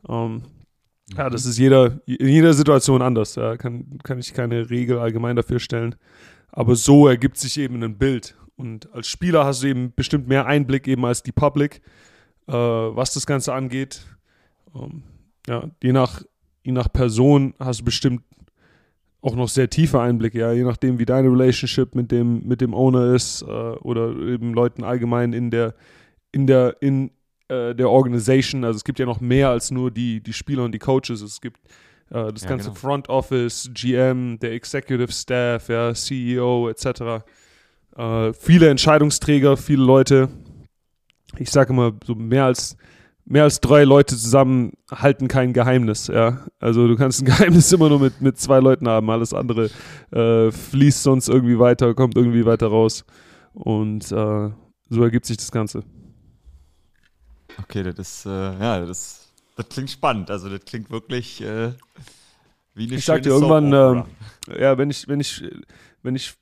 Ähm, 0.09 0.42
ja, 1.16 1.31
das 1.31 1.46
ist 1.46 1.59
jeder, 1.59 2.00
in 2.07 2.28
jeder 2.28 2.52
Situation 2.52 3.02
anders. 3.02 3.35
Ja, 3.35 3.57
kann, 3.57 3.98
kann 4.02 4.18
ich 4.18 4.35
keine 4.35 4.68
Regel 4.70 4.98
allgemein 4.98 5.37
dafür 5.37 5.59
stellen. 5.59 5.94
Aber 6.50 6.74
so 6.74 7.07
ergibt 7.07 7.38
sich 7.38 7.59
eben 7.59 7.83
ein 7.83 7.98
Bild. 7.98 8.37
Und 8.57 8.92
als 8.92 9.07
Spieler 9.07 9.44
hast 9.44 9.62
du 9.62 9.68
eben 9.68 9.92
bestimmt 9.94 10.28
mehr 10.28 10.46
Einblick 10.46 10.88
eben 10.88 11.04
als 11.04 11.22
die 11.22 11.33
Public, 11.33 11.81
äh, 12.46 12.52
was 12.52 13.14
das 13.14 13.26
Ganze 13.26 13.54
angeht. 13.54 14.07
Ähm, 14.74 15.02
ja, 15.46 15.70
je 15.83 15.92
nach, 15.92 16.22
je 16.62 16.72
nach 16.72 16.92
Person 16.92 17.54
hast 17.59 17.81
du 17.81 17.85
bestimmt 17.85 18.22
auch 19.20 19.35
noch 19.35 19.48
sehr 19.48 19.68
tiefe 19.68 20.00
Einblicke, 20.00 20.38
ja, 20.38 20.52
je 20.52 20.62
nachdem, 20.62 20.98
wie 20.98 21.04
deine 21.04 21.28
Relationship 21.28 21.94
mit 21.94 22.12
dem, 22.12 22.46
mit 22.46 22.61
dem 22.61 22.72
Owner 22.72 23.14
ist 23.14 23.42
äh, 23.42 23.46
oder 23.46 24.11
eben 24.16 24.54
Leuten 24.54 24.85
allgemein 24.85 25.33
in 25.33 25.50
der, 25.50 25.74
in 26.31 26.46
der, 26.46 26.76
in, 26.81 27.11
äh, 27.48 27.74
der 27.74 27.90
Organisation. 27.90 28.64
Also 28.64 28.76
es 28.76 28.85
gibt 28.85 28.98
ja 28.98 29.07
noch 29.07 29.20
mehr 29.20 29.48
als 29.48 29.70
nur 29.70 29.90
die, 29.90 30.20
die 30.20 30.33
Spieler 30.33 30.64
und 30.64 30.72
die 30.72 30.78
Coaches. 30.78 31.20
Es 31.20 31.40
gibt 31.40 31.59
äh, 32.11 32.33
das 32.33 32.42
ja, 32.42 32.48
ganze 32.48 32.68
genau. 32.68 32.78
Front 32.78 33.09
Office, 33.09 33.70
GM, 33.74 34.38
der 34.38 34.52
Executive 34.52 35.11
Staff, 35.11 35.68
ja, 35.68 35.92
CEO 35.94 36.68
etc. 36.68 37.24
Äh, 37.96 38.33
viele 38.35 38.68
Entscheidungsträger, 38.68 39.57
viele 39.57 39.83
Leute. 39.83 40.28
Ich 41.38 41.50
sage 41.50 41.72
immer, 41.72 41.92
so 42.07 42.14
mehr 42.14 42.44
als 42.44 42.76
mehr 43.29 43.45
als 43.45 43.61
drei 43.61 43.85
Leute 43.85 44.17
zusammen 44.17 44.73
halten 44.91 45.29
kein 45.29 45.53
Geheimnis, 45.53 46.07
ja. 46.07 46.47
Also 46.59 46.88
du 46.88 46.97
kannst 46.97 47.21
ein 47.21 47.25
Geheimnis 47.27 47.71
immer 47.73 47.88
nur 47.88 48.01
mit, 48.01 48.21
mit 48.21 48.38
zwei 48.38 48.59
Leuten 48.59 48.88
haben. 48.88 49.11
Alles 49.11 49.35
andere 49.35 49.71
äh, 50.11 50.51
fließt 50.51 51.03
sonst 51.03 51.29
irgendwie 51.29 51.59
weiter, 51.59 51.95
kommt 51.95 52.17
irgendwie 52.17 52.47
weiter 52.47 52.69
raus. 52.69 53.05
Und 53.53 54.11
äh, 54.11 54.51
so 54.88 55.03
ergibt 55.03 55.27
sich 55.27 55.37
das 55.37 55.53
Ganze. 55.53 55.85
Okay, 57.62 57.83
das 57.83 57.99
ist, 57.99 58.27
äh, 58.27 58.31
ja, 58.31 58.81
das, 58.85 59.31
das 59.57 59.69
klingt 59.69 59.91
spannend. 59.91 60.31
Also 60.31 60.49
das 60.49 60.64
klingt 60.64 60.91
wirklich 60.91 61.43
äh, 61.43 61.73
wie 62.75 62.87
eine 62.87 62.95
Ich 62.95 63.05
sag 63.05 63.23
dir 63.23 63.31
irgendwann, 63.31 63.73
äh, 63.73 64.62
ja, 64.62 64.79
wenn 64.79 64.91
ich, 64.91 65.07
wenn 65.07 65.21
ich, 65.21 65.45
wenn 66.03 66.14
ich 66.14 66.35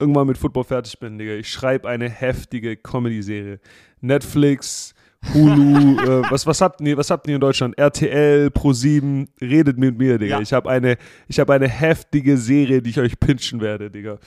irgendwann 0.00 0.26
mit 0.26 0.38
Football 0.38 0.64
fertig 0.64 0.98
bin, 0.98 1.18
Digga, 1.18 1.34
ich 1.34 1.48
schreibe 1.48 1.88
eine 1.88 2.08
heftige 2.08 2.76
Comedy-Serie. 2.76 3.60
Netflix, 4.00 4.94
Hulu, 5.34 6.00
äh, 6.00 6.30
was, 6.30 6.46
was 6.46 6.60
habt 6.60 6.80
ihr, 6.80 6.96
was 6.96 7.10
habt 7.10 7.26
ihr 7.26 7.34
in 7.34 7.40
Deutschland? 7.40 7.76
RTL, 7.76 8.48
Pro7, 8.48 9.28
redet 9.40 9.76
mit 9.76 9.98
mir, 9.98 10.18
Digga. 10.18 10.36
Ja. 10.36 10.40
Ich 10.40 10.52
habe 10.52 10.70
eine, 10.70 10.96
ich 11.26 11.38
habe 11.38 11.52
eine 11.52 11.68
heftige 11.68 12.38
Serie, 12.38 12.80
die 12.80 12.90
ich 12.90 13.00
euch 13.00 13.18
pinchen 13.18 13.60
werde, 13.60 13.90
Digga. 13.90 14.18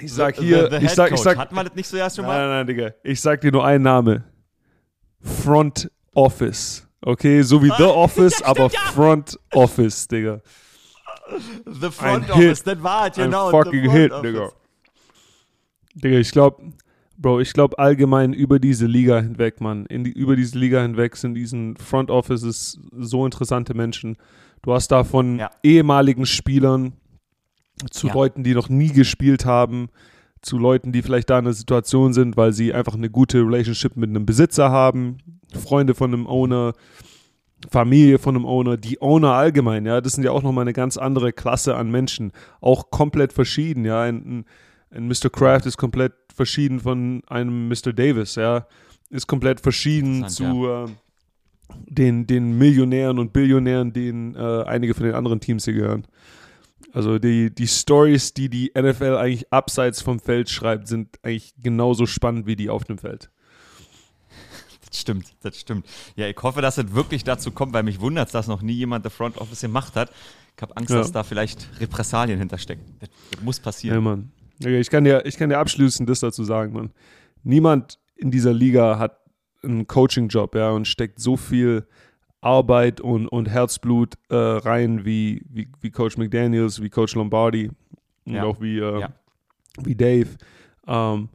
Ich 0.00 0.12
sag 0.12 0.36
hier, 0.36 0.68
the, 0.70 0.78
the 0.78 0.84
ich 0.84 0.90
sag, 0.90 1.12
ich 1.12 1.20
sag, 1.20 1.38
hatten 1.38 1.54
wir 1.54 1.64
das 1.64 1.74
nicht 1.74 1.86
so 1.86 1.96
erst 1.96 2.16
schon 2.16 2.26
mal? 2.26 2.38
Nein, 2.38 2.48
nein, 2.48 2.56
nein, 2.58 2.66
Digga. 2.66 2.94
Ich 3.04 3.20
sag 3.20 3.40
dir 3.40 3.52
nur 3.52 3.64
einen 3.64 3.84
Namen. 3.84 4.24
Front 5.20 5.90
Office. 6.14 6.86
Okay, 7.00 7.42
so 7.42 7.62
wie 7.62 7.70
The 7.76 7.82
Office, 7.84 8.40
ja, 8.40 8.46
aber 8.46 8.70
stimmt, 8.70 8.84
Front 8.94 9.38
Office, 9.52 10.08
Digga. 10.08 10.40
The 11.66 11.90
Front 11.90 12.24
ein 12.24 12.30
Office, 12.30 12.58
Hit. 12.58 12.66
das 12.66 12.82
war 12.82 13.10
es, 13.10 13.16
genau. 13.16 13.46
Ein 13.46 13.50
fucking 13.50 13.90
Hit. 13.90 14.12
Digga. 14.22 14.50
Digga, 15.94 16.18
ich 16.18 16.32
glaube, 16.32 16.72
Bro, 17.16 17.40
ich 17.40 17.52
glaube 17.52 17.78
allgemein 17.78 18.32
über 18.32 18.58
diese 18.58 18.86
Liga 18.86 19.20
hinweg, 19.20 19.60
Mann. 19.60 19.86
Die, 19.90 20.10
über 20.10 20.36
diese 20.36 20.58
Liga 20.58 20.82
hinweg 20.82 21.16
sind 21.16 21.34
diesen 21.34 21.76
Front 21.76 22.10
Offices 22.10 22.80
so 22.92 23.24
interessante 23.24 23.74
Menschen. 23.74 24.16
Du 24.62 24.72
hast 24.72 24.88
da 24.88 25.04
von 25.04 25.38
ja. 25.38 25.50
ehemaligen 25.62 26.26
Spielern 26.26 26.94
zu 27.90 28.08
ja. 28.08 28.14
Leuten, 28.14 28.44
die 28.44 28.54
noch 28.54 28.68
nie 28.68 28.90
gespielt 28.90 29.44
haben, 29.44 29.88
zu 30.42 30.58
Leuten, 30.58 30.92
die 30.92 31.02
vielleicht 31.02 31.30
da 31.30 31.38
in 31.38 31.46
einer 31.46 31.54
Situation 31.54 32.12
sind, 32.12 32.36
weil 32.36 32.52
sie 32.52 32.72
einfach 32.72 32.94
eine 32.94 33.10
gute 33.10 33.38
Relationship 33.38 33.96
mit 33.96 34.10
einem 34.10 34.26
Besitzer 34.26 34.70
haben, 34.70 35.18
Freunde 35.52 35.94
von 35.94 36.12
einem 36.12 36.26
Owner, 36.26 36.74
Familie 37.70 38.18
von 38.18 38.36
einem 38.36 38.44
Owner, 38.44 38.76
die 38.76 39.00
Owner 39.00 39.32
allgemein, 39.32 39.86
ja, 39.86 40.00
das 40.00 40.12
sind 40.12 40.24
ja 40.24 40.32
auch 40.32 40.42
nochmal 40.42 40.62
eine 40.62 40.74
ganz 40.74 40.96
andere 40.96 41.32
Klasse 41.32 41.76
an 41.76 41.90
Menschen, 41.90 42.32
auch 42.60 42.90
komplett 42.90 43.32
verschieden, 43.32 43.84
ja, 43.84 44.02
ein, 44.02 44.44
ein 44.90 45.08
Mr. 45.08 45.30
Kraft 45.30 45.64
ist 45.66 45.78
komplett 45.78 46.12
verschieden 46.34 46.80
von 46.80 47.22
einem 47.26 47.68
Mr. 47.68 47.92
Davis, 47.92 48.34
ja, 48.34 48.66
ist 49.10 49.26
komplett 49.26 49.60
verschieden 49.60 50.28
zu 50.28 50.66
ja. 50.66 50.84
äh, 50.84 50.88
den, 51.88 52.26
den 52.26 52.58
Millionären 52.58 53.18
und 53.18 53.32
Billionären, 53.32 53.92
denen 53.92 54.34
äh, 54.34 54.64
einige 54.64 54.94
von 54.94 55.04
den 55.04 55.14
anderen 55.14 55.40
Teams 55.40 55.64
hier 55.64 55.74
gehören. 55.74 56.06
Also 56.92 57.18
die, 57.18 57.52
die 57.52 57.66
Stories, 57.66 58.34
die 58.34 58.48
die 58.48 58.72
NFL 58.76 59.16
eigentlich 59.16 59.52
abseits 59.52 60.00
vom 60.00 60.20
Feld 60.20 60.48
schreibt, 60.48 60.86
sind 60.86 61.18
eigentlich 61.22 61.54
genauso 61.60 62.06
spannend 62.06 62.46
wie 62.46 62.54
die 62.56 62.70
auf 62.70 62.84
dem 62.84 62.98
Feld. 62.98 63.30
Das 64.88 65.00
stimmt, 65.00 65.34
das 65.42 65.58
stimmt. 65.58 65.86
Ja, 66.14 66.28
ich 66.28 66.36
hoffe, 66.40 66.62
dass 66.62 66.78
es 66.78 66.94
wirklich 66.94 67.24
dazu 67.24 67.50
kommt, 67.50 67.72
weil 67.72 67.82
mich 67.82 68.00
wundert, 68.00 68.32
dass 68.32 68.46
noch 68.46 68.62
nie 68.62 68.74
jemand 68.74 69.04
The 69.04 69.10
Front 69.10 69.38
Office 69.38 69.62
gemacht 69.62 69.96
hat. 69.96 70.12
Ich 70.56 70.62
habe 70.62 70.76
Angst, 70.76 70.90
ja. 70.90 70.98
dass 70.98 71.10
da 71.10 71.24
vielleicht 71.24 71.68
Repressalien 71.80 72.38
hinterstecken. 72.38 72.84
Das, 73.00 73.08
das 73.32 73.42
muss 73.42 73.58
passieren. 73.58 73.96
Ja, 73.96 74.00
Mann. 74.00 74.30
Ich 74.60 74.90
kann 74.90 75.04
dir, 75.04 75.24
ich 75.26 75.36
kann 75.36 75.50
dir 75.50 75.58
abschließend 75.58 76.08
das 76.08 76.20
dazu 76.20 76.44
sagen, 76.44 76.72
Mann. 76.72 76.90
Niemand 77.42 77.98
in 78.16 78.30
dieser 78.30 78.52
Liga 78.52 78.98
hat 78.98 79.18
einen 79.62 79.86
Coaching-Job, 79.86 80.54
ja, 80.54 80.70
und 80.70 80.86
steckt 80.86 81.18
so 81.18 81.36
viel 81.36 81.86
Arbeit 82.40 83.00
und, 83.00 83.26
und 83.28 83.48
Herzblut 83.48 84.14
äh, 84.28 84.36
rein 84.36 85.04
wie, 85.04 85.42
wie, 85.48 85.68
wie 85.80 85.90
Coach 85.90 86.18
McDaniels, 86.18 86.82
wie 86.82 86.90
Coach 86.90 87.14
Lombardi 87.14 87.70
und 88.26 88.34
ja. 88.34 88.44
auch 88.44 88.60
wie, 88.60 88.78
äh, 88.78 89.00
ja. 89.00 89.12
wie 89.82 89.94
Dave, 89.94 90.28
ähm, 90.86 91.30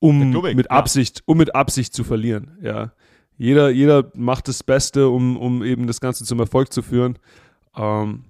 um 0.00 0.30
mit 0.30 0.70
Absicht, 0.70 1.22
um 1.26 1.38
mit 1.38 1.54
Absicht 1.54 1.94
zu 1.94 2.04
verlieren. 2.04 2.58
Ja. 2.62 2.92
Jeder, 3.36 3.70
jeder 3.70 4.10
macht 4.14 4.48
das 4.48 4.62
Beste, 4.62 5.08
um, 5.08 5.36
um 5.36 5.62
eben 5.62 5.86
das 5.86 6.00
Ganze 6.00 6.24
zum 6.24 6.40
Erfolg 6.40 6.72
zu 6.72 6.82
führen. 6.82 7.18
Ähm, 7.76 8.24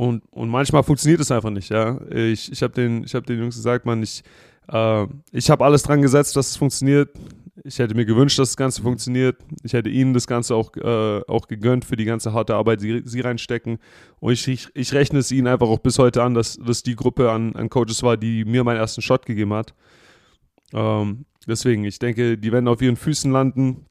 und, 0.00 0.22
und 0.30 0.48
manchmal 0.48 0.82
funktioniert 0.82 1.20
es 1.20 1.30
einfach 1.30 1.50
nicht. 1.50 1.68
Ja. 1.68 2.00
Ich, 2.10 2.50
ich 2.50 2.62
habe 2.62 2.72
den, 2.72 3.04
hab 3.04 3.26
den 3.26 3.38
Jungs 3.38 3.56
gesagt, 3.56 3.84
man, 3.84 4.02
ich, 4.02 4.22
äh, 4.72 5.06
ich 5.32 5.50
habe 5.50 5.64
alles 5.64 5.82
dran 5.82 6.00
gesetzt, 6.00 6.36
dass 6.36 6.48
es 6.48 6.56
funktioniert 6.56 7.10
ich 7.64 7.78
hätte 7.78 7.94
mir 7.94 8.06
gewünscht, 8.06 8.38
dass 8.38 8.50
das 8.50 8.56
Ganze 8.56 8.80
funktioniert. 8.80 9.36
Ich 9.62 9.72
hätte 9.72 9.90
ihnen 9.90 10.14
das 10.14 10.26
Ganze 10.26 10.54
auch, 10.54 10.74
äh, 10.76 11.20
auch 11.26 11.46
gegönnt 11.46 11.84
für 11.84 11.96
die 11.96 12.06
ganze 12.06 12.32
harte 12.32 12.54
Arbeit, 12.54 12.80
die 12.80 13.02
sie 13.04 13.20
reinstecken. 13.20 13.78
Und 14.18 14.32
ich, 14.32 14.48
ich, 14.48 14.68
ich, 14.72 14.94
rechne 14.94 15.18
es 15.18 15.30
ihnen 15.30 15.46
einfach 15.46 15.68
auch 15.68 15.80
bis 15.80 15.98
heute 15.98 16.22
an, 16.22 16.32
dass 16.32 16.58
das 16.64 16.82
die 16.82 16.96
Gruppe 16.96 17.30
an, 17.30 17.54
an 17.56 17.68
Coaches 17.68 18.02
war, 18.02 18.16
die 18.16 18.44
mir 18.44 18.64
meinen 18.64 18.78
ersten 18.78 19.02
Shot 19.02 19.26
gegeben 19.26 19.52
hat. 19.52 19.74
Ähm, 20.72 21.26
deswegen, 21.46 21.84
ich 21.84 21.98
denke, 21.98 22.38
die 22.38 22.52
werden 22.52 22.68
auf 22.68 22.80
ihren 22.80 22.96
Füßen 22.96 23.30
landen. 23.30 23.84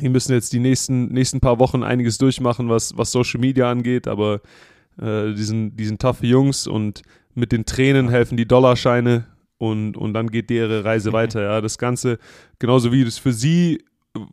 Die 0.00 0.08
müssen 0.08 0.32
jetzt 0.32 0.52
die 0.52 0.60
nächsten, 0.60 1.06
nächsten 1.06 1.40
paar 1.40 1.58
Wochen 1.58 1.82
einiges 1.82 2.18
durchmachen, 2.18 2.68
was, 2.68 2.96
was 2.98 3.12
Social 3.12 3.40
Media 3.40 3.70
angeht, 3.70 4.08
aber 4.08 4.40
äh, 5.00 5.34
die, 5.34 5.42
sind, 5.42 5.76
die 5.76 5.86
sind 5.86 6.00
taffe 6.00 6.26
Jungs 6.26 6.66
und 6.66 7.02
mit 7.34 7.52
den 7.52 7.64
Tränen 7.64 8.08
helfen 8.08 8.36
die 8.36 8.46
Dollarscheine 8.46 9.26
und, 9.58 9.96
und 9.96 10.14
dann 10.14 10.28
geht 10.28 10.50
ihre 10.50 10.84
Reise 10.84 11.12
weiter. 11.12 11.42
Ja, 11.42 11.60
das 11.60 11.78
Ganze, 11.78 12.18
genauso 12.58 12.92
wie 12.92 13.04
das 13.04 13.18
für 13.18 13.32
sie 13.32 13.84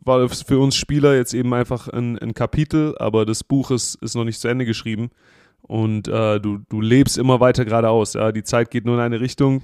war 0.04 0.26
das 0.26 0.42
für 0.42 0.58
uns 0.58 0.76
Spieler 0.76 1.14
jetzt 1.14 1.34
eben 1.34 1.52
einfach 1.52 1.88
ein, 1.88 2.18
ein 2.18 2.34
Kapitel, 2.34 2.96
aber 2.98 3.26
das 3.26 3.44
Buch 3.44 3.70
ist, 3.70 3.96
ist 3.96 4.14
noch 4.14 4.24
nicht 4.24 4.40
zu 4.40 4.48
Ende 4.48 4.64
geschrieben. 4.64 5.10
und 5.62 6.08
äh, 6.08 6.40
du, 6.40 6.58
du 6.68 6.80
lebst 6.80 7.18
immer 7.18 7.40
weiter 7.40 7.64
geradeaus. 7.64 8.14
Ja? 8.14 8.32
Die 8.32 8.42
Zeit 8.42 8.70
geht 8.70 8.84
nur 8.84 8.96
in 8.96 9.00
eine 9.00 9.20
Richtung. 9.20 9.62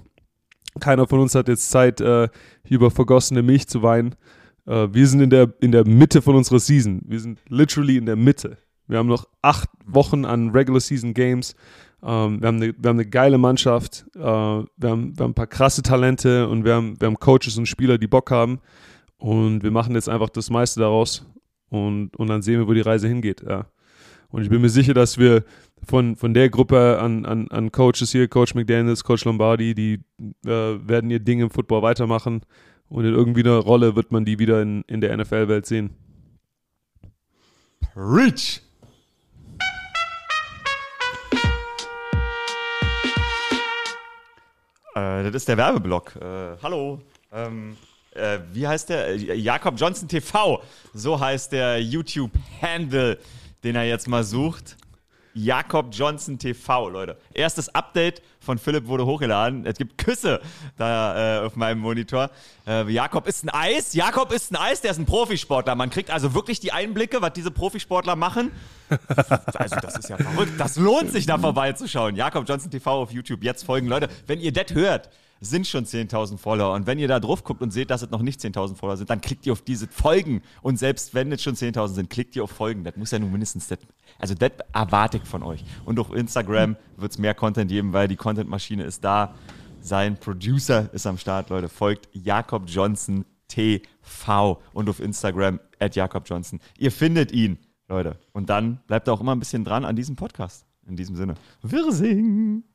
Keiner 0.79 1.07
von 1.07 1.21
uns 1.21 1.35
hat 1.35 1.49
jetzt 1.49 1.71
Zeit, 1.71 2.01
äh, 2.01 2.29
hier 2.65 2.77
über 2.77 2.91
vergossene 2.91 3.43
Milch 3.43 3.69
zu 3.69 3.83
weinen. 3.83 4.15
Äh, 4.67 4.89
wir 4.93 5.07
sind 5.07 5.21
in 5.21 5.31
der, 5.31 5.53
in 5.61 5.73
der 5.73 5.87
Mitte 5.87 6.23
von 6.23 6.37
unserer 6.37 6.61
Season. 6.61 7.03
Wir 7.05 7.21
sind 7.21 7.39
literally 7.49 7.97
in 7.97 8.07
der 8.07 8.17
Mitte. 8.17 8.57
Wir 8.91 8.99
haben 8.99 9.07
noch 9.07 9.29
acht 9.41 9.69
Wochen 9.87 10.25
an 10.25 10.51
Regular 10.51 10.81
Season 10.81 11.15
Games. 11.15 11.55
Ähm, 12.03 12.41
wir, 12.41 12.49
haben 12.49 12.57
eine, 12.57 12.75
wir 12.77 12.89
haben 12.89 12.97
eine 12.97 13.07
geile 13.07 13.39
Mannschaft. 13.39 14.05
Äh, 14.17 14.19
wir, 14.19 14.25
haben, 14.25 15.17
wir 15.17 15.23
haben 15.23 15.31
ein 15.31 15.35
paar 15.35 15.47
krasse 15.47 15.83
Talente 15.83 16.49
und 16.49 16.65
wir 16.65 16.75
haben, 16.75 17.01
wir 17.01 17.07
haben 17.07 17.19
Coaches 17.19 17.57
und 17.57 17.67
Spieler, 17.67 17.99
die 17.99 18.09
Bock 18.09 18.33
haben. 18.33 18.59
Und 19.17 19.63
wir 19.63 19.71
machen 19.71 19.95
jetzt 19.95 20.09
einfach 20.09 20.29
das 20.29 20.51
meiste 20.51 20.81
daraus. 20.81 21.25
Und, 21.69 22.17
und 22.17 22.27
dann 22.27 22.43
sehen 22.43 22.59
wir, 22.59 22.67
wo 22.67 22.73
die 22.73 22.81
Reise 22.81 23.07
hingeht. 23.07 23.43
Ja. 23.49 23.67
Und 24.31 24.43
ich 24.43 24.51
bin 24.51 24.61
mir 24.61 24.69
sicher, 24.69 24.93
dass 24.93 25.19
wir 25.19 25.45
von, 25.87 26.17
von 26.17 26.35
der 26.35 26.51
Gruppe 26.51 26.99
an, 27.01 27.25
an, 27.25 27.47
an 27.49 27.71
Coaches 27.71 28.11
hier, 28.11 28.27
Coach 28.27 28.57
McDaniels, 28.57 29.05
Coach 29.05 29.25
Lombardi, 29.25 29.75
die 29.75 30.01
äh, 30.45 30.49
werden 30.49 31.11
ihr 31.11 31.21
Ding 31.21 31.39
im 31.41 31.51
Football 31.51 31.83
weitermachen. 31.83 32.41
Und 32.89 33.05
in 33.05 33.15
irgendwie 33.15 33.45
einer 33.45 33.59
Rolle 33.59 33.95
wird 33.95 34.11
man 34.11 34.25
die 34.25 34.41
wieder 34.41 34.61
in, 34.63 34.83
in 34.89 35.01
der 35.01 35.17
NFL-Welt 35.17 35.65
sehen. 35.65 35.91
Preach! 37.95 38.63
Äh, 45.01 45.25
das 45.25 45.35
ist 45.35 45.49
der 45.49 45.57
Werbeblock. 45.57 46.17
Äh, 46.17 46.57
hallo. 46.63 47.01
Ähm, 47.33 47.77
äh, 48.15 48.39
wie 48.53 48.67
heißt 48.67 48.89
der? 48.89 49.09
Äh, 49.09 49.35
Jakob 49.35 49.75
Johnson 49.79 50.09
TV. 50.09 50.63
So 50.95 51.19
heißt 51.19 51.53
der 51.53 51.83
YouTube-Handle, 51.83 53.19
den 53.65 53.77
er 53.77 53.85
jetzt 53.85 54.09
mal 54.09 54.25
sucht. 54.25 54.77
Jakob 55.35 55.89
Johnson 55.93 56.39
TV, 56.39 56.89
Leute. 56.89 57.17
Erstes 57.33 57.75
Update 57.75 58.23
von 58.41 58.59
Philipp 58.59 58.87
wurde 58.87 59.07
hochgeladen. 59.07 59.67
Es 59.67 59.79
gibt 59.79 59.99
Küsse 59.99 60.41
da 60.77 61.43
äh, 61.43 61.47
auf 61.47 61.57
meinem 61.57 61.81
Monitor. 61.81 62.31
Äh, 62.67 62.91
Jakob 62.91 63.27
ist 63.27 63.45
ein 63.45 63.51
Eis. 63.51 63.95
Jakob 63.95 64.33
ist 64.33 64.53
ein 64.53 64.57
Eis, 64.57 64.81
der 64.81 64.93
ist 64.93 64.99
ein 64.99 65.07
Profisportler. 65.07 65.75
Man 65.75 65.91
kriegt 65.91 66.11
also 66.11 66.35
wirklich 66.35 66.61
die 66.61 66.73
Einblicke, 66.73 67.23
was 67.23 67.33
diese 67.35 67.51
Profisportler 67.51 68.17
machen. 68.17 68.51
also, 69.55 69.77
das 69.77 69.99
ist 69.99 70.09
ja 70.09 70.17
verrückt. 70.17 70.53
Das 70.59 70.77
lohnt 70.77 71.13
sich, 71.13 71.27
da 71.27 71.39
vorbeizuschauen. 71.39 72.17
Jakob 72.17 72.49
Johnson 72.49 72.71
TV 72.71 72.91
auf 72.91 73.13
YouTube. 73.13 73.45
Jetzt 73.45 73.65
folgen, 73.65 73.87
Leute. 73.87 74.09
Wenn 74.27 74.41
ihr 74.41 74.53
das 74.53 74.75
hört, 74.75 75.11
sind 75.41 75.67
schon 75.67 75.87
10.000 75.87 76.37
Follower. 76.37 76.75
Und 76.75 76.87
wenn 76.87 76.99
ihr 76.99 77.09
da 77.09 77.19
drauf 77.19 77.45
guckt 77.45 77.63
und 77.63 77.71
seht, 77.71 77.91
dass 77.91 78.03
es 78.03 78.11
noch 78.11 78.23
nicht 78.23 78.41
10.000 78.41 78.77
Follower 78.77 78.97
sind, 78.97 79.09
dann 79.09 79.21
klickt 79.21 79.47
ihr 79.47 79.53
auf 79.53 79.63
diese 79.63 79.89
Folgen. 79.89 80.43
Und 80.63 80.79
selbst 80.79 81.15
wenn 81.15 81.33
es 81.33 81.43
schon 81.43 81.55
10.000 81.55 81.89
sind, 81.95 82.11
klickt 82.11 82.37
ihr 82.37 82.45
auf 82.45 82.51
Folgen. 82.51 82.85
Das 82.85 82.97
muss 82.97 83.11
ja 83.11 83.19
nun 83.19 83.31
mindestens, 83.33 83.69
das, 83.69 83.79
also 84.19 84.35
das 84.35 84.53
erwarte 84.73 85.17
ich 85.17 85.25
von 85.25 85.43
euch. 85.43 85.65
Und 85.85 85.99
auf 85.99 86.13
Instagram 86.15 86.77
wird 86.97 87.13
es 87.13 87.19
mehr 87.19 87.35
Content 87.35 87.71
geben, 87.71 87.93
weil 87.93 88.07
die 88.07 88.17
Content-Maschine 88.17 88.85
ist 88.85 89.03
da. 89.03 89.35
Sein 89.81 90.19
Producer 90.19 90.93
ist 90.93 91.07
am 91.07 91.17
Start, 91.17 91.49
Leute. 91.49 91.71
Folgt 91.71 92.09
Jakob 92.13 92.65
Johnson 92.67 93.25
TV 93.49 94.61
und 94.73 94.89
auf 94.89 95.01
Instagram 95.01 95.59
at 95.79 95.97
Jakob 95.97 96.29
Johnson. 96.29 96.61
Ihr 96.79 96.93
findet 96.93 97.33
ihn, 97.33 97.59
Leute. 97.89 98.19
Und 98.33 98.51
dann 98.51 98.81
bleibt 98.87 99.09
auch 99.09 99.21
immer 99.21 99.35
ein 99.35 99.39
bisschen 99.39 99.65
dran 99.65 99.87
an 99.87 99.97
diesem 99.97 100.17
Podcast. 100.17 100.67
In 100.87 100.97
diesem 100.97 101.17
Sinne. 101.17 101.35
Wirsing! 101.63 102.70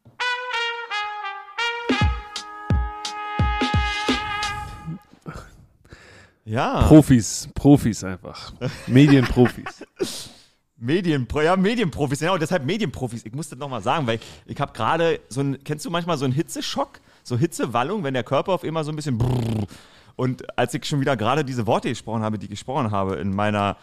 Ja. 6.45 6.83
Profis, 6.83 7.49
Profis 7.53 8.03
einfach. 8.03 8.53
Medienprofis. 8.87 9.85
Medienpro 10.77 11.41
ja, 11.41 11.55
Medienprofis, 11.55 12.19
genau, 12.19 12.37
deshalb 12.37 12.65
Medienprofis. 12.65 13.25
Ich 13.25 13.33
muss 13.33 13.49
das 13.49 13.57
nochmal 13.57 13.81
sagen, 13.81 14.05
weil 14.07 14.19
ich 14.45 14.59
habe 14.59 14.73
gerade 14.73 15.19
so 15.29 15.41
ein, 15.41 15.63
kennst 15.63 15.85
du 15.85 15.89
manchmal 15.89 16.17
so 16.17 16.25
einen 16.25 16.33
Hitzeschock, 16.33 16.99
so 17.23 17.37
Hitzewallung, 17.37 18.03
wenn 18.03 18.13
der 18.13 18.23
Körper 18.23 18.53
auf 18.53 18.63
immer 18.63 18.83
so 18.83 18.91
ein 18.91 18.95
bisschen 18.95 19.17
brrr. 19.17 19.67
und 20.15 20.57
als 20.57 20.73
ich 20.73 20.85
schon 20.85 20.99
wieder 20.99 21.15
gerade 21.15 21.45
diese 21.45 21.65
Worte 21.65 21.89
gesprochen 21.89 22.23
habe, 22.23 22.37
die 22.37 22.45
ich 22.45 22.51
gesprochen 22.51 22.91
habe 22.91 23.15
in 23.15 23.33
meiner 23.33 23.77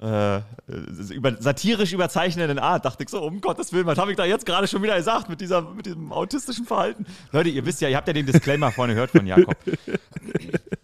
äh, 0.00 0.40
über, 1.12 1.36
satirisch 1.40 1.92
überzeichnenden 1.92 2.58
Art, 2.58 2.84
dachte 2.84 3.04
ich 3.04 3.10
so, 3.10 3.22
um 3.22 3.40
Gottes 3.40 3.72
Willen, 3.72 3.86
was 3.86 3.98
habe 3.98 4.10
ich 4.10 4.16
da 4.16 4.24
jetzt 4.24 4.44
gerade 4.44 4.66
schon 4.66 4.82
wieder 4.82 4.96
gesagt 4.96 5.28
mit, 5.28 5.40
dieser, 5.40 5.62
mit 5.62 5.86
diesem 5.86 6.12
autistischen 6.12 6.66
Verhalten? 6.66 7.06
Leute, 7.32 7.48
ihr 7.48 7.64
wisst 7.64 7.80
ja, 7.80 7.88
ihr 7.88 7.96
habt 7.96 8.08
ja 8.08 8.12
den 8.12 8.26
Disclaimer 8.26 8.72
vorne 8.72 8.94
gehört 8.94 9.10
von 9.10 9.26
Jakob. 9.26 9.56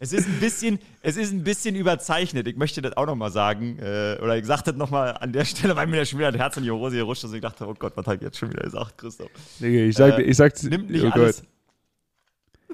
Es 0.03 0.15
ist 0.15 0.27
ein 0.27 0.41
bisschen, 0.41 0.79
es 1.03 1.19
ist 1.19 1.31
ein 1.31 1.45
bisschen 1.45 1.75
überzeichnet. 1.75 2.49
Ich 2.49 2.57
möchte 2.57 2.81
das 2.81 2.97
auch 2.97 3.05
nochmal 3.05 3.31
sagen. 3.31 3.79
Äh, 3.79 4.17
oder 4.23 4.39
ich 4.39 4.47
sage 4.47 4.63
das 4.65 4.75
nochmal 4.75 5.15
an 5.21 5.31
der 5.31 5.45
Stelle, 5.45 5.77
weil 5.77 5.87
mir 5.89 5.99
das 5.99 6.09
schon 6.09 6.19
wieder 6.19 6.33
das 6.33 6.41
Herz 6.41 6.57
in 6.57 6.63
die 6.63 6.71
Hose 6.71 6.97
gerutscht 6.97 7.23
ist. 7.25 7.31
Und 7.31 7.37
ich 7.37 7.43
dachte, 7.43 7.69
oh 7.69 7.75
Gott, 7.79 7.93
was 7.97 8.07
habe 8.07 8.17
ich 8.17 8.23
jetzt 8.23 8.39
schon 8.39 8.51
wieder 8.51 8.63
gesagt, 8.63 8.97
Christoph? 8.97 9.29
Nee, 9.59 9.89
ich 9.89 9.97
sag, 9.97 10.19
Äh, 10.19 10.23
ich 10.23 10.37
sag, 10.39 10.55
Nimm 10.63 10.87
nicht, 10.87 11.05
oh 11.05 11.11
alles, 11.11 11.37
Gott. 11.43 11.47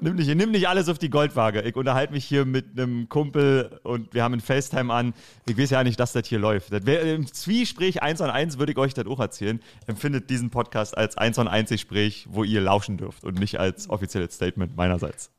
Nimm, 0.01 0.15
nicht, 0.15 0.33
nimm 0.35 0.51
nicht 0.51 0.67
alles 0.67 0.89
auf 0.89 0.97
die 0.97 1.09
Goldwaage. 1.09 1.61
Ich 1.61 1.75
unterhalte 1.75 2.13
mich 2.13 2.25
hier 2.25 2.45
mit 2.45 2.65
einem 2.77 3.09
Kumpel 3.09 3.79
und 3.83 4.13
wir 4.13 4.23
haben 4.23 4.33
ein 4.33 4.39
FaceTime 4.41 4.93
an. 4.93 5.13
Ich 5.47 5.57
weiß 5.57 5.69
ja 5.71 5.83
nicht, 5.83 5.99
dass 5.99 6.13
das 6.13 6.27
hier 6.27 6.39
läuft. 6.39 6.71
Das 6.71 6.85
wär, 6.85 7.01
Im 7.15 7.25
Zwiespräch 7.27 8.01
1 8.01 8.21
on 8.21 8.29
1 8.29 8.57
würde 8.59 8.71
ich 8.71 8.77
euch 8.77 8.93
das 8.93 9.05
auch 9.07 9.19
erzählen. 9.19 9.59
Empfindet 9.87 10.29
diesen 10.29 10.49
Podcast 10.49 10.97
als 10.97 11.17
1 11.17 11.37
on 11.39 11.47
1 11.47 11.69
Gespräch, 11.69 12.27
wo 12.29 12.43
ihr 12.43 12.61
lauschen 12.61 12.97
dürft 12.97 13.23
und 13.23 13.39
nicht 13.39 13.59
als 13.59 13.89
offizielles 13.89 14.33
Statement 14.35 14.75
meinerseits. 14.75 15.31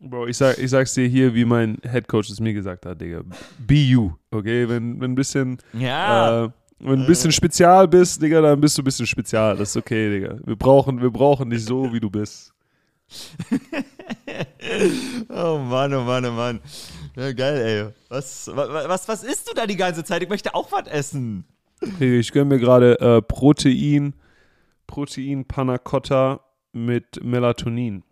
Bro, 0.00 0.28
ich, 0.28 0.36
sag, 0.36 0.58
ich 0.58 0.70
sag's 0.70 0.94
dir 0.94 1.08
hier, 1.08 1.34
wie 1.34 1.44
mein 1.44 1.78
Headcoach 1.82 2.30
es 2.30 2.38
mir 2.38 2.52
gesagt 2.52 2.86
hat, 2.86 3.00
Digga. 3.00 3.22
Be 3.58 3.74
you, 3.74 4.12
okay? 4.30 4.68
Wenn, 4.68 5.00
wenn 5.00 5.12
ein 5.12 5.14
bisschen, 5.16 5.58
Ja. 5.72 6.44
äh, 6.44 6.50
wenn 6.78 6.98
du 6.98 7.02
ein 7.02 7.06
bisschen 7.08 7.32
spezial 7.32 7.88
bist, 7.88 8.22
Digga, 8.22 8.40
dann 8.40 8.60
bist 8.60 8.78
du 8.78 8.82
ein 8.82 8.84
bisschen 8.84 9.08
spezial. 9.08 9.56
Das 9.56 9.70
ist 9.70 9.76
okay, 9.76 10.08
Digga. 10.20 10.36
Wir 10.44 10.54
brauchen, 10.54 11.02
wir 11.02 11.10
brauchen 11.10 11.50
dich 11.50 11.64
so, 11.64 11.92
wie 11.92 11.98
du 11.98 12.08
bist. 12.08 12.52
Oh 15.28 15.58
Mann, 15.58 15.92
oh 15.94 16.04
Mann, 16.04 16.24
oh 16.26 16.32
Mann. 16.32 16.60
Ja, 17.16 17.32
geil, 17.32 17.56
ey. 17.56 17.92
Was, 18.08 18.48
was, 18.52 18.88
was, 18.88 19.08
was 19.08 19.22
isst 19.24 19.48
du 19.48 19.54
da 19.54 19.66
die 19.66 19.76
ganze 19.76 20.04
Zeit? 20.04 20.22
Ich 20.22 20.28
möchte 20.28 20.54
auch 20.54 20.70
was 20.72 20.86
essen. 20.86 21.44
Digga, 21.82 22.18
ich 22.18 22.32
gönn 22.32 22.48
mir 22.48 22.58
gerade 22.58 22.98
äh, 23.00 23.22
Protein, 23.22 24.14
Protein 24.86 25.44
Panna 25.44 25.78
Cotta 25.78 26.40
mit 26.72 27.22
Melatonin. 27.22 28.02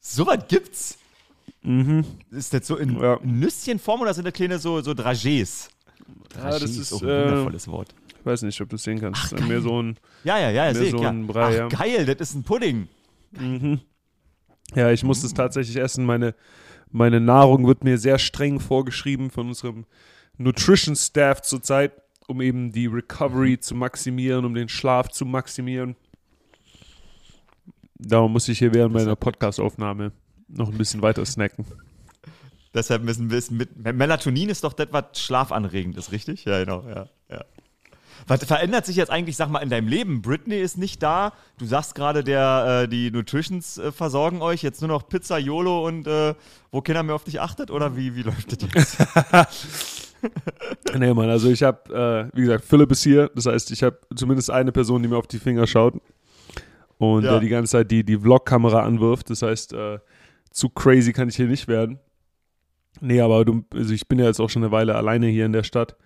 So 0.00 0.26
was 0.26 0.46
gibt's? 0.48 0.98
Mhm. 1.62 2.04
Ist 2.30 2.54
das 2.54 2.66
so 2.66 2.76
in 2.76 2.98
Ja. 3.00 3.18
Nüsschenform 3.22 4.00
oder 4.02 4.14
sind 4.14 4.24
das 4.26 4.34
kleine 4.34 4.58
so, 4.58 4.80
so 4.80 4.92
Dragés? 4.92 5.68
Ja, 6.36 6.50
das 6.50 6.62
Dragés, 6.62 6.80
ist, 6.80 6.92
auch 6.92 7.02
ein 7.02 7.08
äh, 7.08 7.24
wundervolles 7.30 7.68
Wort. 7.68 7.94
Ich 8.20 8.26
weiß 8.26 8.42
nicht, 8.42 8.60
ob 8.60 8.68
du 8.68 8.76
es 8.76 8.82
sehen 8.82 9.00
kannst. 9.00 9.34
Ach, 9.34 9.40
mehr 9.46 9.60
so 9.60 9.82
ein, 9.82 9.96
Ja, 10.24 10.38
ja, 10.38 10.50
ja, 10.50 10.64
mehr 10.64 10.74
sehe 10.74 10.84
ich, 10.86 10.90
so 10.90 11.02
ja. 11.02 11.08
ein 11.10 11.26
Brei, 11.26 11.46
Ach, 11.46 11.52
ja. 11.52 11.68
geil, 11.68 12.06
das 12.06 12.30
ist 12.30 12.34
ein 12.36 12.42
Pudding. 12.42 12.88
Mhm. 13.32 13.80
Ja, 14.74 14.90
ich 14.90 15.02
muss 15.02 15.22
das 15.22 15.34
tatsächlich 15.34 15.76
essen. 15.76 16.04
Meine, 16.04 16.34
meine 16.90 17.20
Nahrung 17.20 17.66
wird 17.66 17.84
mir 17.84 17.98
sehr 17.98 18.18
streng 18.18 18.60
vorgeschrieben 18.60 19.30
von 19.30 19.48
unserem 19.48 19.86
Nutrition 20.36 20.94
Staff 20.94 21.42
zurzeit, 21.42 21.92
um 22.26 22.40
eben 22.40 22.72
die 22.72 22.86
Recovery 22.86 23.58
zu 23.58 23.74
maximieren, 23.74 24.44
um 24.44 24.54
den 24.54 24.68
Schlaf 24.68 25.08
zu 25.08 25.24
maximieren. 25.24 25.96
Darum 27.98 28.32
muss 28.32 28.48
ich 28.48 28.58
hier 28.58 28.72
während 28.72 28.94
meiner 28.94 29.16
Podcastaufnahme 29.16 30.12
noch 30.48 30.70
ein 30.70 30.78
bisschen 30.78 31.02
weiter 31.02 31.24
snacken. 31.24 31.64
Deshalb 32.74 33.02
müssen 33.02 33.30
wir 33.30 33.38
es 33.38 33.50
mit. 33.50 33.76
Melatonin 33.76 34.50
ist 34.50 34.62
doch 34.62 34.72
das, 34.72 34.88
was 34.92 35.18
schlafanregend 35.18 35.96
ist, 35.96 36.12
richtig? 36.12 36.44
Ja, 36.44 36.60
genau, 36.60 36.84
ja. 36.88 37.08
Was 38.26 38.44
verändert 38.44 38.84
sich 38.86 38.96
jetzt 38.96 39.10
eigentlich, 39.10 39.36
sag 39.36 39.48
mal, 39.50 39.60
in 39.60 39.70
deinem 39.70 39.88
Leben? 39.88 40.20
Britney 40.22 40.60
ist 40.60 40.76
nicht 40.76 41.02
da. 41.02 41.32
Du 41.58 41.64
sagst 41.66 41.94
gerade, 41.94 42.24
der, 42.24 42.82
äh, 42.84 42.88
die 42.88 43.10
Nutritions 43.10 43.78
äh, 43.78 43.92
versorgen 43.92 44.42
euch. 44.42 44.62
Jetzt 44.62 44.80
nur 44.82 44.88
noch 44.88 45.08
Pizza, 45.08 45.38
YOLO 45.38 45.86
und 45.86 46.06
äh, 46.06 46.34
wo 46.70 46.80
Kinder 46.80 47.02
mehr 47.02 47.14
auf 47.14 47.24
dich 47.24 47.40
achtet? 47.40 47.70
Oder 47.70 47.96
wie, 47.96 48.14
wie 48.16 48.22
läuft 48.24 48.52
das 48.52 48.68
jetzt? 48.74 50.08
Nee, 50.98 51.14
Mann, 51.14 51.30
also 51.30 51.48
ich 51.48 51.62
habe, 51.62 52.28
äh, 52.32 52.36
wie 52.36 52.42
gesagt, 52.42 52.64
Philipp 52.64 52.90
ist 52.90 53.02
hier. 53.04 53.30
Das 53.34 53.46
heißt, 53.46 53.70
ich 53.70 53.82
habe 53.82 53.98
zumindest 54.14 54.50
eine 54.50 54.72
Person, 54.72 55.02
die 55.02 55.08
mir 55.08 55.16
auf 55.16 55.28
die 55.28 55.38
Finger 55.38 55.66
schaut 55.66 55.94
und 56.98 57.24
Ja. 57.24 57.32
der 57.32 57.40
die 57.40 57.48
ganze 57.48 57.72
Zeit 57.72 57.90
die, 57.90 58.04
die 58.04 58.18
Vlog-Kamera 58.18 58.82
anwirft. 58.82 59.30
Das 59.30 59.42
heißt, 59.42 59.72
äh, 59.74 59.98
zu 60.50 60.70
crazy 60.70 61.12
kann 61.12 61.28
ich 61.28 61.36
hier 61.36 61.46
nicht 61.46 61.68
werden. 61.68 62.00
Nee, 63.00 63.20
aber 63.20 63.44
du, 63.44 63.64
also 63.72 63.94
ich 63.94 64.08
bin 64.08 64.18
ja 64.18 64.24
jetzt 64.26 64.40
auch 64.40 64.50
schon 64.50 64.64
eine 64.64 64.72
Weile 64.72 64.96
alleine 64.96 65.26
hier 65.28 65.46
in 65.46 65.52
der 65.52 65.62
Stadt. 65.62 65.96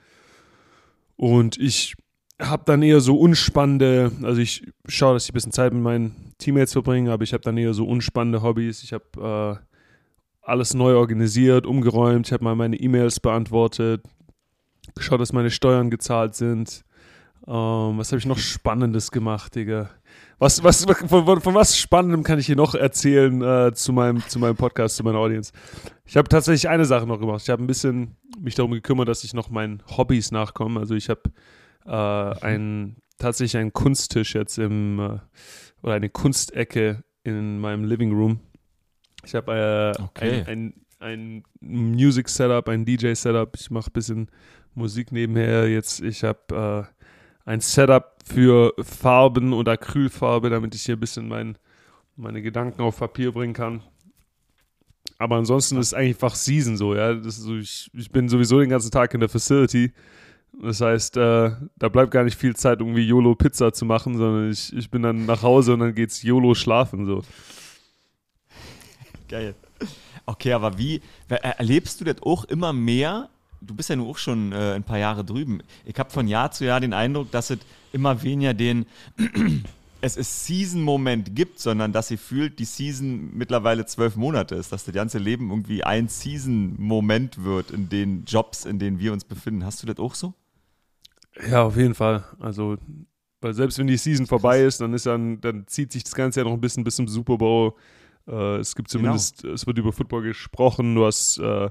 Und 1.22 1.56
ich 1.56 1.94
habe 2.40 2.64
dann 2.66 2.82
eher 2.82 2.98
so 2.98 3.16
unspannende, 3.16 4.10
also 4.24 4.40
ich 4.40 4.66
schaue, 4.88 5.14
dass 5.14 5.26
ich 5.26 5.30
ein 5.30 5.34
bisschen 5.34 5.52
Zeit 5.52 5.72
mit 5.72 5.80
meinen 5.80 6.34
Teammates 6.38 6.72
verbringe, 6.72 7.12
aber 7.12 7.22
ich 7.22 7.32
habe 7.32 7.44
dann 7.44 7.56
eher 7.56 7.74
so 7.74 7.86
unspannende 7.86 8.42
Hobbys. 8.42 8.82
Ich 8.82 8.92
habe 8.92 9.60
äh, 9.62 9.64
alles 10.40 10.74
neu 10.74 10.96
organisiert, 10.96 11.64
umgeräumt, 11.64 12.26
ich 12.26 12.32
habe 12.32 12.42
mal 12.42 12.56
meine 12.56 12.74
E-Mails 12.74 13.20
beantwortet, 13.20 14.02
geschaut, 14.96 15.20
dass 15.20 15.32
meine 15.32 15.52
Steuern 15.52 15.90
gezahlt 15.90 16.34
sind. 16.34 16.84
Ähm, 17.46 17.98
was 17.98 18.10
habe 18.10 18.18
ich 18.18 18.26
noch 18.26 18.38
Spannendes 18.38 19.12
gemacht, 19.12 19.54
Digga? 19.54 19.90
Was, 20.43 20.64
was, 20.64 20.84
von, 20.84 21.24
von, 21.24 21.40
von 21.40 21.55
was 21.55 21.78
Spannendem 21.78 22.24
kann 22.24 22.40
ich 22.40 22.47
hier 22.47 22.57
noch 22.57 22.74
erzählen 22.74 23.40
äh, 23.43 23.72
zu, 23.74 23.93
meinem, 23.93 24.28
zu 24.28 24.40
meinem 24.40 24.57
Podcast, 24.57 24.97
zu 24.97 25.05
meiner 25.05 25.18
Audience? 25.18 25.53
Ich 26.05 26.16
habe 26.16 26.28
tatsächlich 26.28 26.68
eine 26.68 26.84
Sache 26.84 27.07
noch 27.07 27.20
gemacht. 27.20 27.43
Ich 27.45 27.49
habe 27.49 27.62
ein 27.62 27.68
bisschen 27.68 28.16
mich 28.40 28.57
darum 28.57 28.72
gekümmert, 28.72 29.07
dass 29.07 29.22
ich 29.22 29.34
noch 29.34 29.51
meinen 29.51 29.84
Hobbys 29.97 30.32
nachkomme. 30.32 30.80
Also 30.80 30.97
ich 30.97 31.09
habe 31.09 31.20
äh, 31.86 32.45
ein 32.45 32.97
tatsächlich 33.18 33.57
einen 33.57 33.72
Kunsttisch 33.72 34.34
jetzt 34.34 34.59
im, 34.59 34.99
äh, 34.99 35.18
oder 35.80 35.95
eine 35.95 36.09
Kunstecke 36.09 37.05
in 37.22 37.61
meinem 37.61 37.84
Living 37.84 38.11
Room. 38.11 38.40
Ich 39.24 39.36
habe 39.36 39.95
äh, 39.97 40.03
Okay. 40.03 40.43
ein, 40.49 40.74
ein, 40.99 41.45
ein 41.61 41.97
Music 41.97 42.28
Setup, 42.28 42.68
ein 42.68 42.84
DJ 42.84 43.12
Setup. 43.14 43.55
Ich 43.55 43.70
mache 43.70 43.90
ein 43.90 43.93
bisschen 43.93 44.28
Musik 44.74 45.12
nebenher. 45.12 45.68
Jetzt, 45.68 46.01
ich 46.01 46.24
habe 46.24 46.88
äh, 46.90 47.49
ein 47.49 47.61
Setup 47.61 48.11
für 48.22 48.74
Farben 48.82 49.52
und 49.52 49.68
Acrylfarbe, 49.68 50.50
damit 50.50 50.74
ich 50.74 50.82
hier 50.82 50.96
ein 50.96 51.00
bisschen 51.00 51.28
mein, 51.28 51.58
meine 52.16 52.42
Gedanken 52.42 52.82
auf 52.82 52.98
Papier 52.98 53.32
bringen 53.32 53.54
kann. 53.54 53.82
Aber 55.18 55.36
ansonsten 55.36 55.76
ist 55.76 55.94
einfach 55.94 56.34
Season 56.34 56.76
so, 56.76 56.94
ja. 56.94 57.20
So, 57.22 57.56
ich, 57.56 57.90
ich 57.94 58.10
bin 58.10 58.28
sowieso 58.28 58.60
den 58.60 58.70
ganzen 58.70 58.90
Tag 58.90 59.14
in 59.14 59.20
der 59.20 59.28
Facility. 59.28 59.92
Das 60.60 60.80
heißt, 60.80 61.16
äh, 61.16 61.50
da 61.76 61.88
bleibt 61.88 62.10
gar 62.10 62.24
nicht 62.24 62.38
viel 62.38 62.54
Zeit, 62.54 62.80
irgendwie 62.80 63.06
YOLO 63.06 63.34
Pizza 63.34 63.72
zu 63.72 63.84
machen, 63.84 64.16
sondern 64.18 64.50
ich, 64.50 64.72
ich 64.76 64.90
bin 64.90 65.02
dann 65.02 65.24
nach 65.24 65.42
Hause 65.42 65.74
und 65.74 65.80
dann 65.80 65.94
geht's 65.94 66.22
YOLO 66.22 66.54
schlafen 66.54 67.06
so. 67.06 67.22
Geil. 69.28 69.54
Okay, 70.26 70.52
aber 70.52 70.76
wie 70.76 71.00
er- 71.28 71.58
erlebst 71.58 72.00
du 72.00 72.04
das 72.04 72.20
auch 72.22 72.44
immer 72.44 72.72
mehr? 72.72 73.30
Du 73.60 73.74
bist 73.74 73.88
ja 73.88 73.96
nur 73.96 74.08
auch 74.08 74.18
schon 74.18 74.52
äh, 74.52 74.74
ein 74.74 74.84
paar 74.84 74.98
Jahre 74.98 75.24
drüben. 75.24 75.62
Ich 75.86 75.98
habe 75.98 76.10
von 76.10 76.28
Jahr 76.28 76.50
zu 76.50 76.64
Jahr 76.64 76.80
den 76.80 76.92
Eindruck, 76.92 77.30
dass 77.30 77.50
es 77.50 77.58
immer 77.93 78.22
weniger 78.22 78.55
den 78.55 78.86
es 80.03 80.16
ist 80.16 80.47
Season-Moment 80.47 81.34
gibt, 81.36 81.61
sondern 81.61 81.93
dass 81.93 82.09
sie 82.09 82.16
fühlt, 82.16 82.59
die 82.59 82.64
Season 82.64 83.30
mittlerweile 83.34 83.86
zwölf 83.86 84.16
Monate 84.16 84.57
ist, 84.57 84.72
dass 84.72 84.84
das 84.84 84.95
ganze 84.95 85.18
Leben 85.18 85.51
irgendwie 85.51 85.84
ein 85.84 86.09
Season-Moment 86.09 87.45
wird 87.45 87.70
in 87.70 87.88
den 87.88 88.24
Jobs, 88.24 88.64
in 88.64 88.80
denen 88.80 88.99
wir 88.99 89.12
uns 89.12 89.24
befinden. 89.24 89.64
Hast 89.64 89.80
du 89.82 89.86
das 89.86 89.99
auch 89.99 90.16
so? 90.16 90.34
Ja, 91.49 91.62
auf 91.62 91.76
jeden 91.76 91.95
Fall. 91.95 92.24
Also, 92.40 92.76
weil 93.40 93.55
selbst 93.55 93.78
wenn 93.78 93.86
die 93.86 93.97
Season 93.97 94.26
vorbei 94.26 94.62
ist, 94.62 94.80
dann 94.80 94.93
ist 94.93 95.07
dann, 95.07 95.40
dann 95.40 95.68
zieht 95.68 95.93
sich 95.93 96.03
das 96.03 96.14
Ganze 96.14 96.40
ja 96.40 96.45
noch 96.45 96.53
ein 96.53 96.61
bisschen 96.61 96.82
bis 96.82 96.97
zum 96.97 97.07
Super 97.07 97.38
Bowl. 97.38 97.74
Äh, 98.26 98.57
es 98.57 98.74
gibt 98.74 98.90
zumindest, 98.90 99.45
es 99.45 99.66
wird 99.68 99.78
über 99.78 99.93
Football 99.93 100.22
gesprochen, 100.22 100.97
du 100.97 101.07
hast 101.07 101.38
äh, 101.38 101.70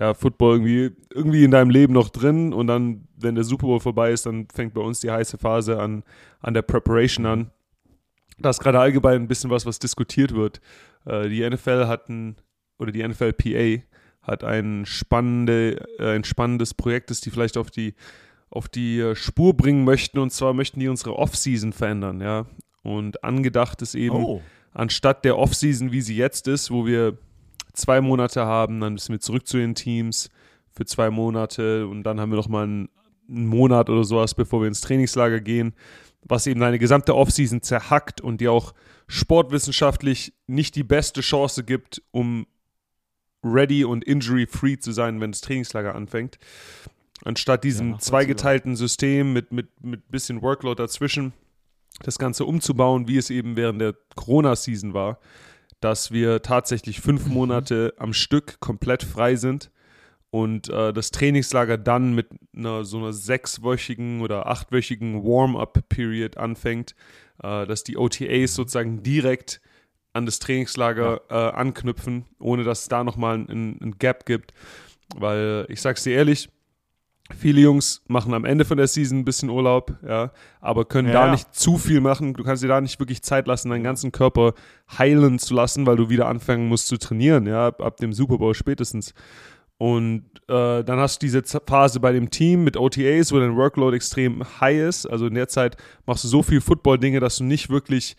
ja 0.00 0.14
Football 0.14 0.54
irgendwie, 0.54 0.90
irgendwie 1.12 1.44
in 1.44 1.50
deinem 1.50 1.70
Leben 1.70 1.92
noch 1.92 2.08
drin 2.08 2.52
und 2.54 2.66
dann, 2.66 3.06
wenn 3.16 3.34
der 3.34 3.44
Super 3.44 3.66
Bowl 3.66 3.80
vorbei 3.80 4.10
ist, 4.10 4.24
dann 4.26 4.48
fängt 4.52 4.72
bei 4.74 4.80
uns 4.80 5.00
die 5.00 5.10
heiße 5.10 5.38
Phase 5.38 5.78
an, 5.78 6.02
an 6.40 6.54
der 6.54 6.62
Preparation 6.62 7.26
an. 7.26 7.50
Da 8.38 8.48
ist 8.48 8.60
gerade 8.60 8.80
allgemein 8.80 9.16
ein 9.22 9.28
bisschen 9.28 9.50
was, 9.50 9.66
was 9.66 9.78
diskutiert 9.78 10.34
wird. 10.34 10.60
Äh, 11.04 11.28
die 11.28 11.48
NFL 11.48 11.86
hat 11.86 12.08
ein, 12.08 12.36
oder 12.78 12.90
die 12.90 13.06
NFLPA 13.06 13.82
hat 14.22 14.42
ein, 14.42 14.86
spannende, 14.86 15.86
äh, 15.98 16.14
ein 16.16 16.24
spannendes 16.24 16.72
Projekt, 16.72 17.10
das 17.10 17.20
die 17.20 17.30
vielleicht 17.30 17.58
auf 17.58 17.70
die 17.70 17.94
auf 18.52 18.68
die 18.68 18.98
äh, 18.98 19.14
Spur 19.14 19.54
bringen 19.56 19.84
möchten. 19.84 20.18
Und 20.18 20.32
zwar 20.32 20.54
möchten 20.54 20.80
die 20.80 20.88
unsere 20.88 21.14
Off-Season 21.16 21.72
verändern, 21.72 22.20
ja. 22.20 22.46
Und 22.82 23.22
angedacht 23.22 23.80
ist 23.82 23.94
eben, 23.94 24.16
Oh. 24.24 24.42
anstatt 24.72 25.24
der 25.24 25.38
Off-Season, 25.38 25.92
wie 25.92 26.00
sie 26.00 26.16
jetzt 26.16 26.48
ist, 26.48 26.70
wo 26.70 26.84
wir 26.84 27.16
zwei 27.72 28.00
Monate 28.00 28.44
haben, 28.44 28.80
dann 28.80 28.94
müssen 28.94 29.12
wir 29.12 29.20
zurück 29.20 29.46
zu 29.46 29.56
den 29.56 29.74
Teams 29.74 30.30
für 30.70 30.84
zwei 30.84 31.10
Monate 31.10 31.86
und 31.86 32.04
dann 32.04 32.20
haben 32.20 32.30
wir 32.30 32.36
noch 32.36 32.48
mal 32.48 32.64
einen, 32.64 32.88
einen 33.28 33.46
Monat 33.46 33.90
oder 33.90 34.04
sowas, 34.04 34.34
bevor 34.34 34.60
wir 34.60 34.68
ins 34.68 34.80
Trainingslager 34.80 35.40
gehen, 35.40 35.74
was 36.22 36.46
eben 36.46 36.62
eine 36.62 36.78
gesamte 36.78 37.14
Off-Season 37.14 37.62
zerhackt 37.62 38.20
und 38.20 38.40
die 38.40 38.48
auch 38.48 38.74
sportwissenschaftlich 39.06 40.32
nicht 40.46 40.76
die 40.76 40.84
beste 40.84 41.20
Chance 41.20 41.64
gibt, 41.64 42.02
um 42.12 42.46
ready 43.42 43.84
und 43.84 44.04
injury-free 44.04 44.78
zu 44.78 44.92
sein, 44.92 45.20
wenn 45.20 45.32
das 45.32 45.40
Trainingslager 45.40 45.94
anfängt. 45.94 46.38
Anstatt 47.24 47.64
diesem 47.64 47.90
nachvollziehbar. 47.90 48.20
zweigeteilten 48.20 48.76
System 48.76 49.32
mit, 49.32 49.52
mit, 49.52 49.68
mit 49.82 50.10
bisschen 50.10 50.42
Workload 50.42 50.82
dazwischen, 50.82 51.32
das 52.02 52.18
Ganze 52.18 52.44
umzubauen, 52.44 53.08
wie 53.08 53.16
es 53.16 53.30
eben 53.30 53.56
während 53.56 53.80
der 53.80 53.94
Corona-Season 54.14 54.94
war, 54.94 55.18
dass 55.80 56.10
wir 56.10 56.42
tatsächlich 56.42 57.00
fünf 57.00 57.26
Monate 57.26 57.94
am 57.98 58.12
Stück 58.12 58.60
komplett 58.60 59.02
frei 59.02 59.36
sind 59.36 59.70
und 60.30 60.68
äh, 60.68 60.92
das 60.92 61.10
Trainingslager 61.10 61.76
dann 61.76 62.14
mit 62.14 62.28
einer 62.56 62.84
so 62.84 62.98
einer 62.98 63.12
sechswöchigen 63.12 64.20
oder 64.20 64.46
achtwöchigen 64.46 65.24
Warm-up-Period 65.24 66.36
anfängt, 66.36 66.94
äh, 67.42 67.66
dass 67.66 67.82
die 67.82 67.96
OTAs 67.96 68.54
sozusagen 68.54 69.02
direkt 69.02 69.60
an 70.12 70.26
das 70.26 70.38
Trainingslager 70.38 71.22
äh, 71.28 71.34
anknüpfen, 71.34 72.24
ohne 72.38 72.64
dass 72.64 72.82
es 72.82 72.88
da 72.88 73.04
nochmal 73.04 73.36
ein, 73.36 73.78
ein 73.80 73.98
Gap 73.98 74.26
gibt. 74.26 74.52
Weil 75.16 75.66
ich 75.68 75.80
sag's 75.80 76.04
dir 76.04 76.14
ehrlich, 76.14 76.48
viele 77.34 77.60
Jungs 77.60 78.02
machen 78.08 78.34
am 78.34 78.44
Ende 78.44 78.64
von 78.64 78.76
der 78.76 78.86
Season 78.86 79.18
ein 79.18 79.24
bisschen 79.24 79.50
Urlaub, 79.50 79.94
ja, 80.06 80.32
aber 80.60 80.84
können 80.84 81.08
Ja, 81.08 81.14
da 81.14 81.26
ja. 81.26 81.32
nicht 81.32 81.54
zu 81.54 81.78
viel 81.78 82.00
machen. 82.00 82.34
Du 82.34 82.44
kannst 82.44 82.62
dir 82.62 82.68
da 82.68 82.80
nicht 82.80 82.98
wirklich 82.98 83.22
Zeit 83.22 83.46
lassen, 83.46 83.70
deinen 83.70 83.84
ganzen 83.84 84.12
Körper 84.12 84.54
heilen 84.98 85.38
zu 85.38 85.54
lassen, 85.54 85.86
weil 85.86 85.96
du 85.96 86.08
wieder 86.08 86.28
anfangen 86.28 86.68
musst 86.68 86.86
zu 86.88 86.98
trainieren, 86.98 87.46
ja, 87.46 87.68
ab, 87.68 87.82
ab 87.82 87.96
dem 87.98 88.12
Super 88.12 88.38
Bowl 88.38 88.54
spätestens. 88.54 89.14
Und 89.78 90.24
äh, 90.48 90.84
dann 90.84 90.98
hast 90.98 91.22
du 91.22 91.26
diese 91.26 91.42
Phase 91.42 92.00
bei 92.00 92.12
dem 92.12 92.28
Team 92.28 92.64
mit 92.64 92.76
OTAs, 92.76 93.32
wo 93.32 93.38
dein 93.38 93.56
Workload 93.56 93.96
extrem 93.96 94.44
high 94.60 94.76
ist. 94.76 95.06
Also 95.06 95.26
in 95.26 95.34
der 95.34 95.48
Zeit 95.48 95.78
machst 96.04 96.22
du 96.24 96.28
so 96.28 96.42
viel 96.42 96.60
Football-Dinge, 96.60 97.18
dass 97.18 97.38
du 97.38 97.44
nicht 97.44 97.70
wirklich 97.70 98.14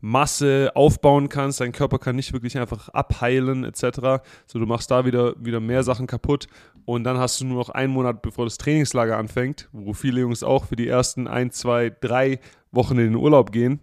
Masse 0.00 0.72
aufbauen 0.74 1.28
kannst. 1.28 1.60
Dein 1.60 1.72
Körper 1.72 1.98
kann 1.98 2.16
nicht 2.16 2.32
wirklich 2.32 2.58
einfach 2.58 2.88
abheilen 2.90 3.64
etc. 3.64 4.22
So, 4.46 4.58
du 4.58 4.66
machst 4.66 4.90
da 4.90 5.04
wieder, 5.04 5.34
wieder 5.38 5.60
mehr 5.60 5.82
Sachen 5.82 6.06
kaputt. 6.06 6.46
Und 6.84 7.04
dann 7.04 7.18
hast 7.18 7.40
du 7.40 7.46
nur 7.46 7.58
noch 7.58 7.70
einen 7.70 7.92
Monat, 7.92 8.22
bevor 8.22 8.44
das 8.44 8.58
Trainingslager 8.58 9.16
anfängt, 9.16 9.68
wo 9.72 9.92
viele 9.92 10.20
Jungs 10.20 10.42
auch 10.42 10.66
für 10.66 10.76
die 10.76 10.86
ersten 10.86 11.26
ein, 11.26 11.50
zwei, 11.50 11.90
drei 11.90 12.38
Wochen 12.70 12.98
in 12.98 13.06
den 13.06 13.16
Urlaub 13.16 13.50
gehen. 13.50 13.80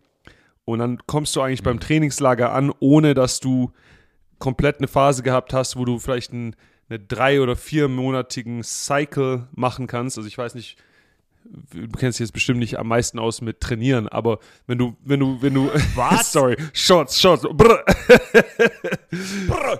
Und 0.65 0.79
dann 0.79 0.99
kommst 1.05 1.35
du 1.35 1.41
eigentlich 1.41 1.63
beim 1.63 1.79
Trainingslager 1.79 2.53
an, 2.53 2.71
ohne 2.79 3.13
dass 3.13 3.41
du 3.41 3.71
komplett 4.39 4.77
eine 4.77 4.87
Phase 4.87 5.23
gehabt 5.23 5.53
hast, 5.53 5.75
wo 5.75 5.83
du 5.83 5.99
vielleicht 5.99 6.31
ein, 6.31 6.55
eine 6.89 6.99
drei- 6.99 7.41
oder 7.41 7.55
viermonatigen 7.55 8.63
Cycle 8.63 9.47
machen 9.53 9.87
kannst. 9.87 10.17
Also 10.17 10.27
ich 10.27 10.37
weiß 10.37 10.55
nicht, 10.55 10.77
du 11.45 11.97
kennst 11.97 12.19
dich 12.19 12.25
jetzt 12.25 12.33
bestimmt 12.33 12.59
nicht 12.59 12.77
am 12.79 12.87
meisten 12.87 13.19
aus 13.19 13.41
mit 13.41 13.59
Trainieren, 13.59 14.07
aber 14.07 14.39
wenn 14.67 14.77
du, 14.77 14.95
wenn 15.03 15.19
du, 15.19 15.41
wenn 15.41 15.53
du, 15.53 15.67
Was? 15.95 16.31
sorry, 16.31 16.55
Shots, 16.73 17.19
Shots, 17.19 17.43
brr. 17.53 17.83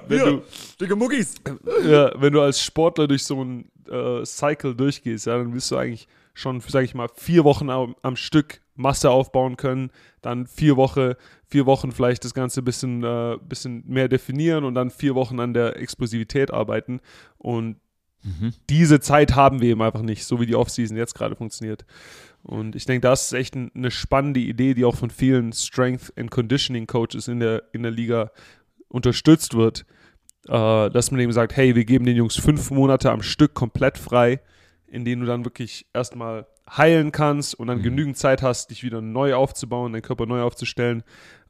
wenn 0.07 0.19
du, 0.19 0.41
Dicke 0.79 0.95
Muckis. 0.95 1.35
ja, 1.85 2.11
wenn 2.19 2.33
du 2.33 2.41
als 2.41 2.61
Sportler 2.61 3.07
durch 3.07 3.23
so 3.23 3.41
einen 3.41 3.71
äh, 3.89 4.25
Cycle 4.25 4.75
durchgehst, 4.75 5.25
ja, 5.25 5.37
dann 5.37 5.53
wirst 5.53 5.71
du 5.71 5.77
eigentlich 5.77 6.07
schon, 6.33 6.59
sage 6.61 6.85
ich 6.85 6.95
mal, 6.95 7.09
vier 7.15 7.43
Wochen 7.43 7.69
am, 7.69 7.95
am 8.01 8.15
Stück 8.15 8.61
Masse 8.75 9.11
aufbauen 9.11 9.55
können, 9.55 9.91
dann 10.21 10.47
vier 10.47 10.77
Woche, 10.77 11.17
vier 11.45 11.65
Wochen 11.67 11.91
vielleicht 11.91 12.25
das 12.25 12.33
Ganze 12.33 12.61
ein 12.61 12.65
bisschen, 12.65 13.03
äh, 13.03 13.37
bisschen 13.47 13.83
mehr 13.85 14.07
definieren 14.07 14.63
und 14.63 14.73
dann 14.73 14.89
vier 14.89 15.13
Wochen 15.15 15.39
an 15.39 15.53
der 15.53 15.77
Explosivität 15.77 16.51
arbeiten. 16.51 16.99
Und 17.37 17.77
diese 18.69 18.99
Zeit 18.99 19.35
haben 19.35 19.61
wir 19.61 19.69
eben 19.69 19.81
einfach 19.81 20.01
nicht, 20.01 20.25
so 20.25 20.39
wie 20.39 20.45
die 20.45 20.55
Offseason 20.55 20.97
jetzt 20.97 21.15
gerade 21.15 21.35
funktioniert. 21.35 21.85
Und 22.43 22.75
ich 22.75 22.85
denke, 22.85 23.01
das 23.01 23.25
ist 23.25 23.33
echt 23.33 23.55
ein, 23.55 23.71
eine 23.73 23.91
spannende 23.91 24.39
Idee, 24.39 24.73
die 24.73 24.85
auch 24.85 24.95
von 24.95 25.09
vielen 25.09 25.53
Strength 25.53 26.13
and 26.17 26.29
Conditioning 26.29 26.87
Coaches 26.87 27.27
in 27.27 27.39
der, 27.39 27.63
in 27.73 27.83
der 27.83 27.91
Liga 27.91 28.31
unterstützt 28.89 29.55
wird, 29.55 29.85
äh, 30.47 30.89
dass 30.89 31.11
man 31.11 31.19
eben 31.21 31.31
sagt, 31.31 31.55
hey, 31.55 31.75
wir 31.75 31.85
geben 31.85 32.05
den 32.05 32.17
Jungs 32.17 32.35
fünf 32.35 32.69
Monate 32.71 33.11
am 33.11 33.21
Stück 33.21 33.53
komplett 33.53 33.97
frei, 33.97 34.41
in 34.87 35.05
denen 35.05 35.21
du 35.21 35.27
dann 35.27 35.45
wirklich 35.45 35.87
erstmal 35.93 36.45
heilen 36.69 37.11
kannst 37.11 37.55
und 37.55 37.67
dann 37.67 37.81
genügend 37.81 38.17
Zeit 38.17 38.41
hast, 38.41 38.69
dich 38.69 38.83
wieder 38.83 39.01
neu 39.01 39.35
aufzubauen, 39.35 39.93
deinen 39.93 40.01
Körper 40.01 40.25
neu 40.25 40.41
aufzustellen. 40.41 41.03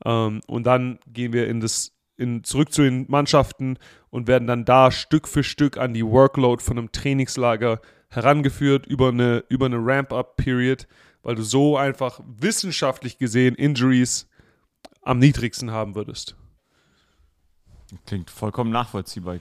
Ähm, 0.05 0.41
und 0.47 0.65
dann 0.65 0.99
gehen 1.07 1.33
wir 1.33 1.47
in 1.47 1.59
das, 1.59 1.91
in, 2.23 2.43
zurück 2.43 2.71
zu 2.71 2.81
den 2.81 3.05
Mannschaften 3.09 3.77
und 4.09 4.27
werden 4.27 4.47
dann 4.47 4.65
da 4.65 4.89
Stück 4.89 5.27
für 5.27 5.43
Stück 5.43 5.77
an 5.77 5.93
die 5.93 6.05
Workload 6.05 6.63
von 6.63 6.77
einem 6.77 6.91
Trainingslager 6.91 7.81
herangeführt 8.09 8.85
über 8.85 9.09
eine, 9.09 9.43
über 9.49 9.67
eine 9.67 9.77
Ramp-Up-Period, 9.77 10.87
weil 11.21 11.35
du 11.35 11.43
so 11.43 11.77
einfach 11.77 12.19
wissenschaftlich 12.25 13.17
gesehen 13.17 13.55
Injuries 13.55 14.27
am 15.01 15.19
niedrigsten 15.19 15.71
haben 15.71 15.95
würdest. 15.95 16.35
Klingt 18.05 18.29
vollkommen 18.29 18.71
nachvollziehbar. 18.71 19.39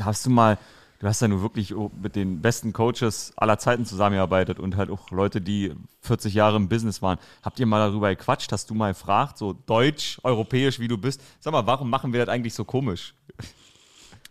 Hast 0.00 0.26
du 0.26 0.30
mal, 0.30 0.58
du 0.98 1.06
hast 1.06 1.22
ja 1.22 1.28
nur 1.28 1.42
wirklich 1.42 1.74
mit 2.02 2.16
den 2.16 2.40
besten 2.40 2.72
Coaches 2.72 3.32
aller 3.36 3.58
Zeiten 3.58 3.84
zusammengearbeitet 3.84 4.58
und 4.58 4.76
halt 4.76 4.90
auch 4.90 5.10
Leute, 5.10 5.40
die 5.40 5.72
40 6.02 6.34
Jahre 6.34 6.56
im 6.56 6.68
Business 6.68 7.02
waren. 7.02 7.18
Habt 7.42 7.60
ihr 7.60 7.66
mal 7.66 7.88
darüber 7.88 8.14
gequatscht? 8.14 8.50
Hast 8.52 8.70
du 8.70 8.74
mal 8.74 8.92
gefragt, 8.92 9.38
so 9.38 9.52
deutsch, 9.52 10.18
europäisch, 10.22 10.78
wie 10.80 10.88
du 10.88 10.98
bist? 10.98 11.20
Sag 11.40 11.52
mal, 11.52 11.66
warum 11.66 11.88
machen 11.88 12.12
wir 12.12 12.20
das 12.24 12.28
eigentlich 12.28 12.54
so 12.54 12.64
komisch? 12.64 13.14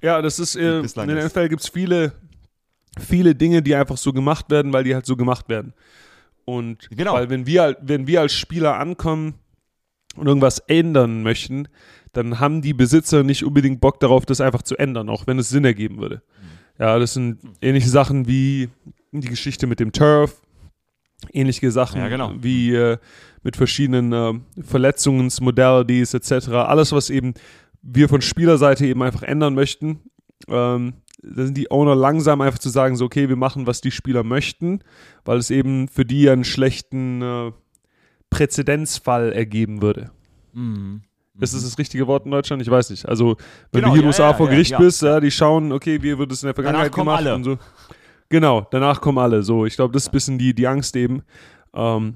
Ja, 0.01 0.21
das 0.21 0.39
ist, 0.39 0.55
äh, 0.55 0.79
in 0.79 0.87
der 1.07 1.19
ist. 1.19 1.35
NFL 1.35 1.49
gibt 1.49 1.61
es 1.63 1.69
viele, 1.69 2.13
viele 2.99 3.33
Dinge, 3.33 3.61
die 3.61 3.75
einfach 3.75 3.97
so 3.97 4.13
gemacht 4.13 4.49
werden, 4.49 4.73
weil 4.73 4.83
die 4.83 4.93
halt 4.93 5.05
so 5.05 5.15
gemacht 5.15 5.49
werden. 5.49 5.73
Und 6.45 6.89
Genau. 6.91 7.13
weil 7.13 7.29
wenn 7.29 7.45
wir, 7.45 7.77
wenn 7.81 8.07
wir 8.07 8.21
als 8.21 8.33
Spieler 8.33 8.77
ankommen 8.77 9.33
und 10.15 10.27
irgendwas 10.27 10.59
ändern 10.59 11.23
möchten, 11.23 11.67
dann 12.13 12.39
haben 12.39 12.61
die 12.61 12.73
Besitzer 12.73 13.23
nicht 13.23 13.43
unbedingt 13.43 13.81
Bock 13.81 13.99
darauf, 13.99 14.25
das 14.25 14.41
einfach 14.41 14.61
zu 14.61 14.75
ändern, 14.77 15.09
auch 15.09 15.27
wenn 15.27 15.39
es 15.39 15.49
Sinn 15.49 15.65
ergeben 15.65 15.99
würde. 15.99 16.21
Ja, 16.79 16.99
das 16.99 17.13
sind 17.13 17.39
ähnliche 17.61 17.89
Sachen 17.89 18.27
wie 18.27 18.69
die 19.11 19.27
Geschichte 19.27 19.67
mit 19.67 19.79
dem 19.79 19.91
Turf, 19.91 20.41
ähnliche 21.33 21.71
Sachen 21.71 21.99
Ja, 21.99 22.07
genau. 22.07 22.33
wie 22.39 22.73
äh, 22.73 22.97
mit 23.43 23.55
verschiedenen 23.55 24.13
äh, 24.13 24.33
Verletzungsmodalities 24.61 26.13
etc. 26.13 26.49
Alles, 26.49 26.91
was 26.91 27.09
eben 27.09 27.33
wir 27.81 28.09
von 28.09 28.21
Spielerseite 28.21 28.85
eben 28.85 29.01
einfach 29.01 29.23
ändern 29.23 29.55
möchten. 29.55 30.01
Ähm, 30.47 30.93
da 31.21 31.45
sind 31.45 31.57
die 31.57 31.71
Owner 31.71 31.95
langsam 31.95 32.41
einfach 32.41 32.59
zu 32.59 32.69
sagen, 32.69 32.95
so 32.95 33.05
okay, 33.05 33.29
wir 33.29 33.35
machen, 33.35 33.65
was 33.65 33.81
die 33.81 33.91
Spieler 33.91 34.23
möchten, 34.23 34.81
weil 35.25 35.37
es 35.37 35.49
eben 35.49 35.87
für 35.87 36.05
die 36.05 36.29
einen 36.29 36.43
schlechten 36.43 37.21
äh, 37.21 37.51
Präzedenzfall 38.29 39.31
ergeben 39.31 39.81
würde. 39.81 40.11
Mhm. 40.53 41.01
Ist 41.39 41.53
das 41.53 41.63
das 41.63 41.77
richtige 41.77 42.07
Wort 42.07 42.25
in 42.25 42.31
Deutschland? 42.31 42.61
Ich 42.61 42.69
weiß 42.69 42.89
nicht. 42.89 43.07
Also, 43.07 43.35
wenn 43.71 43.81
Genau, 43.81 43.87
du 43.87 43.93
hier 43.93 43.95
in 43.95 44.01
den 44.01 44.07
USA 44.07 44.29
ja, 44.31 44.33
vor 44.33 44.47
ja, 44.47 44.51
Gericht 44.53 44.71
ja. 44.71 44.77
bist, 44.79 45.01
ja, 45.03 45.19
die 45.19 45.29
schauen, 45.31 45.71
okay, 45.71 46.01
wie 46.01 46.17
wird 46.17 46.31
es 46.31 46.41
in 46.43 46.47
der 46.47 46.55
Vergangenheit 46.55 46.91
kommen 46.91 47.05
gemacht 47.07 47.19
alle. 47.19 47.35
und 47.35 47.43
so. 47.43 47.57
Genau, 48.29 48.67
danach 48.71 48.99
kommen 49.01 49.19
alle. 49.19 49.43
So, 49.43 49.65
ich 49.65 49.75
glaube, 49.75 49.93
das 49.93 50.03
ist 50.03 50.09
ein 50.09 50.11
bisschen 50.13 50.37
die, 50.39 50.53
die 50.53 50.67
Angst 50.67 50.95
eben. 50.95 51.21
Ähm, 51.73 52.15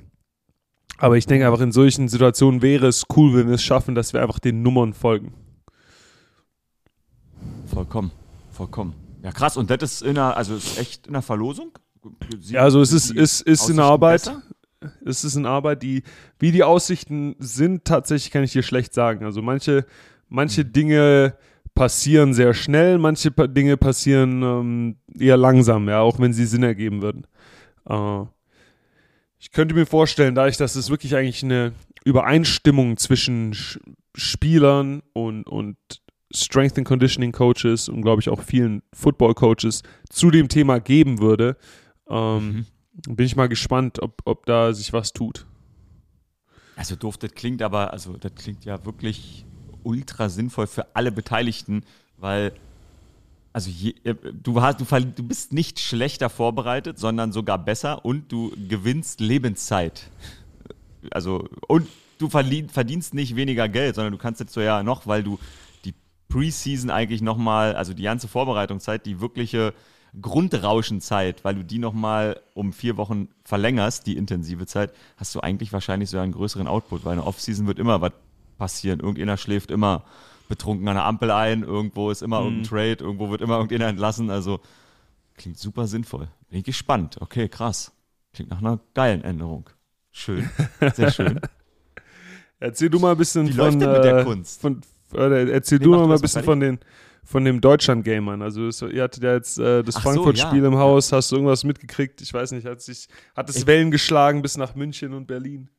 aber 0.98 1.18
ich 1.18 1.26
denke 1.26 1.46
einfach, 1.48 1.62
in 1.62 1.72
solchen 1.72 2.08
Situationen 2.10 2.62
wäre 2.62 2.88
es 2.88 3.04
cool, 3.16 3.36
wenn 3.36 3.48
wir 3.48 3.56
es 3.56 3.64
schaffen, 3.64 3.96
dass 3.96 4.12
wir 4.14 4.22
einfach 4.22 4.40
den 4.40 4.62
Nummern 4.62 4.94
folgen. 4.94 5.34
Vollkommen. 7.68 8.12
Vollkommen. 8.52 8.94
Ja, 9.24 9.32
krass. 9.32 9.56
Und 9.58 9.70
das 9.70 9.82
ist 9.84 10.02
in 10.02 10.18
einer, 10.18 10.36
also 10.36 10.56
ist 10.56 10.78
echt 10.78 11.08
in 11.08 11.14
der 11.14 11.22
Verlosung? 11.22 11.72
Sie- 12.40 12.54
Ja, 12.56 12.62
also 12.64 12.82
es 12.82 12.92
ist, 12.92 13.12
ist, 13.12 13.42
ist 13.42 13.70
in 13.70 13.80
Aussichten 13.80 13.80
Arbeit. 13.80 14.22
besser? 14.26 14.42
Es 15.06 15.24
ist 15.24 15.36
in 15.36 15.46
Arbeit, 15.46 15.84
die, 15.84 16.04
wie 16.40 16.52
die 16.52 16.64
Aussichten 16.64 17.36
sind, 17.40 17.86
tatsächlich 17.86 18.32
kann 18.32 18.44
ich 18.44 18.52
dir 18.52 18.64
schlecht 18.64 18.94
sagen. 18.94 19.26
Also 19.26 19.42
manche, 19.42 19.86
manche. 20.30 20.66
Dinge 20.66 21.36
passieren 21.74 22.34
sehr 22.34 22.54
schnell, 22.54 22.98
manche 22.98 23.32
Dinge 23.32 23.78
passieren 23.78 24.42
ähm, 24.44 24.96
eher 25.18 25.38
langsam, 25.38 25.88
ja, 25.88 26.02
auch 26.02 26.20
wenn 26.20 26.34
sie 26.34 26.46
Sinn 26.46 26.64
ergeben 26.64 27.02
würden. 27.02 27.26
Äh, 27.88 28.24
ich 29.40 29.52
könnte 29.52 29.74
mir 29.74 29.86
vorstellen, 29.86 30.36
dadurch, 30.36 30.58
dass 30.58 30.76
es 30.76 30.90
wirklich 30.90 31.16
eigentlich 31.16 31.44
eine 31.44 31.74
Übereinstimmung 32.04 32.98
zwischen 32.98 33.54
Sch 33.54 33.80
Spielern 34.14 35.02
und, 35.14 35.48
und 35.48 35.78
Strength 36.34 36.78
and 36.78 36.88
Conditioning 36.88 37.32
Coaches 37.32 37.88
und 37.88 38.02
glaube 38.02 38.22
ich 38.22 38.28
auch 38.28 38.42
vielen 38.42 38.82
Football 38.94 39.34
Coaches 39.36 39.84
zu 40.10 40.32
dem 40.32 40.50
Thema 40.50 40.80
geben 40.80 41.22
würde, 41.22 41.56
ähm, 42.10 42.38
Mhm. 42.52 42.66
Bin 42.94 43.26
ich 43.26 43.36
mal 43.36 43.50
gespannt, 43.50 44.02
ob, 44.02 44.22
ob 44.26 44.46
da 44.46 44.74
sich 44.74 44.94
was 44.94 45.14
tut. 45.14 45.46
Also 46.76 46.96
doof, 46.96 47.18
das 47.18 47.34
klingt 47.34 47.62
aber, 47.62 47.92
also 47.92 48.18
das 48.18 48.34
klingt 48.36 48.66
ja 48.66 48.84
wirklich 48.86 49.46
ultra 49.84 50.30
sinnvoll 50.30 50.68
für 50.68 50.96
alle 50.96 51.12
Beteiligten, 51.12 51.84
weil 52.18 52.54
also 53.54 53.70
je, 53.70 53.94
äh, 54.04 54.16
du, 54.34 54.62
hast, 54.62 54.80
du, 54.80 54.86
du 54.86 55.24
bist 55.24 55.52
nicht 55.52 55.80
schlechter 55.80 56.30
vorbereitet, 56.30 56.98
sondern 57.00 57.32
sogar 57.32 57.58
besser 57.58 58.06
und 58.06 58.32
du 58.32 58.52
gewinnst 58.70 59.20
Lebenszeit. 59.20 60.10
Also 61.12 61.48
und 61.68 61.88
du 62.18 62.30
verdienst 62.30 63.14
nicht 63.14 63.36
weniger 63.36 63.68
Geld, 63.68 63.96
sondern 63.96 64.14
du 64.14 64.18
kannst 64.18 64.40
jetzt 64.40 64.54
so 64.54 64.62
ja 64.62 64.84
noch, 64.84 65.08
weil 65.08 65.24
du 65.24 65.40
die 65.84 65.94
Preseason 66.30 66.90
eigentlich 66.90 67.22
nochmal, 67.22 67.76
also 67.76 67.94
die 67.94 68.04
ganze 68.04 68.28
Vorbereitungszeit, 68.28 69.06
die 69.06 69.20
wirkliche 69.20 69.74
Grundrauschenzeit, 70.20 71.44
weil 71.46 71.56
du 71.56 71.64
die 71.64 71.80
nochmal 71.80 72.40
um 72.54 72.74
vier 72.74 72.98
Wochen 72.98 73.30
verlängerst, 73.44 74.06
die 74.08 74.18
intensive 74.18 74.66
Zeit, 74.66 74.94
hast 75.18 75.34
du 75.36 75.40
eigentlich 75.40 75.72
wahrscheinlich 75.72 76.10
sogar 76.10 76.24
einen 76.24 76.34
größeren 76.34 76.68
Output, 76.68 77.06
weil 77.06 77.14
in 77.14 77.20
der 77.20 77.28
Offseason 77.28 77.68
wird 77.68 77.80
immer 77.80 78.02
was 78.02 78.12
passieren. 78.58 79.00
Irgendeiner 79.00 79.38
schläft 79.38 79.72
immer 79.72 80.04
betrunken 80.50 80.88
an 80.90 80.96
der 80.96 81.06
Ampel 81.06 81.32
ein, 81.32 81.64
irgendwo 81.64 82.12
ist 82.12 82.22
immer 82.22 82.42
irgendein 82.42 82.64
Trade, 82.64 82.98
irgendwo 83.00 83.30
wird 83.30 83.42
immer 83.42 83.56
irgendeiner 83.56 83.88
entlassen. 83.88 84.30
Also 84.30 84.60
klingt 85.36 85.58
super 85.58 85.88
sinnvoll. 85.88 86.28
Bin 86.50 86.60
ich 86.60 86.66
gespannt. 86.66 87.22
Okay, 87.22 87.48
krass. 87.48 87.94
Klingt 88.34 88.52
nach 88.52 88.60
einer 88.60 88.80
geilen 88.94 89.24
Änderung. 89.24 89.70
Schön. 90.12 90.50
Sehr 90.94 91.12
schön. 91.12 91.40
Erzähl 92.60 92.90
du 92.90 93.00
mal 93.00 93.14
ein 93.14 93.18
bisschen 93.18 93.48
Wie 93.48 93.54
von, 93.54 93.58
läuft 93.58 93.82
denn 93.82 93.92
mit 93.92 94.04
der 94.04 94.20
äh, 94.20 94.24
Kunst? 94.24 94.62
von 94.62 94.82
äh, 95.14 95.50
erzähl 95.52 95.80
Nee, 95.80 95.86
du 95.86 95.92
mal 95.92 96.14
ein 96.14 96.22
bisschen 96.22 96.44
von 96.44 96.60
den 96.60 96.80
von 97.24 97.46
dem 97.46 97.62
Deutschland-Gamern. 97.62 98.42
Also 98.42 98.68
es, 98.68 98.82
ihr 98.82 99.04
hattet 99.04 99.24
ja 99.24 99.34
jetzt 99.34 99.58
äh, 99.60 99.84
das 99.84 99.96
Ach 99.98 100.02
so, 100.04 100.10
Frankfurt-Spiel 100.10 100.62
ja. 100.62 100.68
im 100.68 100.78
Haus. 100.78 101.12
Hast 101.12 101.32
du 101.32 101.36
irgendwas 101.36 101.64
mitgekriegt? 101.64 102.22
Ich 102.22 102.34
weiß 102.34 102.52
nicht. 102.52 102.66
Hat 102.66 102.82
sich 102.82 103.08
hat 103.36 103.50
es 103.50 103.58
Ich- 103.58 103.68
Wellen 103.68 103.92
geschlagen 103.92 104.42
bis 104.42 104.58
nach 104.58 104.76
München 104.76 105.14
und 105.14 105.28
Berlin? 105.28 105.70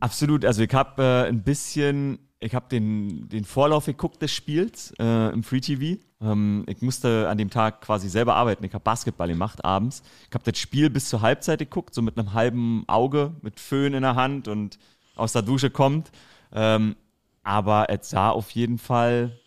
Absolut. 0.00 0.44
Also 0.44 0.62
ich 0.62 0.74
habe 0.74 1.02
äh, 1.02 1.28
ein 1.28 1.42
bisschen, 1.42 2.18
ich 2.40 2.54
habe 2.54 2.66
den, 2.68 3.28
den 3.28 3.44
Vorlauf 3.44 3.86
geguckt 3.86 4.20
des 4.20 4.32
Spiels 4.32 4.92
äh, 4.98 5.32
im 5.32 5.42
Free 5.42 5.60
TV. 5.60 6.00
Ähm, 6.20 6.64
ich 6.68 6.82
musste 6.82 7.28
an 7.28 7.38
dem 7.38 7.50
Tag 7.50 7.80
quasi 7.82 8.08
selber 8.08 8.34
arbeiten. 8.34 8.64
Ich 8.64 8.74
habe 8.74 8.82
Basketball 8.82 9.28
gemacht 9.28 9.64
abends. 9.64 10.02
Ich 10.28 10.34
habe 10.34 10.50
das 10.50 10.58
Spiel 10.58 10.90
bis 10.90 11.08
zur 11.08 11.22
Halbzeit 11.22 11.60
geguckt, 11.60 11.94
so 11.94 12.02
mit 12.02 12.18
einem 12.18 12.34
halben 12.34 12.84
Auge, 12.88 13.34
mit 13.42 13.60
Föhn 13.60 13.94
in 13.94 14.02
der 14.02 14.16
Hand 14.16 14.48
und 14.48 14.78
aus 15.14 15.32
der 15.32 15.42
Dusche 15.42 15.70
kommt. 15.70 16.10
Ähm, 16.52 16.96
aber 17.42 17.86
es 17.90 18.10
sah 18.10 18.30
auf 18.30 18.50
jeden 18.50 18.78
Fall, 18.78 19.38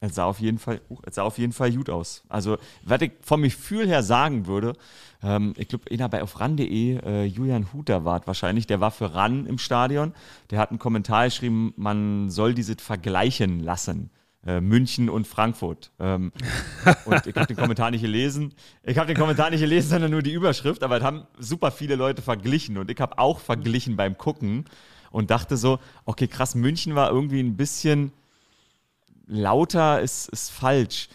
es 0.00 0.14
sah 0.14 0.24
auf 0.24 0.40
jeden 0.40 0.58
Fall, 0.58 0.80
uh, 0.90 0.98
es 1.04 1.16
sah 1.16 1.22
auf 1.22 1.38
jeden 1.38 1.52
Fall 1.52 1.72
gut 1.72 1.90
aus. 1.90 2.22
Also, 2.28 2.56
was 2.84 3.00
ich 3.02 3.12
vom 3.20 3.42
Gefühl 3.42 3.88
her 3.88 4.02
sagen 4.02 4.46
würde, 4.46 4.74
ähm, 5.22 5.54
ich 5.56 5.68
glaube, 5.68 5.90
einer 5.90 6.08
bei 6.08 6.22
auf 6.22 6.38
ran.de, 6.38 6.98
äh, 7.04 7.24
Julian 7.24 7.72
Huter 7.72 8.04
war 8.04 8.20
es 8.20 8.26
wahrscheinlich, 8.26 8.66
der 8.66 8.80
war 8.80 8.90
für 8.90 9.14
RAN 9.14 9.46
im 9.46 9.58
Stadion. 9.58 10.14
Der 10.50 10.60
hat 10.60 10.70
einen 10.70 10.78
Kommentar 10.78 11.24
geschrieben, 11.24 11.74
man 11.76 12.30
soll 12.30 12.54
dieses 12.54 12.76
vergleichen 12.80 13.60
lassen. 13.60 14.10
Äh, 14.46 14.60
München 14.60 15.10
und 15.10 15.26
Frankfurt. 15.26 15.90
Ähm, 15.98 16.30
und 17.04 17.26
ich 17.26 17.34
habe 17.34 17.46
den 17.46 17.56
Kommentar 17.56 17.90
nicht 17.90 18.02
gelesen. 18.02 18.54
Ich 18.84 18.96
habe 18.96 19.08
den 19.08 19.16
Kommentar 19.16 19.50
nicht 19.50 19.60
gelesen, 19.60 19.90
sondern 19.90 20.12
nur 20.12 20.22
die 20.22 20.32
Überschrift. 20.32 20.84
Aber 20.84 20.98
es 20.98 21.02
haben 21.02 21.26
super 21.38 21.72
viele 21.72 21.96
Leute 21.96 22.22
verglichen. 22.22 22.78
Und 22.78 22.88
ich 22.88 23.00
habe 23.00 23.18
auch 23.18 23.40
verglichen 23.40 23.96
beim 23.96 24.16
Gucken 24.16 24.64
und 25.10 25.32
dachte 25.32 25.56
so, 25.56 25.80
okay, 26.04 26.28
krass, 26.28 26.54
München 26.54 26.94
war 26.94 27.10
irgendwie 27.10 27.40
ein 27.40 27.56
bisschen 27.56 28.12
lauter, 29.28 30.00
ist, 30.00 30.28
ist 30.30 30.50
falsch. 30.50 31.08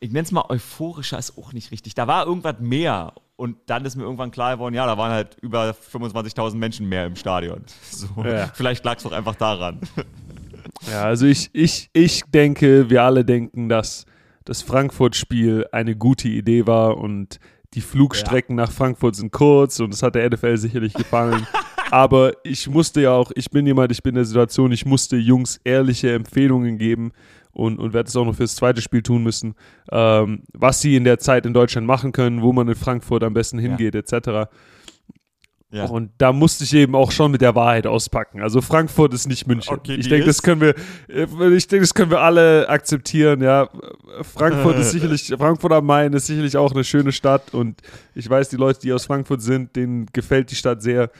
Ich 0.00 0.10
nenne 0.10 0.24
es 0.24 0.32
mal 0.32 0.44
euphorischer, 0.48 1.18
ist 1.18 1.38
auch 1.38 1.52
nicht 1.52 1.70
richtig. 1.70 1.94
Da 1.94 2.06
war 2.06 2.26
irgendwas 2.26 2.56
mehr. 2.60 3.12
Und 3.36 3.56
dann 3.66 3.84
ist 3.84 3.96
mir 3.96 4.04
irgendwann 4.04 4.30
klar 4.30 4.54
geworden, 4.54 4.74
ja, 4.74 4.86
da 4.86 4.96
waren 4.96 5.10
halt 5.10 5.36
über 5.40 5.70
25.000 5.70 6.54
Menschen 6.56 6.88
mehr 6.88 7.06
im 7.06 7.16
Stadion. 7.16 7.64
So, 7.90 8.08
Ja. 8.24 8.50
Vielleicht 8.54 8.84
lag 8.84 8.96
es 8.96 9.02
doch 9.02 9.12
einfach 9.12 9.34
daran. 9.34 9.80
Ja, 10.90 11.04
also 11.04 11.26
ich, 11.26 11.50
ich, 11.52 11.88
ich 11.92 12.22
denke, 12.26 12.90
wir 12.90 13.02
alle 13.02 13.24
denken, 13.24 13.68
dass 13.68 14.06
das 14.44 14.60
Frankfurt-Spiel 14.62 15.66
eine 15.72 15.96
gute 15.96 16.28
Idee 16.28 16.66
war 16.66 16.98
und 16.98 17.38
die 17.74 17.80
Flugstrecken 17.80 18.56
nach 18.56 18.70
Frankfurt 18.70 19.16
sind 19.16 19.32
kurz 19.32 19.80
und 19.80 19.92
das 19.92 20.02
hat 20.02 20.14
der 20.14 20.28
NFL 20.28 20.56
sicherlich 20.56 20.92
gefallen. 20.92 21.46
Aber 21.94 22.32
ich 22.42 22.68
musste 22.68 23.02
ja 23.02 23.12
auch, 23.12 23.30
ich 23.36 23.50
bin 23.50 23.64
jemand, 23.68 23.92
ich 23.92 24.02
bin 24.02 24.10
in 24.10 24.16
der 24.16 24.24
Situation, 24.24 24.72
ich 24.72 24.84
musste 24.84 25.16
Jungs 25.16 25.60
ehrliche 25.62 26.12
Empfehlungen 26.12 26.76
geben 26.76 27.12
und, 27.52 27.78
und 27.78 27.92
werde 27.92 28.08
es 28.08 28.16
auch 28.16 28.24
noch 28.24 28.34
fürs 28.34 28.56
zweite 28.56 28.82
Spiel 28.82 29.00
tun 29.00 29.22
müssen, 29.22 29.54
ähm, 29.92 30.42
was 30.52 30.80
sie 30.80 30.96
in 30.96 31.04
der 31.04 31.20
Zeit 31.20 31.46
in 31.46 31.54
Deutschland 31.54 31.86
machen 31.86 32.10
können, 32.10 32.42
wo 32.42 32.52
man 32.52 32.66
in 32.66 32.74
Frankfurt 32.74 33.22
am 33.22 33.32
besten 33.32 33.60
hingeht, 33.60 33.94
etc. 33.94 34.50
Ja. 35.70 35.84
Und 35.84 36.10
da 36.18 36.32
musste 36.32 36.64
ich 36.64 36.74
eben 36.74 36.96
auch 36.96 37.12
schon 37.12 37.30
mit 37.30 37.42
der 37.42 37.54
Wahrheit 37.54 37.86
auspacken. 37.86 38.42
Also 38.42 38.60
Frankfurt 38.60 39.14
ist 39.14 39.28
nicht 39.28 39.46
München. 39.46 39.72
Okay, 39.72 39.94
ich 39.94 40.08
denke, 40.08 40.26
das 40.26 40.42
können 40.42 40.62
wir, 40.62 40.74
äh, 41.08 41.54
ich 41.54 41.68
denke, 41.68 41.84
das 41.84 41.94
können 41.94 42.10
wir 42.10 42.22
alle 42.22 42.68
akzeptieren. 42.68 43.40
Ja, 43.40 43.68
Frankfurt 44.22 44.78
ist 44.78 44.90
sicherlich, 44.90 45.32
Frankfurt 45.38 45.70
am 45.70 45.86
Main 45.86 46.12
ist 46.12 46.26
sicherlich 46.26 46.56
auch 46.56 46.72
eine 46.72 46.82
schöne 46.82 47.12
Stadt 47.12 47.54
und 47.54 47.82
ich 48.16 48.28
weiß, 48.28 48.48
die 48.48 48.56
Leute, 48.56 48.80
die 48.80 48.92
aus 48.92 49.06
Frankfurt 49.06 49.42
sind, 49.42 49.76
denen 49.76 50.06
gefällt 50.12 50.50
die 50.50 50.56
Stadt 50.56 50.82
sehr. 50.82 51.10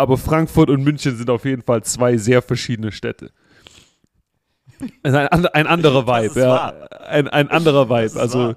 Aber 0.00 0.16
Frankfurt 0.16 0.70
und 0.70 0.82
München 0.82 1.14
sind 1.14 1.28
auf 1.28 1.44
jeden 1.44 1.60
Fall 1.62 1.82
zwei 1.84 2.16
sehr 2.16 2.40
verschiedene 2.40 2.90
Städte. 2.90 3.30
Ein, 5.02 5.14
ein, 5.46 5.66
anderer 5.66 6.06
Vibe, 6.06 6.40
ja. 6.40 6.72
Ein, 7.06 7.28
ein 7.28 7.50
anderer 7.50 7.90
Vibe. 7.90 8.18
Also 8.18 8.38
wahr. 8.38 8.56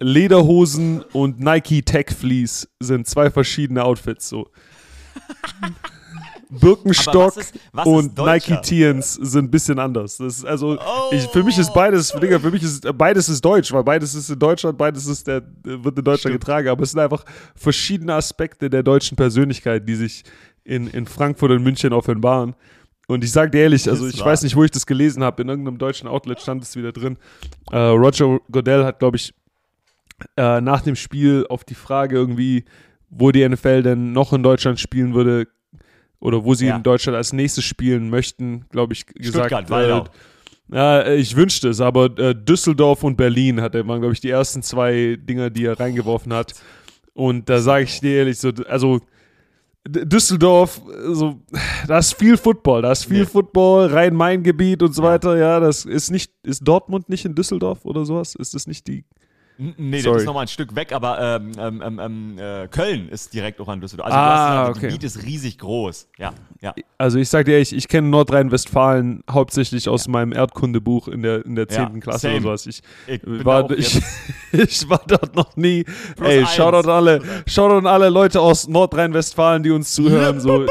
Lederhosen 0.00 1.02
und 1.12 1.38
Nike 1.38 1.82
Tech 1.82 2.06
Fleece 2.10 2.68
sind 2.80 3.06
zwei 3.06 3.30
verschiedene 3.30 3.84
Outfits. 3.84 4.28
So. 4.28 4.48
Birkenstock 6.50 7.36
was 7.36 7.36
ist- 7.36 7.54
was 7.72 7.86
und? 7.86 8.16
Nike 8.16 8.58
Tiens 8.62 9.14
sind 9.14 9.44
ein 9.46 9.50
bisschen 9.50 9.78
anders. 9.78 10.18
Also 10.44 10.78
Oh. 10.80 11.10
ich, 11.12 11.24
für 11.28 11.42
mich 11.42 11.58
ist 11.58 11.74
beides, 11.74 12.10
Digga, 12.10 12.38
für 12.38 12.50
mich 12.50 12.62
ist 12.62 12.86
beides 12.96 13.28
ist 13.28 13.44
deutsch, 13.44 13.70
weil 13.70 13.84
beides 13.84 14.14
ist 14.14 14.30
in 14.30 14.38
Deutschland, 14.38 14.78
beides 14.78 15.06
ist 15.06 15.26
der 15.26 15.42
wird 15.62 15.98
in 15.98 16.04
Deutschland 16.04 16.20
Stimmt. 16.32 16.40
getragen, 16.40 16.68
aber 16.68 16.82
es 16.84 16.92
sind 16.92 17.00
einfach 17.00 17.22
verschiedene 17.54 18.14
Aspekte 18.14 18.70
der 18.70 18.82
deutschen 18.82 19.14
Persönlichkeit, 19.14 19.86
die 19.86 19.94
sich 19.94 20.24
in, 20.68 20.86
in 20.88 21.06
Frankfurt 21.06 21.50
und 21.50 21.62
München 21.62 21.92
offenbaren. 21.92 22.54
Und 23.06 23.24
ich 23.24 23.32
sage 23.32 23.50
dir 23.50 23.60
ehrlich, 23.62 23.88
also 23.88 24.06
ich 24.06 24.22
weiß 24.22 24.42
nicht, 24.42 24.54
wo 24.54 24.64
ich 24.64 24.70
das 24.70 24.86
gelesen 24.86 25.24
habe, 25.24 25.40
in 25.42 25.48
irgendeinem 25.48 25.78
deutschen 25.78 26.08
Outlet 26.08 26.40
stand 26.42 26.62
es 26.62 26.76
wieder 26.76 26.92
drin. 26.92 27.16
Äh, 27.72 27.78
Roger 27.78 28.38
Goodell 28.52 28.84
hat, 28.84 28.98
glaube 28.98 29.16
ich, 29.16 29.32
äh, 30.36 30.60
nach 30.60 30.82
dem 30.82 30.94
Spiel 30.94 31.46
auf 31.48 31.64
die 31.64 31.74
Frage 31.74 32.16
irgendwie, 32.16 32.64
wo 33.08 33.30
die 33.32 33.48
NFL 33.48 33.82
denn 33.82 34.12
noch 34.12 34.34
in 34.34 34.42
Deutschland 34.42 34.78
spielen 34.78 35.14
würde 35.14 35.46
oder 36.20 36.44
wo 36.44 36.52
sie 36.54 36.66
Ja. 36.66 36.76
in 36.76 36.82
Deutschland 36.82 37.16
als 37.16 37.32
nächstes 37.32 37.64
spielen 37.64 38.10
möchten, 38.10 38.66
glaube 38.70 38.92
ich, 38.92 39.06
gesagt. 39.06 39.46
Stuttgart, 39.46 39.70
Waldau. 39.70 40.04
äh, 40.72 41.16
ich 41.16 41.34
wünschte 41.34 41.70
es, 41.70 41.80
aber 41.80 42.06
äh, 42.18 42.34
Düsseldorf 42.34 43.04
und 43.04 43.16
Berlin 43.16 43.62
hat 43.62 43.74
er, 43.74 43.88
waren, 43.88 44.00
glaube 44.00 44.12
ich, 44.12 44.20
die 44.20 44.28
ersten 44.28 44.62
zwei 44.62 45.16
Dinger, 45.18 45.48
die 45.48 45.64
er 45.64 45.80
reingeworfen 45.80 46.34
hat. 46.34 46.52
Und 47.14 47.48
da 47.48 47.60
sage 47.60 47.84
ich 47.84 48.00
dir 48.00 48.18
ehrlich 48.18 48.38
so, 48.38 48.50
also 48.68 49.00
Düsseldorf, 49.88 50.80
so, 51.12 51.40
da 51.86 51.98
ist 51.98 52.14
viel 52.14 52.36
Football, 52.36 52.82
da 52.82 52.92
ist 52.92 53.04
viel 53.04 53.20
nee. 53.20 53.26
Football, 53.26 53.86
Rhein-Main-Gebiet 53.86 54.82
und 54.82 54.94
so 54.94 55.02
weiter, 55.02 55.36
ja, 55.36 55.60
das 55.60 55.84
ist 55.84 56.10
nicht, 56.10 56.32
ist 56.42 56.66
Dortmund 56.66 57.08
nicht 57.08 57.24
in 57.24 57.34
Düsseldorf 57.34 57.84
oder 57.84 58.04
sowas? 58.04 58.34
Ist 58.34 58.54
das 58.54 58.66
nicht 58.66 58.86
die 58.86 59.04
Nee, 59.60 60.00
Sorry. 60.00 60.14
das 60.14 60.22
ist 60.22 60.26
nochmal 60.26 60.42
ein 60.42 60.48
Stück 60.48 60.76
weg, 60.76 60.92
aber 60.92 61.20
ähm, 61.20 61.50
ähm, 61.58 61.82
ähm, 61.84 61.98
ähm, 61.98 62.38
äh, 62.38 62.68
Köln 62.68 63.08
ist 63.08 63.34
direkt 63.34 63.60
auch 63.60 63.66
an 63.66 63.80
Düsseldorf. 63.80 64.06
Also 64.06 64.16
ah, 64.16 64.68
das 64.68 64.76
okay. 64.76 64.86
Gebiet 64.86 65.02
ist 65.02 65.24
riesig 65.24 65.58
groß. 65.58 66.08
Ja, 66.16 66.32
ja. 66.60 66.74
Also 66.96 67.18
ich 67.18 67.28
sag 67.28 67.46
dir, 67.46 67.58
ich, 67.58 67.74
ich 67.74 67.88
kenne 67.88 68.06
Nordrhein-Westfalen 68.08 69.24
hauptsächlich 69.28 69.88
aus 69.88 70.06
ja. 70.06 70.12
meinem 70.12 70.32
Erdkundebuch 70.32 71.08
in 71.08 71.22
der, 71.22 71.44
in 71.44 71.56
der 71.56 71.66
10. 71.66 71.78
Ja, 71.80 72.00
Klasse 72.00 72.20
same. 72.20 72.34
oder 72.34 72.42
sowas. 72.42 72.66
Ich, 72.66 72.82
ich, 73.08 73.44
war, 73.44 73.68
ich, 73.72 74.00
ich, 74.52 74.88
war 74.88 75.02
dort 75.08 75.34
noch 75.34 75.56
nie. 75.56 75.82
Plus 75.82 76.28
Ey, 76.28 76.46
Shoutout 76.46 76.88
alle, 76.88 77.20
Shoutout 77.46 77.78
an 77.78 77.86
alle 77.86 78.10
Leute 78.10 78.40
aus 78.40 78.68
Nordrhein-Westfalen, 78.68 79.64
die 79.64 79.72
uns 79.72 79.92
zuhören. 79.92 80.38
so, 80.38 80.66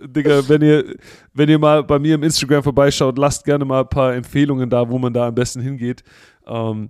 Digga, 0.00 0.48
wenn 0.48 0.62
ihr, 0.62 0.96
wenn 1.34 1.50
ihr 1.50 1.58
mal 1.58 1.84
bei 1.84 1.98
mir 1.98 2.14
im 2.14 2.22
Instagram 2.22 2.62
vorbeischaut, 2.62 3.18
lasst 3.18 3.44
gerne 3.44 3.66
mal 3.66 3.80
ein 3.80 3.88
paar 3.90 4.14
Empfehlungen 4.14 4.70
da, 4.70 4.88
wo 4.88 4.98
man 4.98 5.12
da 5.12 5.28
am 5.28 5.34
besten 5.34 5.60
hingeht. 5.60 6.02
Ähm, 6.46 6.88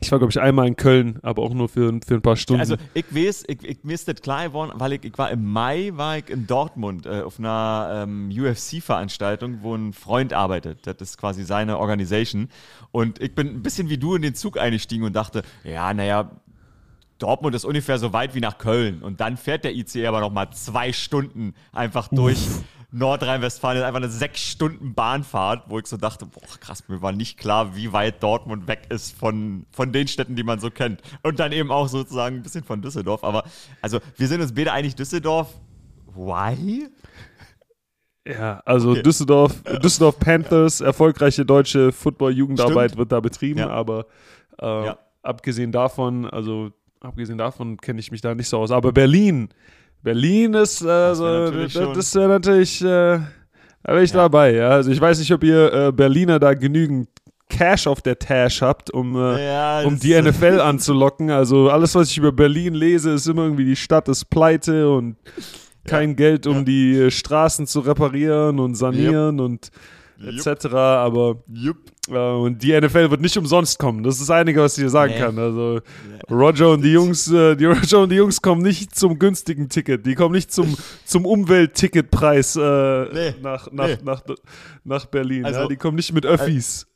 ich 0.00 0.12
war, 0.12 0.18
glaube 0.18 0.30
ich, 0.30 0.40
einmal 0.40 0.66
in 0.66 0.76
Köln, 0.76 1.18
aber 1.22 1.42
auch 1.42 1.52
nur 1.52 1.68
für, 1.68 1.98
für 2.06 2.14
ein 2.14 2.22
paar 2.22 2.36
Stunden. 2.36 2.60
Also, 2.60 2.76
ich 2.94 3.04
weiß, 3.10 3.44
ich, 3.48 3.64
ich, 3.64 3.84
mir 3.84 3.94
ist 3.94 4.06
das 4.06 4.20
klar 4.22 4.44
geworden, 4.44 4.72
weil 4.76 4.92
ich, 4.92 5.04
ich 5.04 5.18
war 5.18 5.30
im 5.30 5.44
Mai 5.44 5.90
war 5.94 6.18
ich 6.18 6.30
in 6.30 6.46
Dortmund 6.46 7.06
äh, 7.06 7.22
auf 7.22 7.38
einer 7.38 8.04
ähm, 8.04 8.30
UFC-Veranstaltung, 8.30 9.58
wo 9.62 9.74
ein 9.74 9.92
Freund 9.92 10.32
arbeitet. 10.32 10.86
Das 10.86 10.96
ist 11.00 11.18
quasi 11.18 11.44
seine 11.44 11.78
Organisation. 11.78 12.48
Und 12.92 13.20
ich 13.20 13.34
bin 13.34 13.48
ein 13.48 13.62
bisschen 13.62 13.88
wie 13.88 13.98
du 13.98 14.14
in 14.14 14.22
den 14.22 14.34
Zug 14.34 14.58
eingestiegen 14.58 15.04
und 15.04 15.14
dachte, 15.14 15.42
ja, 15.64 15.92
naja, 15.92 16.30
Dortmund 17.18 17.54
ist 17.56 17.64
ungefähr 17.64 17.98
so 17.98 18.12
weit 18.12 18.34
wie 18.34 18.40
nach 18.40 18.58
Köln. 18.58 19.02
Und 19.02 19.20
dann 19.20 19.36
fährt 19.36 19.64
der 19.64 19.74
ICE 19.74 20.06
aber 20.06 20.20
noch 20.20 20.30
mal 20.32 20.50
zwei 20.52 20.92
Stunden 20.92 21.54
einfach 21.72 22.08
durch. 22.12 22.38
Nordrhein-Westfalen 22.90 23.78
ist 23.78 23.84
einfach 23.84 23.98
eine 23.98 24.08
sechs 24.08 24.40
Stunden 24.40 24.94
Bahnfahrt, 24.94 25.64
wo 25.68 25.78
ich 25.78 25.86
so 25.86 25.98
dachte, 25.98 26.24
boah, 26.24 26.40
krass, 26.58 26.88
mir 26.88 27.02
war 27.02 27.12
nicht 27.12 27.36
klar, 27.38 27.76
wie 27.76 27.92
weit 27.92 28.22
Dortmund 28.22 28.66
weg 28.66 28.86
ist 28.88 29.16
von, 29.18 29.66
von 29.70 29.92
den 29.92 30.08
Städten, 30.08 30.36
die 30.36 30.42
man 30.42 30.58
so 30.58 30.70
kennt. 30.70 31.02
Und 31.22 31.38
dann 31.38 31.52
eben 31.52 31.70
auch 31.70 31.88
sozusagen 31.88 32.36
ein 32.36 32.42
bisschen 32.42 32.64
von 32.64 32.80
Düsseldorf. 32.80 33.24
Aber 33.24 33.44
also, 33.82 33.98
wir 34.16 34.26
sind 34.26 34.40
uns 34.40 34.54
beide 34.54 34.72
eigentlich 34.72 34.94
Düsseldorf. 34.94 35.52
Why? 36.14 36.88
Ja, 38.26 38.62
also 38.64 38.92
okay. 38.92 39.02
Düsseldorf, 39.02 39.62
Düsseldorf 39.82 40.18
Panthers, 40.18 40.80
erfolgreiche 40.80 41.44
deutsche 41.44 41.92
Football-Jugendarbeit 41.92 42.96
wird 42.96 43.12
da 43.12 43.20
betrieben, 43.20 43.60
ja. 43.60 43.70
aber 43.70 44.06
äh, 44.60 44.86
ja. 44.86 44.98
abgesehen 45.22 45.72
davon, 45.72 46.26
also 46.26 46.70
abgesehen 47.00 47.38
davon 47.38 47.78
kenne 47.78 48.00
ich 48.00 48.10
mich 48.10 48.20
da 48.20 48.34
nicht 48.34 48.48
so 48.48 48.58
aus. 48.58 48.70
Aber 48.70 48.92
Berlin, 48.92 49.48
Berlin 50.08 50.54
ist, 50.54 50.80
äh, 50.80 50.86
das, 50.86 51.18
so, 51.18 51.50
das, 51.50 51.74
das 51.74 52.14
wäre 52.14 52.28
natürlich, 52.28 52.80
äh, 52.80 52.86
da 52.86 53.22
wäre 53.84 54.02
ich 54.02 54.10
ja. 54.10 54.16
dabei, 54.16 54.54
ja. 54.54 54.70
Also 54.70 54.90
ich 54.90 54.98
weiß 54.98 55.18
nicht, 55.18 55.30
ob 55.34 55.44
ihr 55.44 55.70
äh, 55.70 55.92
Berliner 55.92 56.38
da 56.38 56.54
genügend 56.54 57.10
Cash 57.50 57.86
auf 57.86 58.00
der 58.00 58.18
Tash 58.18 58.62
habt, 58.62 58.90
um, 58.90 59.16
äh, 59.16 59.44
ja, 59.44 59.82
um 59.82 59.98
die 59.98 60.18
NFL 60.22 60.60
anzulocken. 60.60 61.28
Also 61.30 61.68
alles, 61.68 61.94
was 61.94 62.10
ich 62.10 62.16
über 62.16 62.32
Berlin 62.32 62.72
lese, 62.72 63.10
ist 63.10 63.26
immer 63.26 63.42
irgendwie, 63.42 63.66
die 63.66 63.76
Stadt 63.76 64.08
ist 64.08 64.30
pleite 64.30 64.90
und 64.90 65.16
kein 65.84 66.10
ja. 66.10 66.14
Geld, 66.16 66.46
um 66.46 66.64
die 66.64 67.10
Straßen 67.10 67.66
zu 67.66 67.80
reparieren 67.80 68.60
und 68.60 68.76
sanieren 68.76 69.38
yep. 69.38 69.44
und 69.44 69.70
etc. 70.26 70.66
Aber 70.72 71.42
yep. 71.54 71.76
Äh, 72.10 72.14
und 72.14 72.62
die 72.62 72.78
NFL 72.78 73.10
wird 73.10 73.20
nicht 73.20 73.36
umsonst 73.36 73.78
kommen. 73.78 74.02
Das 74.02 74.14
ist 74.14 74.28
das 74.28 74.30
Einige, 74.30 74.60
was 74.60 74.76
ich 74.76 74.84
dir 74.84 74.90
sagen 74.90 75.12
nee. 75.14 75.20
kann. 75.20 75.38
Also 75.38 75.80
Roger 76.30 76.70
und 76.70 76.82
die 76.82 76.92
Jungs, 76.92 77.30
äh, 77.30 77.56
die 77.56 77.64
Roger 77.66 78.00
und 78.00 78.10
die 78.10 78.16
Jungs 78.16 78.42
kommen 78.42 78.62
nicht 78.62 78.94
zum 78.94 79.18
günstigen 79.18 79.68
Ticket. 79.68 80.06
Die 80.06 80.14
kommen 80.14 80.34
nicht 80.34 80.52
zum, 80.52 80.76
zum 81.04 81.26
Umweltticketpreis 81.26 82.56
äh, 82.56 82.60
nee. 82.60 83.34
nach, 83.42 83.70
nach, 83.72 83.86
nee. 83.86 83.98
nach, 84.02 84.22
nach, 84.84 85.06
Berlin. 85.06 85.44
Also, 85.44 85.60
ja? 85.60 85.68
Die 85.68 85.76
kommen 85.76 85.96
nicht 85.96 86.12
mit 86.12 86.26
Öffis. 86.26 86.86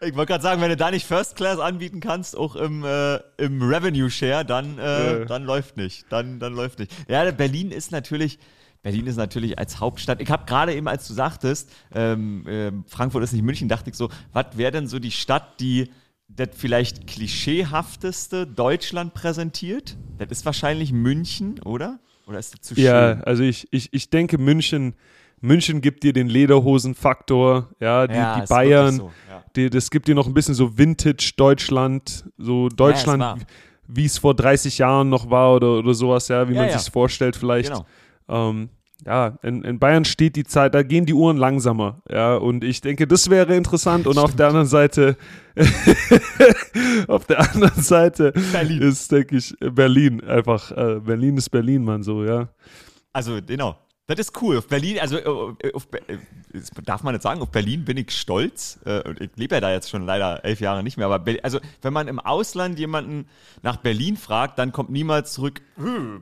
Ich 0.00 0.14
wollte 0.14 0.32
gerade 0.32 0.42
sagen, 0.42 0.60
wenn 0.60 0.68
du 0.68 0.76
da 0.76 0.90
nicht 0.90 1.06
First 1.06 1.36
Class 1.36 1.58
anbieten 1.58 2.00
kannst, 2.00 2.36
auch 2.36 2.56
im, 2.56 2.84
äh, 2.84 3.16
im 3.38 3.62
Revenue 3.62 4.10
Share, 4.10 4.44
dann, 4.44 4.78
äh, 4.78 5.24
dann 5.24 5.44
läuft 5.44 5.76
nicht. 5.76 6.04
Dann, 6.10 6.38
dann 6.40 6.54
läuft 6.54 6.78
nicht. 6.78 6.92
Ja, 7.08 7.30
Berlin 7.30 7.70
ist 7.70 7.90
natürlich, 7.90 8.38
Berlin 8.84 9.06
ist 9.06 9.16
natürlich 9.16 9.58
als 9.58 9.80
Hauptstadt. 9.80 10.20
Ich 10.20 10.30
habe 10.30 10.44
gerade 10.44 10.74
eben, 10.74 10.88
als 10.88 11.08
du 11.08 11.14
sagtest, 11.14 11.72
ähm, 11.94 12.46
äh, 12.46 12.70
Frankfurt 12.86 13.24
ist 13.24 13.32
nicht 13.32 13.42
München, 13.42 13.66
dachte 13.66 13.88
ich 13.88 13.96
so, 13.96 14.10
was 14.34 14.58
wäre 14.58 14.72
denn 14.72 14.86
so 14.86 14.98
die 14.98 15.10
Stadt, 15.10 15.58
die 15.58 15.88
das 16.28 16.50
vielleicht 16.52 17.06
klischeehafteste 17.06 18.46
Deutschland 18.46 19.14
präsentiert? 19.14 19.96
Das 20.18 20.28
ist 20.30 20.44
wahrscheinlich 20.44 20.92
München, 20.92 21.60
oder? 21.60 21.98
Oder 22.26 22.38
ist 22.38 22.52
das 22.52 22.60
zu 22.60 22.74
schön? 22.74 22.84
Ja, 22.84 23.20
also 23.20 23.42
ich, 23.42 23.66
ich, 23.70 23.88
ich 23.90 24.10
denke, 24.10 24.36
München, 24.36 24.94
München 25.40 25.80
gibt 25.80 26.02
dir 26.02 26.12
den 26.12 26.28
Lederhosen-Faktor, 26.28 27.70
ja, 27.80 28.06
die, 28.06 28.14
ja, 28.14 28.40
die 28.40 28.46
Bayern, 28.46 28.96
so, 28.96 29.12
ja. 29.30 29.44
die, 29.56 29.70
das 29.70 29.90
gibt 29.90 30.08
dir 30.08 30.14
noch 30.14 30.26
ein 30.26 30.34
bisschen 30.34 30.54
so 30.54 30.76
Vintage-Deutschland, 30.76 32.26
so 32.36 32.68
Deutschland, 32.68 33.22
ja, 33.22 33.36
wie 33.88 34.04
es 34.04 34.18
vor 34.18 34.34
30 34.34 34.76
Jahren 34.76 35.08
noch 35.08 35.30
war 35.30 35.54
oder, 35.54 35.78
oder 35.78 35.94
sowas, 35.94 36.28
ja, 36.28 36.46
wie 36.50 36.54
man 36.54 36.68
sich 36.68 36.90
vorstellt 36.90 37.34
vielleicht. 37.34 37.70
Genau. 37.72 37.86
Ähm, 38.28 38.70
ja, 39.04 39.38
in, 39.42 39.62
in, 39.64 39.78
Bayern 39.78 40.04
steht 40.04 40.36
die 40.36 40.44
Zeit, 40.44 40.74
da 40.74 40.82
gehen 40.82 41.04
die 41.04 41.14
Uhren 41.14 41.36
langsamer. 41.36 42.02
Ja, 42.10 42.36
und 42.36 42.64
ich 42.64 42.80
denke, 42.80 43.06
das 43.06 43.28
wäre 43.28 43.54
interessant. 43.54 44.06
Und 44.06 44.18
auf 44.18 44.34
der 44.34 44.48
anderen 44.48 44.66
Seite, 44.66 45.16
auf 47.08 47.26
der 47.26 47.40
anderen 47.40 47.82
Seite 47.82 48.32
Berlin. 48.52 48.82
ist, 48.82 49.12
denke 49.12 49.36
ich, 49.36 49.54
Berlin 49.60 50.22
einfach, 50.24 50.70
äh, 50.70 51.00
Berlin 51.00 51.36
ist 51.36 51.50
Berlin, 51.50 51.84
man 51.84 52.02
so, 52.02 52.24
ja. 52.24 52.48
Also, 53.12 53.38
genau. 53.46 53.76
Das 54.06 54.18
ist 54.18 54.42
cool. 54.42 54.58
Auf 54.58 54.68
Berlin, 54.68 54.98
also 54.98 55.16
äh, 55.16 55.72
auf, 55.72 55.88
äh, 55.92 56.18
darf 56.84 57.02
man 57.02 57.14
nicht 57.14 57.22
sagen, 57.22 57.40
auf 57.40 57.50
Berlin 57.50 57.86
bin 57.86 57.96
ich 57.96 58.10
stolz. 58.10 58.78
Äh, 58.84 59.12
ich 59.18 59.30
lebe 59.36 59.54
ja 59.54 59.62
da 59.62 59.72
jetzt 59.72 59.88
schon 59.88 60.04
leider 60.04 60.44
elf 60.44 60.60
Jahre 60.60 60.82
nicht 60.82 60.98
mehr. 60.98 61.06
Aber 61.06 61.24
also, 61.42 61.58
wenn 61.80 61.92
man 61.94 62.06
im 62.08 62.20
Ausland 62.20 62.78
jemanden 62.78 63.26
nach 63.62 63.76
Berlin 63.78 64.18
fragt, 64.18 64.58
dann 64.58 64.72
kommt 64.72 64.90
niemals 64.90 65.32
zurück 65.32 65.62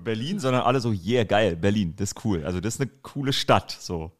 Berlin, 0.04 0.38
sondern 0.38 0.62
alle 0.62 0.80
so, 0.80 0.92
yeah, 0.92 1.24
geil, 1.24 1.56
Berlin, 1.56 1.94
das 1.96 2.12
ist 2.12 2.24
cool. 2.24 2.44
Also 2.44 2.60
das 2.60 2.74
ist 2.74 2.80
eine 2.80 2.90
coole 3.02 3.32
Stadt. 3.32 3.76
So 3.80 4.12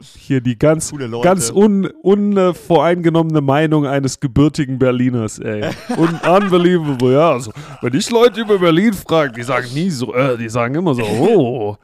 hier 0.00 0.40
die 0.40 0.56
ganz, 0.56 0.92
ganz 1.22 1.50
un, 1.50 1.86
unvoreingenommene 1.86 3.40
Meinung 3.40 3.84
eines 3.84 4.20
gebürtigen 4.20 4.78
Berliners, 4.78 5.40
ey. 5.40 5.64
Un 5.96 6.20
unbelievable, 6.24 7.14
ja. 7.14 7.32
Also, 7.32 7.52
wenn 7.82 7.94
ich 7.94 8.08
Leute 8.10 8.42
über 8.42 8.58
Berlin 8.58 8.92
frage, 8.92 9.32
die 9.32 9.42
sagen 9.42 9.68
nie 9.74 9.90
so, 9.90 10.14
äh, 10.14 10.36
die 10.38 10.48
sagen 10.48 10.76
immer 10.76 10.94
so, 10.94 11.02
oh, 11.02 11.76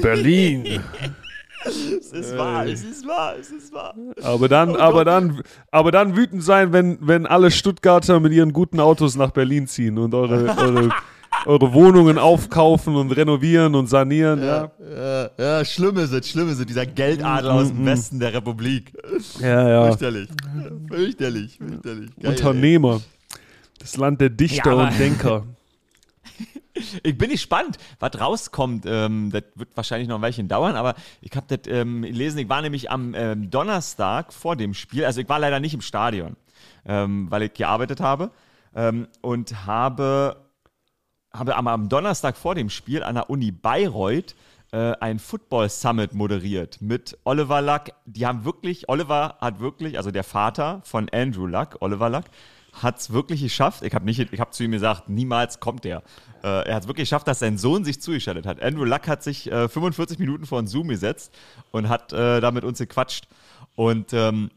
Berlin. 0.00 0.80
Es 1.66 2.12
ist 2.12 2.36
wahr, 2.36 2.66
es 2.66 2.82
ist 2.82 3.06
wahr, 3.06 3.34
es 3.38 3.50
ist 3.50 3.72
wahr. 3.72 3.94
Aber 4.22 4.48
dann, 4.48 4.76
oh 4.76 4.78
aber 4.78 5.04
dann, 5.04 5.42
aber 5.70 5.92
dann 5.92 6.16
wütend 6.16 6.42
sein, 6.42 6.72
wenn, 6.72 6.98
wenn 7.00 7.26
alle 7.26 7.50
Stuttgarter 7.50 8.20
mit 8.20 8.32
ihren 8.32 8.52
guten 8.52 8.80
Autos 8.80 9.16
nach 9.16 9.30
Berlin 9.30 9.66
ziehen 9.66 9.98
und 9.98 10.14
eure, 10.14 10.56
eure 10.58 10.90
eure 11.46 11.72
Wohnungen 11.72 12.18
aufkaufen 12.18 12.96
und 12.96 13.10
renovieren 13.12 13.74
und 13.74 13.86
sanieren. 13.86 14.42
Ja, 14.42 14.70
ja, 14.80 15.30
ja, 15.38 15.64
schlimm 15.64 15.96
ist 15.98 16.12
es, 16.12 16.28
schlimm 16.28 16.48
ist 16.48 16.58
es, 16.58 16.66
dieser 16.66 16.86
Geldadler 16.86 17.54
aus 17.54 17.68
dem 17.68 17.82
mhm. 17.82 17.86
Westen 17.86 18.20
der 18.20 18.34
Republik. 18.34 18.92
Ja, 19.40 19.68
ja. 19.68 19.86
Fürchterlich, 19.86 20.28
fürchterlich, 20.88 21.58
fürchterlich. 21.58 22.10
Geil, 22.20 22.30
Unternehmer, 22.30 22.94
ey. 22.94 23.38
das 23.78 23.96
Land 23.96 24.20
der 24.20 24.30
Dichter 24.30 24.74
ja, 24.74 24.88
und 24.88 24.98
Denker. 24.98 25.44
ich 27.02 27.16
bin 27.16 27.30
gespannt, 27.30 27.78
was 28.00 28.20
rauskommt. 28.20 28.84
Ähm, 28.86 29.30
das 29.32 29.44
wird 29.54 29.70
wahrscheinlich 29.74 30.08
noch 30.08 30.16
ein 30.16 30.22
Weilchen 30.22 30.48
dauern, 30.48 30.76
aber 30.76 30.94
ich 31.20 31.30
habe 31.34 31.46
das 31.48 31.72
ähm, 31.72 32.02
gelesen. 32.02 32.38
Ich 32.38 32.48
war 32.48 32.62
nämlich 32.62 32.90
am 32.90 33.14
ähm, 33.14 33.50
Donnerstag 33.50 34.32
vor 34.32 34.56
dem 34.56 34.74
Spiel, 34.74 35.04
also 35.04 35.20
ich 35.20 35.28
war 35.28 35.38
leider 35.38 35.60
nicht 35.60 35.74
im 35.74 35.80
Stadion, 35.80 36.36
ähm, 36.86 37.30
weil 37.30 37.42
ich 37.42 37.54
gearbeitet 37.54 38.00
habe 38.00 38.30
ähm, 38.74 39.08
und 39.20 39.66
habe 39.66 40.43
habe 41.34 41.56
am 41.56 41.88
Donnerstag 41.88 42.36
vor 42.36 42.54
dem 42.54 42.70
Spiel 42.70 43.02
an 43.02 43.16
der 43.16 43.28
Uni 43.28 43.50
Bayreuth 43.50 44.34
äh, 44.72 44.92
ein 45.00 45.18
Football 45.18 45.68
Summit 45.68 46.14
moderiert 46.14 46.80
mit 46.80 47.18
Oliver 47.24 47.60
Luck. 47.60 47.92
Die 48.06 48.26
haben 48.26 48.44
wirklich, 48.44 48.88
Oliver 48.88 49.36
hat 49.40 49.60
wirklich, 49.60 49.98
also 49.98 50.10
der 50.10 50.24
Vater 50.24 50.80
von 50.84 51.08
Andrew 51.10 51.46
Luck, 51.46 51.76
Oliver 51.80 52.08
Luck, 52.08 52.24
hat 52.72 52.98
es 52.98 53.12
wirklich 53.12 53.40
geschafft. 53.40 53.82
Ich 53.82 53.94
habe 53.94 54.10
hab 54.10 54.54
zu 54.54 54.64
ihm 54.64 54.72
gesagt, 54.72 55.08
niemals 55.08 55.60
kommt 55.60 55.84
der. 55.84 56.02
Äh, 56.42 56.68
er 56.68 56.74
hat 56.74 56.82
es 56.82 56.88
wirklich 56.88 57.08
geschafft, 57.08 57.28
dass 57.28 57.38
sein 57.38 57.58
Sohn 57.58 57.84
sich 57.84 58.00
zugeschaltet 58.00 58.46
hat. 58.46 58.62
Andrew 58.62 58.84
Luck 58.84 59.06
hat 59.06 59.22
sich 59.22 59.50
äh, 59.50 59.68
45 59.68 60.18
Minuten 60.18 60.46
vor 60.46 60.66
Zoom 60.66 60.88
gesetzt 60.88 61.32
und 61.70 61.88
hat 61.88 62.12
äh, 62.12 62.40
da 62.40 62.50
mit 62.50 62.64
uns 62.64 62.78
gequatscht. 62.78 63.28
Und 63.76 64.12
ähm, 64.12 64.50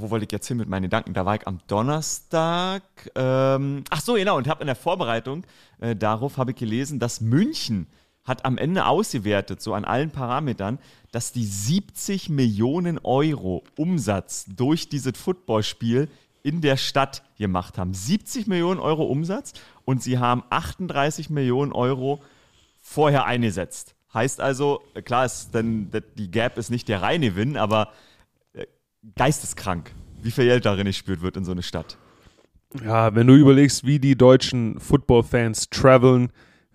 wo 0.00 0.10
wollte 0.10 0.24
ich 0.24 0.32
jetzt 0.32 0.48
hin 0.48 0.56
mit 0.56 0.68
meinen 0.68 0.84
Gedanken? 0.84 1.14
Da 1.14 1.24
war 1.26 1.34
ich 1.34 1.46
am 1.46 1.60
Donnerstag. 1.66 2.82
Ähm, 3.14 3.84
ach 3.90 4.00
so, 4.00 4.14
genau. 4.14 4.36
Und 4.36 4.48
habe 4.48 4.60
in 4.60 4.66
der 4.66 4.76
Vorbereitung 4.76 5.44
äh, 5.80 5.94
darauf 5.96 6.36
habe 6.36 6.52
ich 6.52 6.56
gelesen, 6.56 6.98
dass 6.98 7.20
München 7.20 7.86
hat 8.24 8.44
am 8.44 8.58
Ende 8.58 8.86
ausgewertet, 8.86 9.62
so 9.62 9.72
an 9.74 9.84
allen 9.84 10.10
Parametern, 10.10 10.78
dass 11.10 11.32
die 11.32 11.46
70 11.46 12.28
Millionen 12.28 12.98
Euro 12.98 13.64
Umsatz 13.76 14.44
durch 14.48 14.88
dieses 14.88 15.18
Footballspiel 15.18 16.08
in 16.42 16.60
der 16.60 16.76
Stadt 16.76 17.22
gemacht 17.38 17.78
haben. 17.78 17.94
70 17.94 18.46
Millionen 18.46 18.80
Euro 18.80 19.04
Umsatz 19.04 19.54
und 19.84 20.02
sie 20.02 20.18
haben 20.18 20.44
38 20.50 21.30
Millionen 21.30 21.72
Euro 21.72 22.20
vorher 22.80 23.24
eingesetzt. 23.24 23.94
Heißt 24.12 24.40
also, 24.40 24.82
klar 25.04 25.24
ist 25.24 25.54
dann 25.54 25.90
die 26.16 26.30
Gap 26.30 26.58
ist 26.58 26.70
nicht 26.70 26.88
der 26.88 27.02
reine 27.02 27.30
Gewinn, 27.30 27.56
aber 27.56 27.92
geisteskrank, 29.16 29.92
wie 30.22 30.30
viel 30.30 30.44
Geld 30.44 30.64
darin 30.64 30.86
gespürt 30.86 31.22
wird 31.22 31.36
in 31.36 31.44
so 31.44 31.52
eine 31.52 31.62
Stadt. 31.62 31.98
Ja, 32.84 33.14
wenn 33.14 33.26
du 33.26 33.34
überlegst, 33.34 33.84
wie 33.84 33.98
die 33.98 34.16
deutschen 34.16 34.78
Football-Fans 34.78 35.70
traveln, 35.70 36.30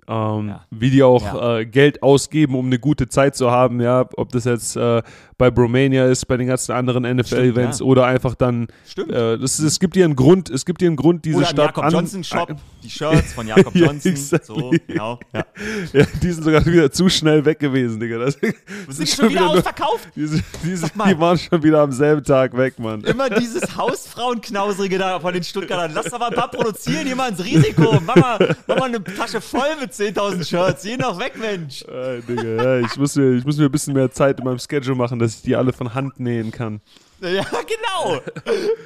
ähm, 0.07 0.49
ja. 0.49 0.65
wie 0.71 0.89
die 0.89 1.03
auch 1.03 1.23
ja. 1.23 1.59
äh, 1.59 1.65
Geld 1.65 2.03
ausgeben, 2.03 2.55
um 2.55 2.67
eine 2.67 2.79
gute 2.79 3.07
Zeit 3.07 3.35
zu 3.35 3.51
haben, 3.51 3.81
ja, 3.81 4.07
ob 4.15 4.31
das 4.31 4.45
jetzt 4.45 4.75
äh, 4.75 5.01
bei 5.37 5.51
Bromania 5.51 6.05
ist, 6.05 6.25
bei 6.25 6.37
den 6.37 6.47
ganzen 6.47 6.71
anderen 6.73 7.03
NFL-Events 7.03 7.79
ja. 7.79 7.85
oder 7.85 8.05
einfach 8.05 8.35
dann. 8.35 8.67
Stimmt. 8.87 9.11
Äh, 9.11 9.37
das, 9.37 9.59
es 9.59 9.79
gibt 9.79 9.95
dir 9.95 10.05
einen 10.05 10.15
Grund, 10.15 10.49
es 10.49 10.65
gibt 10.65 10.81
dir 10.81 10.87
einen 10.87 10.95
Grund, 10.95 11.25
diese 11.25 11.37
oder 11.37 11.47
Stadt 11.47 11.75
Jakob 11.75 11.91
Johnson 11.91 12.23
Shop, 12.23 12.55
die 12.83 12.89
Shirts 12.89 13.33
von 13.33 13.47
Jakob 13.47 13.75
Johnson, 13.75 14.11
exactly. 14.11 14.55
so, 14.55 14.71
genau. 14.87 15.19
Ja. 15.93 16.05
die 16.21 16.31
sind 16.31 16.43
sogar 16.43 16.65
wieder 16.65 16.91
zu 16.91 17.09
schnell 17.09 17.43
weg 17.45 17.59
gewesen, 17.59 17.99
Digga. 17.99 18.19
Das, 18.19 18.33
sind 18.35 18.53
die 18.99 19.07
schon 19.07 19.29
wieder, 19.29 19.41
wieder 19.41 19.49
ausverkauft? 19.49 20.09
Die, 20.15 20.27
die, 20.27 20.41
die, 20.63 21.19
waren 21.19 21.37
schon 21.37 21.63
wieder 21.63 21.81
am 21.81 21.91
selben 21.91 22.23
Tag 22.23 22.55
weg, 22.55 22.79
Mann. 22.79 23.01
Immer 23.01 23.29
dieses 23.29 23.75
Hausfrauenknausrige 23.75 24.97
da 24.97 25.19
von 25.19 25.33
den 25.33 25.43
Stuttgartern. 25.43 25.91
Lass 25.93 26.05
doch 26.05 26.19
mal 26.19 26.29
ein 26.29 26.35
paar 26.35 26.49
produzieren, 26.49 27.05
hier 27.05 27.15
mal 27.15 27.29
ins 27.29 27.43
Risiko. 27.43 27.99
Mach 28.05 28.15
mal, 28.15 28.55
mach 28.67 28.77
mal 28.77 28.85
eine 28.85 29.03
Tasche 29.03 29.41
voll 29.41 29.75
mit 29.81 29.92
10.000 29.93 30.47
Shirts. 30.47 30.83
Geh 30.83 30.97
noch 30.97 31.19
weg, 31.19 31.33
Mensch. 31.37 31.83
Äh, 31.83 32.21
Digga, 32.27 32.43
ja, 32.43 32.79
ich, 32.79 32.97
muss 32.97 33.15
mir, 33.15 33.33
ich 33.33 33.45
muss 33.45 33.57
mir 33.57 33.65
ein 33.65 33.71
bisschen 33.71 33.93
mehr 33.93 34.11
Zeit 34.11 34.39
in 34.39 34.45
meinem 34.45 34.59
Schedule 34.59 34.95
machen, 34.95 35.19
dass 35.19 35.35
ich 35.35 35.41
die 35.41 35.55
alle 35.55 35.73
von 35.73 35.93
Hand 35.93 36.19
nähen 36.19 36.51
kann. 36.51 36.81
Ja, 37.21 37.43
genau. 37.43 38.21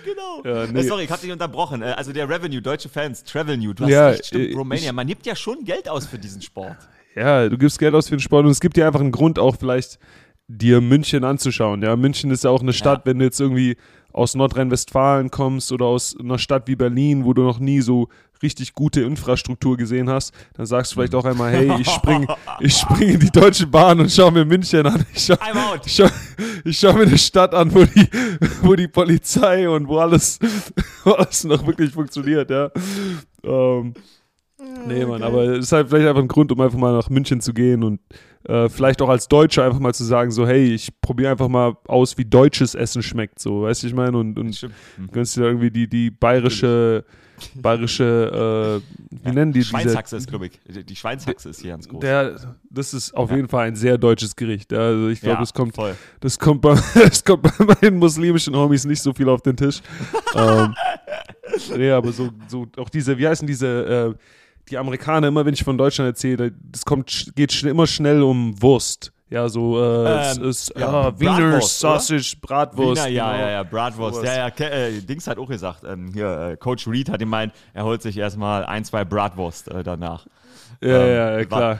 genau. 0.05 0.41
Ja, 0.43 0.71
nee. 0.71 0.79
äh, 0.79 0.83
sorry, 0.83 1.05
ich 1.05 1.11
hab 1.11 1.21
dich 1.21 1.31
unterbrochen. 1.31 1.81
Äh, 1.81 1.95
also 1.97 2.13
der 2.13 2.29
Revenue, 2.29 2.61
deutsche 2.61 2.89
Fans, 2.89 3.23
Travel 3.23 3.57
New, 3.57 3.73
du 3.73 3.83
hast 3.83 3.91
ja, 3.91 4.09
recht, 4.09 4.27
stimmt, 4.27 4.51
äh, 4.51 4.55
Romania. 4.55 4.93
Man 4.93 5.07
gibt 5.07 5.25
ja 5.25 5.35
schon 5.35 5.63
Geld 5.63 5.89
aus 5.89 6.05
für 6.05 6.19
diesen 6.19 6.41
Sport. 6.41 6.77
Ja, 7.15 7.49
du 7.49 7.57
gibst 7.57 7.79
Geld 7.79 7.95
aus 7.95 8.09
für 8.09 8.15
den 8.15 8.19
Sport 8.19 8.45
und 8.45 8.51
es 8.51 8.59
gibt 8.59 8.77
dir 8.77 8.85
einfach 8.85 8.99
einen 8.99 9.11
Grund 9.11 9.39
auch 9.39 9.55
vielleicht 9.59 9.97
dir 10.47 10.81
München 10.81 11.23
anzuschauen. 11.23 11.81
Ja, 11.81 11.95
München 11.95 12.31
ist 12.31 12.43
ja 12.43 12.51
auch 12.51 12.61
eine 12.61 12.73
Stadt, 12.73 12.99
ja. 12.99 13.05
wenn 13.05 13.19
du 13.19 13.25
jetzt 13.25 13.39
irgendwie 13.39 13.75
aus 14.17 14.35
Nordrhein-Westfalen 14.35 15.31
kommst 15.31 15.71
oder 15.71 15.85
aus 15.85 16.17
einer 16.19 16.39
Stadt 16.39 16.67
wie 16.67 16.75
Berlin, 16.75 17.23
wo 17.23 17.33
du 17.33 17.43
noch 17.43 17.59
nie 17.59 17.81
so 17.81 18.09
richtig 18.41 18.73
gute 18.73 19.01
Infrastruktur 19.01 19.77
gesehen 19.77 20.09
hast, 20.09 20.33
dann 20.53 20.65
sagst 20.65 20.91
du 20.91 20.95
vielleicht 20.95 21.15
auch 21.15 21.25
einmal, 21.25 21.51
hey, 21.51 21.71
ich 21.79 21.89
spring, 21.89 22.27
ich 22.59 22.75
spring 22.75 23.09
in 23.09 23.19
die 23.19 23.31
Deutsche 23.31 23.67
Bahn 23.67 23.99
und 23.99 24.11
schau 24.11 24.29
mir 24.31 24.45
München 24.45 24.85
an. 24.85 25.05
Ich 25.13 25.25
schau, 25.25 25.35
ich 25.85 25.95
schau, 25.95 26.07
schau 26.69 26.93
mir 26.93 27.07
eine 27.07 27.17
Stadt 27.17 27.53
an, 27.53 27.73
wo 27.73 27.83
die, 27.83 28.07
wo 28.61 28.75
die 28.75 28.87
Polizei 28.87 29.67
und 29.69 29.87
wo 29.87 29.97
alles, 29.99 30.39
wo 31.03 31.11
alles 31.11 31.43
noch 31.43 31.65
wirklich 31.65 31.91
funktioniert, 31.91 32.49
ja. 32.49 32.69
Ähm, 33.43 33.93
nee, 34.87 35.05
Mann, 35.05 35.23
aber 35.23 35.43
es 35.43 35.65
ist 35.65 35.71
halt 35.71 35.89
vielleicht 35.89 36.07
einfach 36.07 36.21
ein 36.21 36.27
Grund, 36.27 36.51
um 36.51 36.61
einfach 36.61 36.77
mal 36.77 36.93
nach 36.93 37.09
München 37.09 37.41
zu 37.41 37.53
gehen 37.53 37.83
und 37.83 37.99
äh, 38.47 38.69
vielleicht 38.69 39.01
auch 39.01 39.09
als 39.09 39.27
Deutscher 39.27 39.65
einfach 39.65 39.79
mal 39.79 39.93
zu 39.93 40.03
sagen, 40.03 40.31
so, 40.31 40.47
hey, 40.47 40.73
ich 40.73 40.89
probiere 41.01 41.31
einfach 41.31 41.47
mal 41.47 41.75
aus, 41.87 42.17
wie 42.17 42.25
deutsches 42.25 42.75
Essen 42.75 43.03
schmeckt, 43.03 43.39
so, 43.39 43.63
weißt 43.63 43.83
du, 43.83 43.87
ich 43.87 43.93
meine, 43.93 44.17
und, 44.17 44.37
und 44.39 44.63
mhm. 44.97 45.11
gönnst 45.11 45.35
dir 45.35 45.43
irgendwie 45.43 45.69
die, 45.69 45.87
die 45.87 46.09
bayerische, 46.09 47.03
bayerische, 47.55 48.81
äh, 48.81 48.97
wie 49.23 49.27
ja, 49.27 49.33
nennen 49.33 49.51
die 49.51 49.63
Schweinshaxe 49.63 50.17
ist, 50.17 50.27
glaube 50.27 50.47
ich. 50.47 50.59
Die 50.85 50.95
Schweinshaxe 50.95 51.49
ist 51.49 51.61
hier 51.61 51.71
ganz 51.71 51.87
groß. 51.87 51.99
Der, 51.99 52.55
das 52.69 52.93
ist 52.93 53.13
auf 53.13 53.29
ja. 53.29 53.35
jeden 53.35 53.47
Fall 53.47 53.67
ein 53.67 53.75
sehr 53.75 53.97
deutsches 53.97 54.35
Gericht. 54.35 54.73
Also 54.73 55.09
ich 55.09 55.21
glaube, 55.21 55.35
ja, 55.35 55.39
das 55.41 55.53
kommt, 55.53 55.75
das 56.19 56.39
kommt 56.39 56.61
bei, 56.61 56.75
das 56.93 57.23
kommt 57.23 57.43
bei 57.43 57.75
meinen 57.81 57.97
muslimischen 57.97 58.55
Homies 58.55 58.85
nicht 58.85 59.01
so 59.01 59.13
viel 59.13 59.29
auf 59.29 59.41
den 59.41 59.57
Tisch. 59.57 59.81
ähm, 60.35 60.73
nee, 61.75 61.91
aber 61.91 62.11
so, 62.11 62.29
so 62.47 62.65
auch 62.77 62.89
diese, 62.89 63.17
wie 63.17 63.27
heißen 63.27 63.45
diese, 63.45 64.15
äh, 64.15 64.17
die 64.69 64.77
Amerikaner, 64.77 65.27
immer 65.27 65.45
wenn 65.45 65.53
ich 65.53 65.63
von 65.63 65.77
Deutschland 65.77 66.07
erzähle, 66.09 66.53
das 66.71 66.85
kommt, 66.85 67.31
geht 67.35 67.51
schn 67.51 67.69
immer 67.69 67.87
schnell 67.87 68.21
um 68.21 68.61
Wurst. 68.61 69.11
Ja, 69.29 69.49
so 69.49 69.77
äh, 69.77 70.31
ähm, 70.31 70.43
ist, 70.43 70.71
ja, 70.77 71.09
ja, 71.09 71.19
Wiener 71.19 71.61
Sausage, 71.61 72.37
Bratwurst. 72.41 73.03
Wiener, 73.03 73.09
ja, 73.09 73.31
genau. 73.31 73.43
ja, 73.43 73.51
ja, 73.51 73.63
Bratwurst. 73.63 74.23
Ja, 74.23 74.47
ja, 74.47 74.65
äh, 74.65 75.01
Dings 75.01 75.27
hat 75.27 75.37
auch 75.37 75.49
gesagt, 75.49 75.83
ähm, 75.85 76.11
hier, 76.13 76.51
äh, 76.51 76.57
Coach 76.57 76.87
Reed 76.87 77.09
hat 77.09 77.19
gemeint, 77.19 77.53
er 77.73 77.83
holt 77.83 78.01
sich 78.01 78.17
erstmal 78.17 78.65
ein, 78.65 78.85
zwei 78.85 79.03
Bratwurst 79.03 79.67
äh, 79.67 79.83
danach. 79.83 80.27
Ja, 80.81 80.89
ähm, 80.89 81.09
ja, 81.09 81.37
ja, 81.39 81.45
klar. 81.45 81.79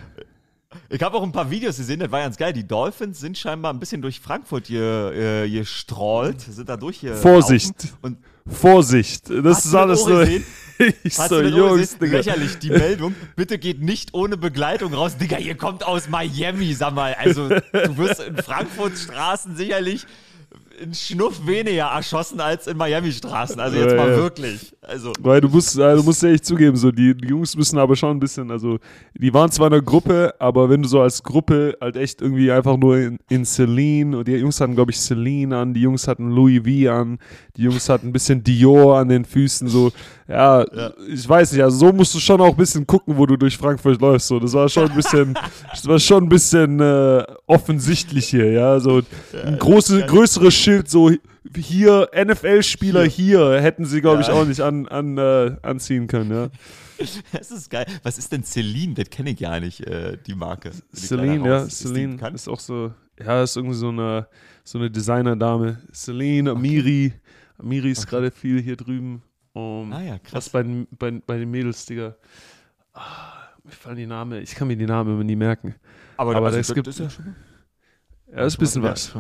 Ich 0.89 1.01
habe 1.01 1.15
auch 1.15 1.23
ein 1.23 1.31
paar 1.31 1.49
Videos 1.49 1.77
gesehen, 1.77 2.01
das 2.01 2.11
war 2.11 2.21
ganz 2.21 2.35
geil. 2.35 2.51
Die 2.51 2.67
Dolphins 2.67 3.19
sind 3.19 3.37
scheinbar 3.37 3.73
ein 3.73 3.79
bisschen 3.79 4.01
durch 4.01 4.19
Frankfurt 4.19 4.69
äh, 4.69 5.49
gestrollt, 5.49 6.41
sind 6.41 6.67
da 6.67 6.75
durch 6.75 6.97
hier. 6.97 7.15
Vorsicht! 7.15 7.93
Und 8.01 8.17
Vorsicht! 8.49 9.29
Das 9.29 9.65
ist 9.65 9.75
alles 9.75 10.03
so. 10.03 10.21
ich 11.03 11.17
Hast 11.17 11.29
so, 11.29 11.41
Jungs, 11.41 11.97
Digga. 11.97 12.17
Lächerlich, 12.17 12.59
die 12.59 12.69
Meldung. 12.69 13.15
Bitte 13.35 13.57
geht 13.57 13.81
nicht 13.81 14.13
ohne 14.13 14.37
Begleitung 14.37 14.93
raus. 14.93 15.17
Digga, 15.17 15.37
ihr 15.37 15.55
kommt 15.55 15.85
aus 15.85 16.07
Miami, 16.09 16.73
sag 16.73 16.93
mal. 16.93 17.15
Also, 17.15 17.49
du 17.49 17.97
wirst 17.97 18.21
in 18.21 18.37
Frankfurts 18.37 19.03
Straßen 19.03 19.55
sicherlich 19.55 20.05
ein 20.81 20.93
Schnuff 20.93 21.45
weniger 21.45 21.85
erschossen 21.85 22.39
als 22.39 22.67
in 22.67 22.77
Miami-Straßen. 22.77 23.59
Also 23.59 23.77
jetzt 23.77 23.95
mal 23.95 24.15
wirklich. 24.15 24.73
Also. 24.81 25.13
Weil 25.19 25.41
du 25.41 25.49
musst, 25.49 25.75
du 25.75 26.03
musst 26.03 26.23
ja 26.23 26.29
echt 26.29 26.45
zugeben, 26.45 26.77
so 26.77 26.91
die, 26.91 27.15
die, 27.15 27.27
Jungs 27.27 27.55
müssen 27.55 27.77
aber 27.77 27.95
schon 27.95 28.11
ein 28.11 28.19
bisschen, 28.19 28.51
also 28.51 28.79
die 29.13 29.33
waren 29.33 29.51
zwar 29.51 29.67
in 29.67 29.73
einer 29.73 29.81
Gruppe, 29.81 30.33
aber 30.39 30.69
wenn 30.69 30.81
du 30.81 30.87
so 30.87 31.01
als 31.01 31.21
Gruppe 31.23 31.77
halt 31.81 31.97
echt 31.97 32.21
irgendwie 32.21 32.51
einfach 32.51 32.77
nur 32.77 32.97
in, 32.97 33.17
in 33.29 33.43
Celine 33.43 34.17
und 34.17 34.27
die 34.27 34.33
Jungs 34.33 34.61
hatten, 34.61 34.75
glaube 34.75 34.91
ich, 34.91 34.99
Celine 34.99 35.57
an, 35.57 35.73
die 35.73 35.81
Jungs 35.81 36.07
hatten 36.07 36.31
Louis 36.31 36.61
V 36.61 36.91
an, 36.91 37.19
die 37.55 37.63
Jungs 37.63 37.89
hatten 37.89 38.07
ein 38.07 38.13
bisschen 38.13 38.43
Dior 38.43 38.97
an 38.97 39.09
den 39.09 39.25
Füßen, 39.25 39.67
so, 39.67 39.91
ja, 40.27 40.65
ja. 40.75 40.91
ich 41.07 41.27
weiß 41.27 41.53
nicht, 41.53 41.63
also 41.63 41.77
so 41.77 41.93
musst 41.93 42.13
du 42.13 42.19
schon 42.19 42.41
auch 42.41 42.49
ein 42.49 42.55
bisschen 42.55 42.85
gucken, 42.85 43.17
wo 43.17 43.25
du 43.25 43.37
durch 43.37 43.57
Frankfurt 43.57 44.01
läufst. 44.01 44.27
So, 44.27 44.39
das 44.39 44.53
war 44.53 44.67
schon 44.67 44.89
ein 44.89 44.95
bisschen, 44.95 45.33
das 45.71 45.87
war 45.87 45.99
schon 45.99 46.23
ein 46.25 46.29
bisschen 46.29 46.79
äh, 46.81 47.23
offensichtlich 47.45 48.27
hier, 48.27 48.51
ja. 48.51 48.79
So 48.79 49.01
ein 49.45 49.57
große, 49.57 50.05
größeres 50.05 50.53
Schild, 50.67 50.89
so 50.89 51.09
hier, 51.55 52.09
NFL-Spieler 52.13 53.03
hier. 53.03 53.51
hier, 53.51 53.61
hätten 53.61 53.85
sie, 53.85 54.01
glaube 54.01 54.21
ich, 54.21 54.29
auch 54.29 54.45
nicht 54.45 54.59
an, 54.59 54.85
an, 54.89 55.17
äh, 55.17 55.55
anziehen 55.61 56.07
können, 56.07 56.29
ja. 56.29 56.49
Das 57.31 57.51
ist 57.51 57.69
geil. 57.69 57.85
Was 58.03 58.17
ist 58.17 58.33
denn 58.33 58.43
Celine? 58.43 58.93
Das 58.95 59.09
kenne 59.09 59.29
ich 59.29 59.37
gar 59.37 59.61
nicht, 59.61 59.79
äh, 59.87 60.17
die 60.27 60.35
Marke. 60.35 60.71
Celine, 60.93 61.47
ja, 61.47 61.69
Celine 61.69 62.17
ist 62.33 62.49
auch 62.49 62.59
so, 62.59 62.93
ja, 63.17 63.43
ist 63.43 63.55
irgendwie 63.55 63.77
so 63.77 63.87
eine, 63.87 64.27
so 64.65 64.77
eine 64.77 64.91
Designerdame. 64.91 65.81
Celine, 65.93 66.51
Amiri. 66.51 67.13
Okay. 67.13 67.21
Amiri 67.59 67.91
ist 67.91 67.99
okay. 67.99 68.09
gerade 68.09 68.31
viel 68.31 68.61
hier 68.61 68.75
drüben. 68.75 69.21
Um, 69.53 69.93
ah 69.93 70.01
ja, 70.01 70.19
krass. 70.19 70.49
Bei, 70.49 70.65
bei, 70.99 71.11
bei 71.25 71.37
den 71.37 71.49
Mädels, 71.49 71.85
Digga. 71.85 72.17
Ah, 72.93 73.51
mir 73.63 73.71
fallen 73.71 73.95
die 73.95 74.05
Namen, 74.05 74.41
ich 74.41 74.53
kann 74.53 74.67
mir 74.67 74.75
die 74.75 74.85
Namen 74.85 75.13
immer 75.13 75.23
nie 75.23 75.37
merken. 75.37 75.75
Aber, 76.17 76.35
Aber 76.35 76.51
es 76.51 76.73
gibt. 76.73 76.87
Ist 76.87 76.99
ja 76.99 77.09
schon 77.09 77.35
ja, 78.31 78.45
ist 78.45 78.55
ein 78.55 78.59
bisschen 78.59 78.83
was. 78.83 79.13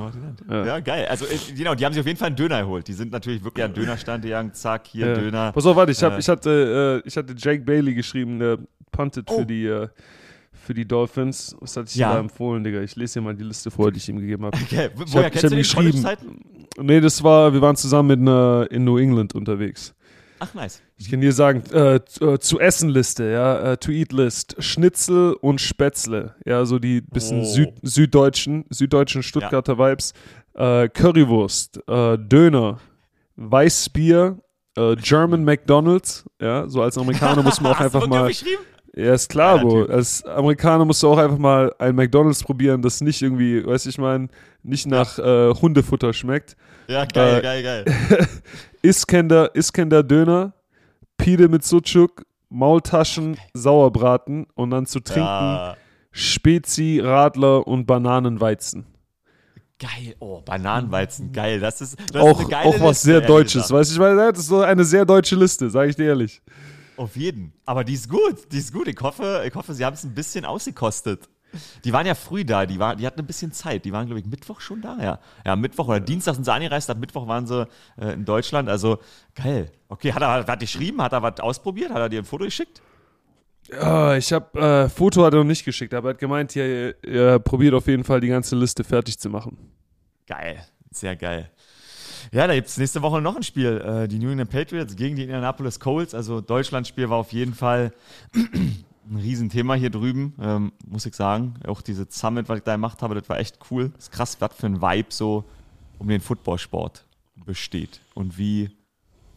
Ja. 0.49 0.65
ja. 0.65 0.79
geil. 0.79 1.05
Also, 1.07 1.25
äh, 1.25 1.37
genau, 1.55 1.75
die 1.75 1.85
haben 1.85 1.93
sich 1.93 2.01
auf 2.01 2.07
jeden 2.07 2.19
Fall 2.19 2.27
einen 2.27 2.35
Döner 2.35 2.61
geholt. 2.61 2.87
Die 2.87 2.93
sind 2.93 3.11
natürlich 3.11 3.43
wirklich 3.43 3.63
an 3.63 3.73
Dönerstand 3.73 4.23
gegangen. 4.23 4.53
Zack, 4.53 4.87
hier 4.87 5.07
ja. 5.07 5.13
Döner. 5.13 5.51
Pass 5.53 5.65
auf, 5.65 5.75
warte, 5.75 5.91
ich, 5.91 6.03
hab, 6.03 6.13
äh. 6.13 6.19
ich, 6.19 6.27
hatte, 6.27 7.01
äh, 7.03 7.07
ich 7.07 7.15
hatte 7.15 7.33
Jake 7.37 7.63
Bailey 7.63 7.93
geschrieben, 7.93 8.39
der 8.39 8.59
puntet 8.91 9.27
oh. 9.29 9.39
für, 9.39 9.45
die, 9.45 9.65
äh, 9.65 9.87
für 10.51 10.73
die 10.73 10.85
Dolphins. 10.85 11.55
Was 11.61 11.77
hatte 11.77 11.87
ich 11.89 11.95
ja. 11.95 12.13
da 12.13 12.19
empfohlen, 12.19 12.63
Digga? 12.63 12.81
Ich 12.81 12.97
lese 12.97 13.19
dir 13.19 13.23
mal 13.23 13.35
die 13.35 13.45
Liste 13.45 13.71
vor, 13.71 13.91
die 13.91 13.97
ich 13.97 14.09
ihm 14.09 14.19
gegeben 14.19 14.45
habe. 14.45 14.57
Okay, 14.61 14.89
woher 14.93 15.25
hab, 15.25 15.31
kennst 15.31 15.45
du 15.45 15.49
den 15.49 15.59
geschrieben. 15.59 16.05
Nee, 16.79 16.99
das 16.99 17.23
war, 17.23 17.53
wir 17.53 17.61
waren 17.61 17.75
zusammen 17.77 18.09
mit 18.09 18.19
einer, 18.19 18.67
in 18.69 18.83
New 18.83 18.97
England 18.97 19.33
unterwegs. 19.33 19.95
Ach, 20.39 20.53
nice. 20.53 20.81
Ich 20.97 21.09
kann 21.09 21.21
dir 21.21 21.33
sagen, 21.33 21.63
äh, 21.71 21.95
äh, 21.95 22.39
zu 22.39 22.59
essen 22.59 22.89
Liste, 22.89 23.29
ja, 23.31 23.73
äh, 23.73 23.77
to 23.77 23.91
eat 23.91 24.11
List, 24.11 24.55
Schnitzel 24.59 25.33
und 25.41 25.61
Spätzle, 25.61 26.35
ja, 26.45 26.65
so 26.65 26.79
die 26.79 27.01
bisschen 27.01 27.41
oh. 27.41 27.45
Süd, 27.45 27.73
süddeutschen, 27.81 28.65
süddeutschen 28.69 29.23
Stuttgarter 29.23 29.77
ja. 29.77 29.79
Vibes, 29.79 30.13
äh, 30.53 30.89
Currywurst, 30.89 31.79
äh, 31.87 32.17
Döner, 32.17 32.79
Weißbier, 33.35 34.37
äh, 34.75 34.95
German 34.95 35.43
McDonald's, 35.43 36.25
ja, 36.41 36.67
so 36.67 36.81
als 36.81 36.97
Amerikaner 36.97 37.43
muss 37.43 37.61
man 37.61 37.73
auch 37.73 37.79
einfach 37.81 38.07
mal. 38.07 38.31
Ja, 38.95 39.13
ist 39.13 39.29
klar, 39.29 39.59
Bro. 39.59 39.85
Als 39.85 40.25
Amerikaner 40.25 40.83
musst 40.83 41.03
du 41.03 41.09
auch 41.09 41.19
einfach 41.19 41.37
mal 41.37 41.71
ein 41.77 41.93
McDonalds 41.93 42.43
probieren, 42.43 42.81
das 42.81 42.99
nicht 42.99 43.21
irgendwie, 43.21 43.63
weiß 43.63 43.85
ich 43.85 43.99
mein, 43.99 44.29
nicht 44.63 44.87
nach 44.87 45.19
äh, 45.19 45.53
Hundefutter 45.53 46.13
schmeckt. 46.13 46.55
Ja, 46.87 47.05
geil, 47.05 47.37
äh, 47.37 47.41
geil, 47.41 47.63
geil. 47.63 47.85
Iskender, 48.87 49.53
Iskender 49.53 50.01
Döner, 50.01 50.53
Pide 51.17 51.49
mit 51.49 51.65
Sucuk, 51.65 52.25
Maultaschen. 52.47 53.37
Sauerbraten 53.53 54.47
und 54.55 54.69
dann 54.69 54.85
zu 54.85 55.01
trinken 55.01 55.27
ja. 55.27 55.75
Spezi, 56.11 57.01
Radler 57.03 57.67
und 57.67 57.85
Bananenweizen. 57.85 58.85
Geil, 59.77 60.15
oh, 60.19 60.41
Bananenweizen, 60.41 61.33
geil. 61.33 61.59
Das 61.59 61.81
ist, 61.81 61.97
das 62.13 62.21
auch, 62.21 62.39
ist 62.39 62.53
auch 62.53 62.73
was 62.75 62.81
Liste, 62.81 63.05
sehr 63.05 63.21
Deutsches, 63.21 63.69
weißt 63.69 63.91
du? 63.91 63.93
Ich 63.95 63.99
meine, 63.99 64.31
das 64.31 64.39
ist 64.39 64.47
so 64.47 64.61
eine 64.61 64.85
sehr 64.85 65.05
deutsche 65.05 65.35
Liste, 65.35 65.69
sage 65.69 65.89
ich 65.89 65.95
dir 65.97 66.05
ehrlich. 66.05 66.41
Auf 66.95 67.17
jeden. 67.17 67.51
Aber 67.65 67.83
die 67.83 67.93
ist 67.93 68.09
gut, 68.09 68.51
die 68.51 68.57
ist 68.57 68.73
gut. 68.73 68.87
Ich 68.87 68.99
hoffe, 69.01 69.43
ich 69.45 69.53
hoffe 69.53 69.73
sie 69.73 69.83
haben 69.83 69.95
es 69.95 70.03
ein 70.05 70.15
bisschen 70.15 70.45
ausgekostet. 70.45 71.27
Die 71.83 71.93
waren 71.93 72.05
ja 72.05 72.15
früh 72.15 72.45
da, 72.45 72.65
die, 72.65 72.79
war, 72.79 72.95
die 72.95 73.05
hatten 73.05 73.19
ein 73.19 73.25
bisschen 73.25 73.51
Zeit. 73.51 73.85
Die 73.85 73.91
waren, 73.91 74.05
glaube 74.05 74.19
ich, 74.19 74.25
Mittwoch 74.25 74.61
schon 74.61 74.81
da, 74.81 74.97
ja. 75.01 75.19
Ja, 75.45 75.55
Mittwoch 75.55 75.87
oder 75.87 75.99
Dienstag 75.99 76.35
sind 76.35 76.43
sie 76.43 76.53
angereist, 76.53 76.89
ab 76.89 76.97
Mittwoch 76.97 77.27
waren 77.27 77.47
sie 77.47 77.67
äh, 77.99 78.13
in 78.13 78.25
Deutschland. 78.25 78.69
Also 78.69 78.99
geil. 79.35 79.71
Okay, 79.89 80.13
hat 80.13 80.21
er, 80.21 80.47
er 80.47 80.57
geschrieben? 80.57 81.01
Hat 81.01 81.13
er 81.13 81.21
was 81.21 81.39
ausprobiert? 81.39 81.91
Hat 81.91 81.99
er 81.99 82.09
dir 82.09 82.19
ein 82.19 82.25
Foto 82.25 82.45
geschickt? 82.45 82.81
Ja, 83.69 84.15
ich 84.15 84.31
habe 84.31 84.59
äh, 84.59 84.89
Foto 84.89 85.25
hat 85.25 85.33
er 85.33 85.39
noch 85.39 85.45
nicht 85.45 85.65
geschickt, 85.65 85.93
aber 85.93 86.09
er 86.09 86.13
hat 86.13 86.19
gemeint, 86.19 86.55
ja, 86.55 86.65
ihr, 86.65 86.95
ihr 87.03 87.39
probiert 87.39 87.73
auf 87.73 87.87
jeden 87.87 88.03
Fall 88.03 88.21
die 88.21 88.29
ganze 88.29 88.55
Liste 88.55 88.83
fertig 88.83 89.19
zu 89.19 89.29
machen. 89.29 89.57
Geil, 90.25 90.65
sehr 90.91 91.15
geil. 91.15 91.51
Ja, 92.31 92.47
da 92.47 92.55
gibt 92.55 92.67
es 92.67 92.77
nächste 92.77 93.01
Woche 93.01 93.21
noch 93.21 93.35
ein 93.35 93.43
Spiel. 93.43 93.81
Äh, 93.81 94.07
die 94.07 94.19
New 94.19 94.29
England 94.29 94.49
Patriots 94.49 94.95
gegen 94.95 95.15
die 95.15 95.23
Indianapolis 95.23 95.79
Colts. 95.79 96.13
Also 96.13 96.41
Deutschlandspiel 96.41 97.09
war 97.09 97.17
auf 97.17 97.31
jeden 97.31 97.53
Fall 97.53 97.93
ein 99.09 99.17
Riesenthema 99.17 99.75
hier 99.75 99.89
drüben, 99.89 100.33
ähm, 100.39 100.71
muss 100.85 101.05
ich 101.05 101.15
sagen. 101.15 101.55
Auch 101.65 101.81
diese 101.81 102.07
Summit, 102.09 102.49
was 102.49 102.59
ich 102.59 102.63
da 102.63 102.73
gemacht 102.73 103.01
habe, 103.01 103.15
das 103.15 103.27
war 103.29 103.39
echt 103.39 103.59
cool. 103.71 103.89
Das 103.95 104.05
ist 104.05 104.11
krass, 104.11 104.37
was 104.39 104.53
für 104.55 104.67
ein 104.67 104.81
Vibe 104.81 105.09
so 105.09 105.43
um 105.99 106.07
den 106.07 106.21
Footballsport 106.21 107.05
besteht 107.45 108.01
und 108.13 108.37
wie, 108.37 108.69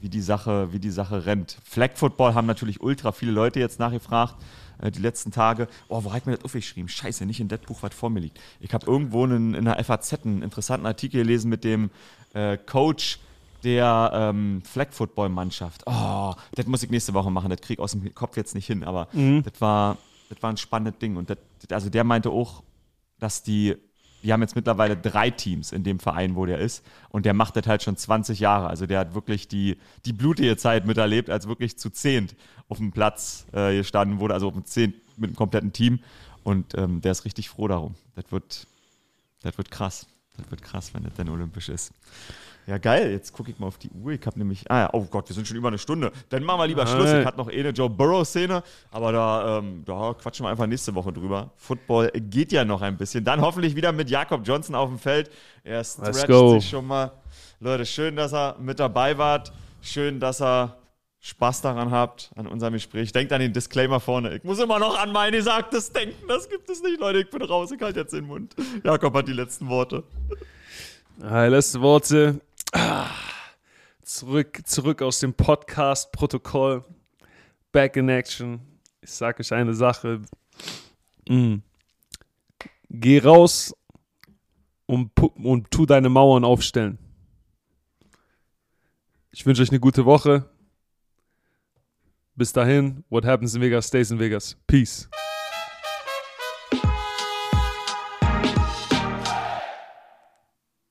wie, 0.01 0.09
die 0.09 0.21
Sache, 0.21 0.73
wie 0.73 0.79
die 0.79 0.91
Sache 0.91 1.27
rennt. 1.27 1.59
Flag 1.65 1.91
Football 1.95 2.35
haben 2.35 2.47
natürlich 2.47 2.81
ultra 2.81 3.13
viele 3.13 3.33
Leute 3.33 3.61
jetzt 3.61 3.79
nachgefragt 3.79 4.37
äh, 4.79 4.91
die 4.91 5.01
letzten 5.01 5.31
Tage. 5.31 5.69
Oh, 5.89 6.03
wo 6.05 6.13
hat 6.13 6.27
mir 6.27 6.37
das 6.37 6.45
aufgeschrieben? 6.45 6.89
Scheiße, 6.89 7.25
nicht 7.25 7.41
in 7.41 7.49
das 7.49 7.61
Buch, 7.61 7.83
was 7.83 7.95
vor 7.95 8.11
mir 8.11 8.21
liegt. 8.21 8.41
Ich 8.61 8.75
habe 8.75 8.87
irgendwo 8.87 9.25
in, 9.25 9.55
in 9.55 9.65
der 9.65 9.83
FAZ 9.83 10.25
einen 10.25 10.43
interessanten 10.43 10.87
Artikel 10.87 11.23
gelesen 11.23 11.49
mit 11.49 11.65
dem 11.65 11.91
äh, 12.35 12.57
Coach 12.59 13.21
der 13.65 14.11
ähm, 14.15 14.63
Flag-Football-Mannschaft. 14.65 15.83
Oh, 15.87 16.35
das 16.55 16.67
muss 16.67 16.83
ich 16.83 16.91
nächste 16.91 17.15
Woche 17.15 17.31
machen. 17.31 17.51
Das 17.51 17.61
kriege 17.61 17.75
ich 17.75 17.79
aus 17.81 17.93
dem 17.93 18.15
Kopf 18.15 18.37
jetzt 18.37 18.55
nicht 18.55 18.67
hin, 18.67 18.85
aber 18.85 19.09
das, 19.43 19.61
war, 19.61 19.99
das 20.29 20.43
war 20.43 20.51
ein 20.51 20.57
spannendes 20.57 20.99
Ding. 20.99 21.17
Und 21.17 21.31
das, 21.31 21.39
also 21.71 21.91
der 21.91 22.05
meinte 22.05 22.31
auch, 22.31 22.63
dass 23.19 23.43
die, 23.43 23.77
die 24.23 24.33
haben 24.33 24.43
jetzt 24.43 24.57
mittlerweile 24.57 24.97
drei 24.97 25.31
Teams 25.31 25.73
in 25.73 25.85
dem 25.85 26.01
Verein, 26.01 26.35
wo 26.37 26.47
der 26.47 26.59
ist. 26.59 26.85
Und 27.11 27.27
der 27.27 27.35
macht 27.35 27.57
das 27.57 27.67
halt 27.67 27.83
schon 27.83 27.97
20 27.97 28.41
Jahre. 28.41 28.69
Also 28.69 28.87
der 28.87 29.01
hat 29.01 29.15
wirklich 29.15 29.49
die, 29.49 29.79
die 30.05 30.13
blutige 30.13 30.57
Zeit 30.57 30.87
miterlebt, 30.87 31.31
als 31.31 31.47
wirklich 31.49 31.79
zu 31.79 31.91
zehnt 31.91 32.35
auf 32.69 32.79
dem 32.79 32.93
Platz 32.93 33.47
äh, 33.53 33.77
gestanden 33.77 34.21
wurde, 34.21 34.35
also 34.35 34.49
auf 34.49 34.55
dem 34.55 34.65
zehnt 34.65 34.95
mit 35.17 35.31
einem 35.31 35.37
kompletten 35.37 35.73
Team. 35.73 36.01
Und 36.43 36.75
ähm, 36.77 37.01
der 37.01 37.13
ist 37.13 37.25
richtig 37.25 37.49
froh 37.49 37.69
darum. 37.69 37.95
Das 38.15 38.25
wird, 38.31 38.67
das 39.43 39.57
wird 39.59 39.71
krass. 39.71 40.07
Das 40.37 40.51
wird 40.51 40.63
krass, 40.63 40.95
wenn 40.95 41.05
das 41.05 41.15
dann 41.15 41.29
olympisch 41.29 41.69
ist. 41.69 41.93
Ja, 42.71 42.79
geil. 42.79 43.11
Jetzt 43.11 43.33
gucke 43.33 43.51
ich 43.51 43.59
mal 43.59 43.67
auf 43.67 43.79
die 43.79 43.91
Uhr. 43.91 44.13
Ich 44.13 44.25
habe 44.25 44.39
nämlich. 44.39 44.71
Ah, 44.71 44.83
ja, 44.83 44.91
oh 44.93 45.05
Gott, 45.05 45.29
wir 45.29 45.35
sind 45.35 45.45
schon 45.49 45.57
über 45.57 45.67
eine 45.67 45.79
Stunde. 45.79 46.13
Dann 46.29 46.45
machen 46.45 46.61
wir 46.61 46.69
lieber 46.69 46.87
Schluss. 46.87 47.11
Ich 47.11 47.27
hatte 47.27 47.37
noch 47.37 47.51
eh 47.51 47.59
eine 47.59 47.71
Joe 47.71 47.91
Burrow-Szene, 47.91 48.63
aber 48.93 49.11
da, 49.11 49.59
ähm, 49.59 49.83
da 49.85 50.15
quatschen 50.15 50.47
wir 50.47 50.51
einfach 50.51 50.69
nächste 50.69 50.95
Woche 50.95 51.13
drüber. 51.13 51.51
Football 51.57 52.13
geht 52.15 52.53
ja 52.53 52.65
noch 52.65 52.81
ein 52.81 52.97
bisschen. 52.97 53.25
Dann 53.25 53.41
hoffentlich 53.41 53.75
wieder 53.75 53.91
mit 53.91 54.09
Jakob 54.09 54.47
Johnson 54.47 54.77
auf 54.77 54.89
dem 54.89 55.01
Feld. 55.01 55.33
Er 55.65 55.83
stretcht 55.83 56.29
sich 56.29 56.71
schon 56.71 56.87
mal. 56.87 57.11
Leute, 57.59 57.85
schön, 57.85 58.15
dass 58.15 58.33
er 58.33 58.55
mit 58.61 58.79
dabei 58.79 59.19
wart. 59.19 59.53
Schön, 59.83 60.21
dass 60.21 60.41
er 60.41 60.77
Spaß 61.19 61.63
daran 61.63 61.91
habt, 61.91 62.31
an 62.37 62.47
unserem 62.47 62.75
Gespräch. 62.75 63.11
Denkt 63.11 63.33
an 63.33 63.41
den 63.41 63.53
Disclaimer 63.53 63.99
vorne. 63.99 64.37
Ich 64.37 64.45
muss 64.45 64.61
immer 64.61 64.79
noch 64.79 64.97
an 64.97 65.11
mein 65.11 65.33
Gesagtes 65.33 65.91
denken. 65.91 66.23
Das 66.29 66.49
gibt 66.49 66.71
es 66.71 66.81
nicht, 66.85 67.01
Leute. 67.01 67.19
Ich 67.19 67.31
bin 67.31 67.43
raus. 67.43 67.73
Ich 67.73 67.83
halte 67.83 67.99
jetzt 67.99 68.13
den 68.13 68.29
Mund. 68.29 68.55
Jakob 68.85 69.13
hat 69.15 69.27
die 69.27 69.33
letzten 69.33 69.69
Worte. 69.69 70.05
Ah, 71.21 71.47
letzte 71.47 71.81
Worte. 71.81 72.41
Ah, 72.73 73.11
Zurück, 74.03 74.63
zurück 74.65 75.03
aus 75.03 75.21
dem 75.21 75.35
Podcast-Protokoll. 75.35 76.85
Back 77.71 77.95
in 77.95 78.09
Action. 78.09 78.61
Ich 79.01 79.13
sage 79.13 79.39
euch 79.39 79.53
eine 79.53 79.73
Sache. 79.73 80.23
Mm. 81.29 81.59
Geh 82.91 83.21
raus 83.21 83.73
und, 84.87 85.13
und 85.21 85.71
tu 85.71 85.87
deine 85.87 86.09
Mauern 86.09 86.45
aufstellen. 86.45 86.99
Ich 89.31 89.47
wünsche 89.47 89.63
euch 89.63 89.71
eine 89.71 89.79
gute 89.79 90.05
Woche. 90.05 90.51
Bis 92.35 92.53
dahin, 92.53 93.05
what 93.11 93.25
happens 93.25 93.55
in 93.55 93.63
Vegas 93.63 93.87
stays 93.87 94.11
in 94.11 94.19
Vegas. 94.19 94.57
Peace. 94.67 95.09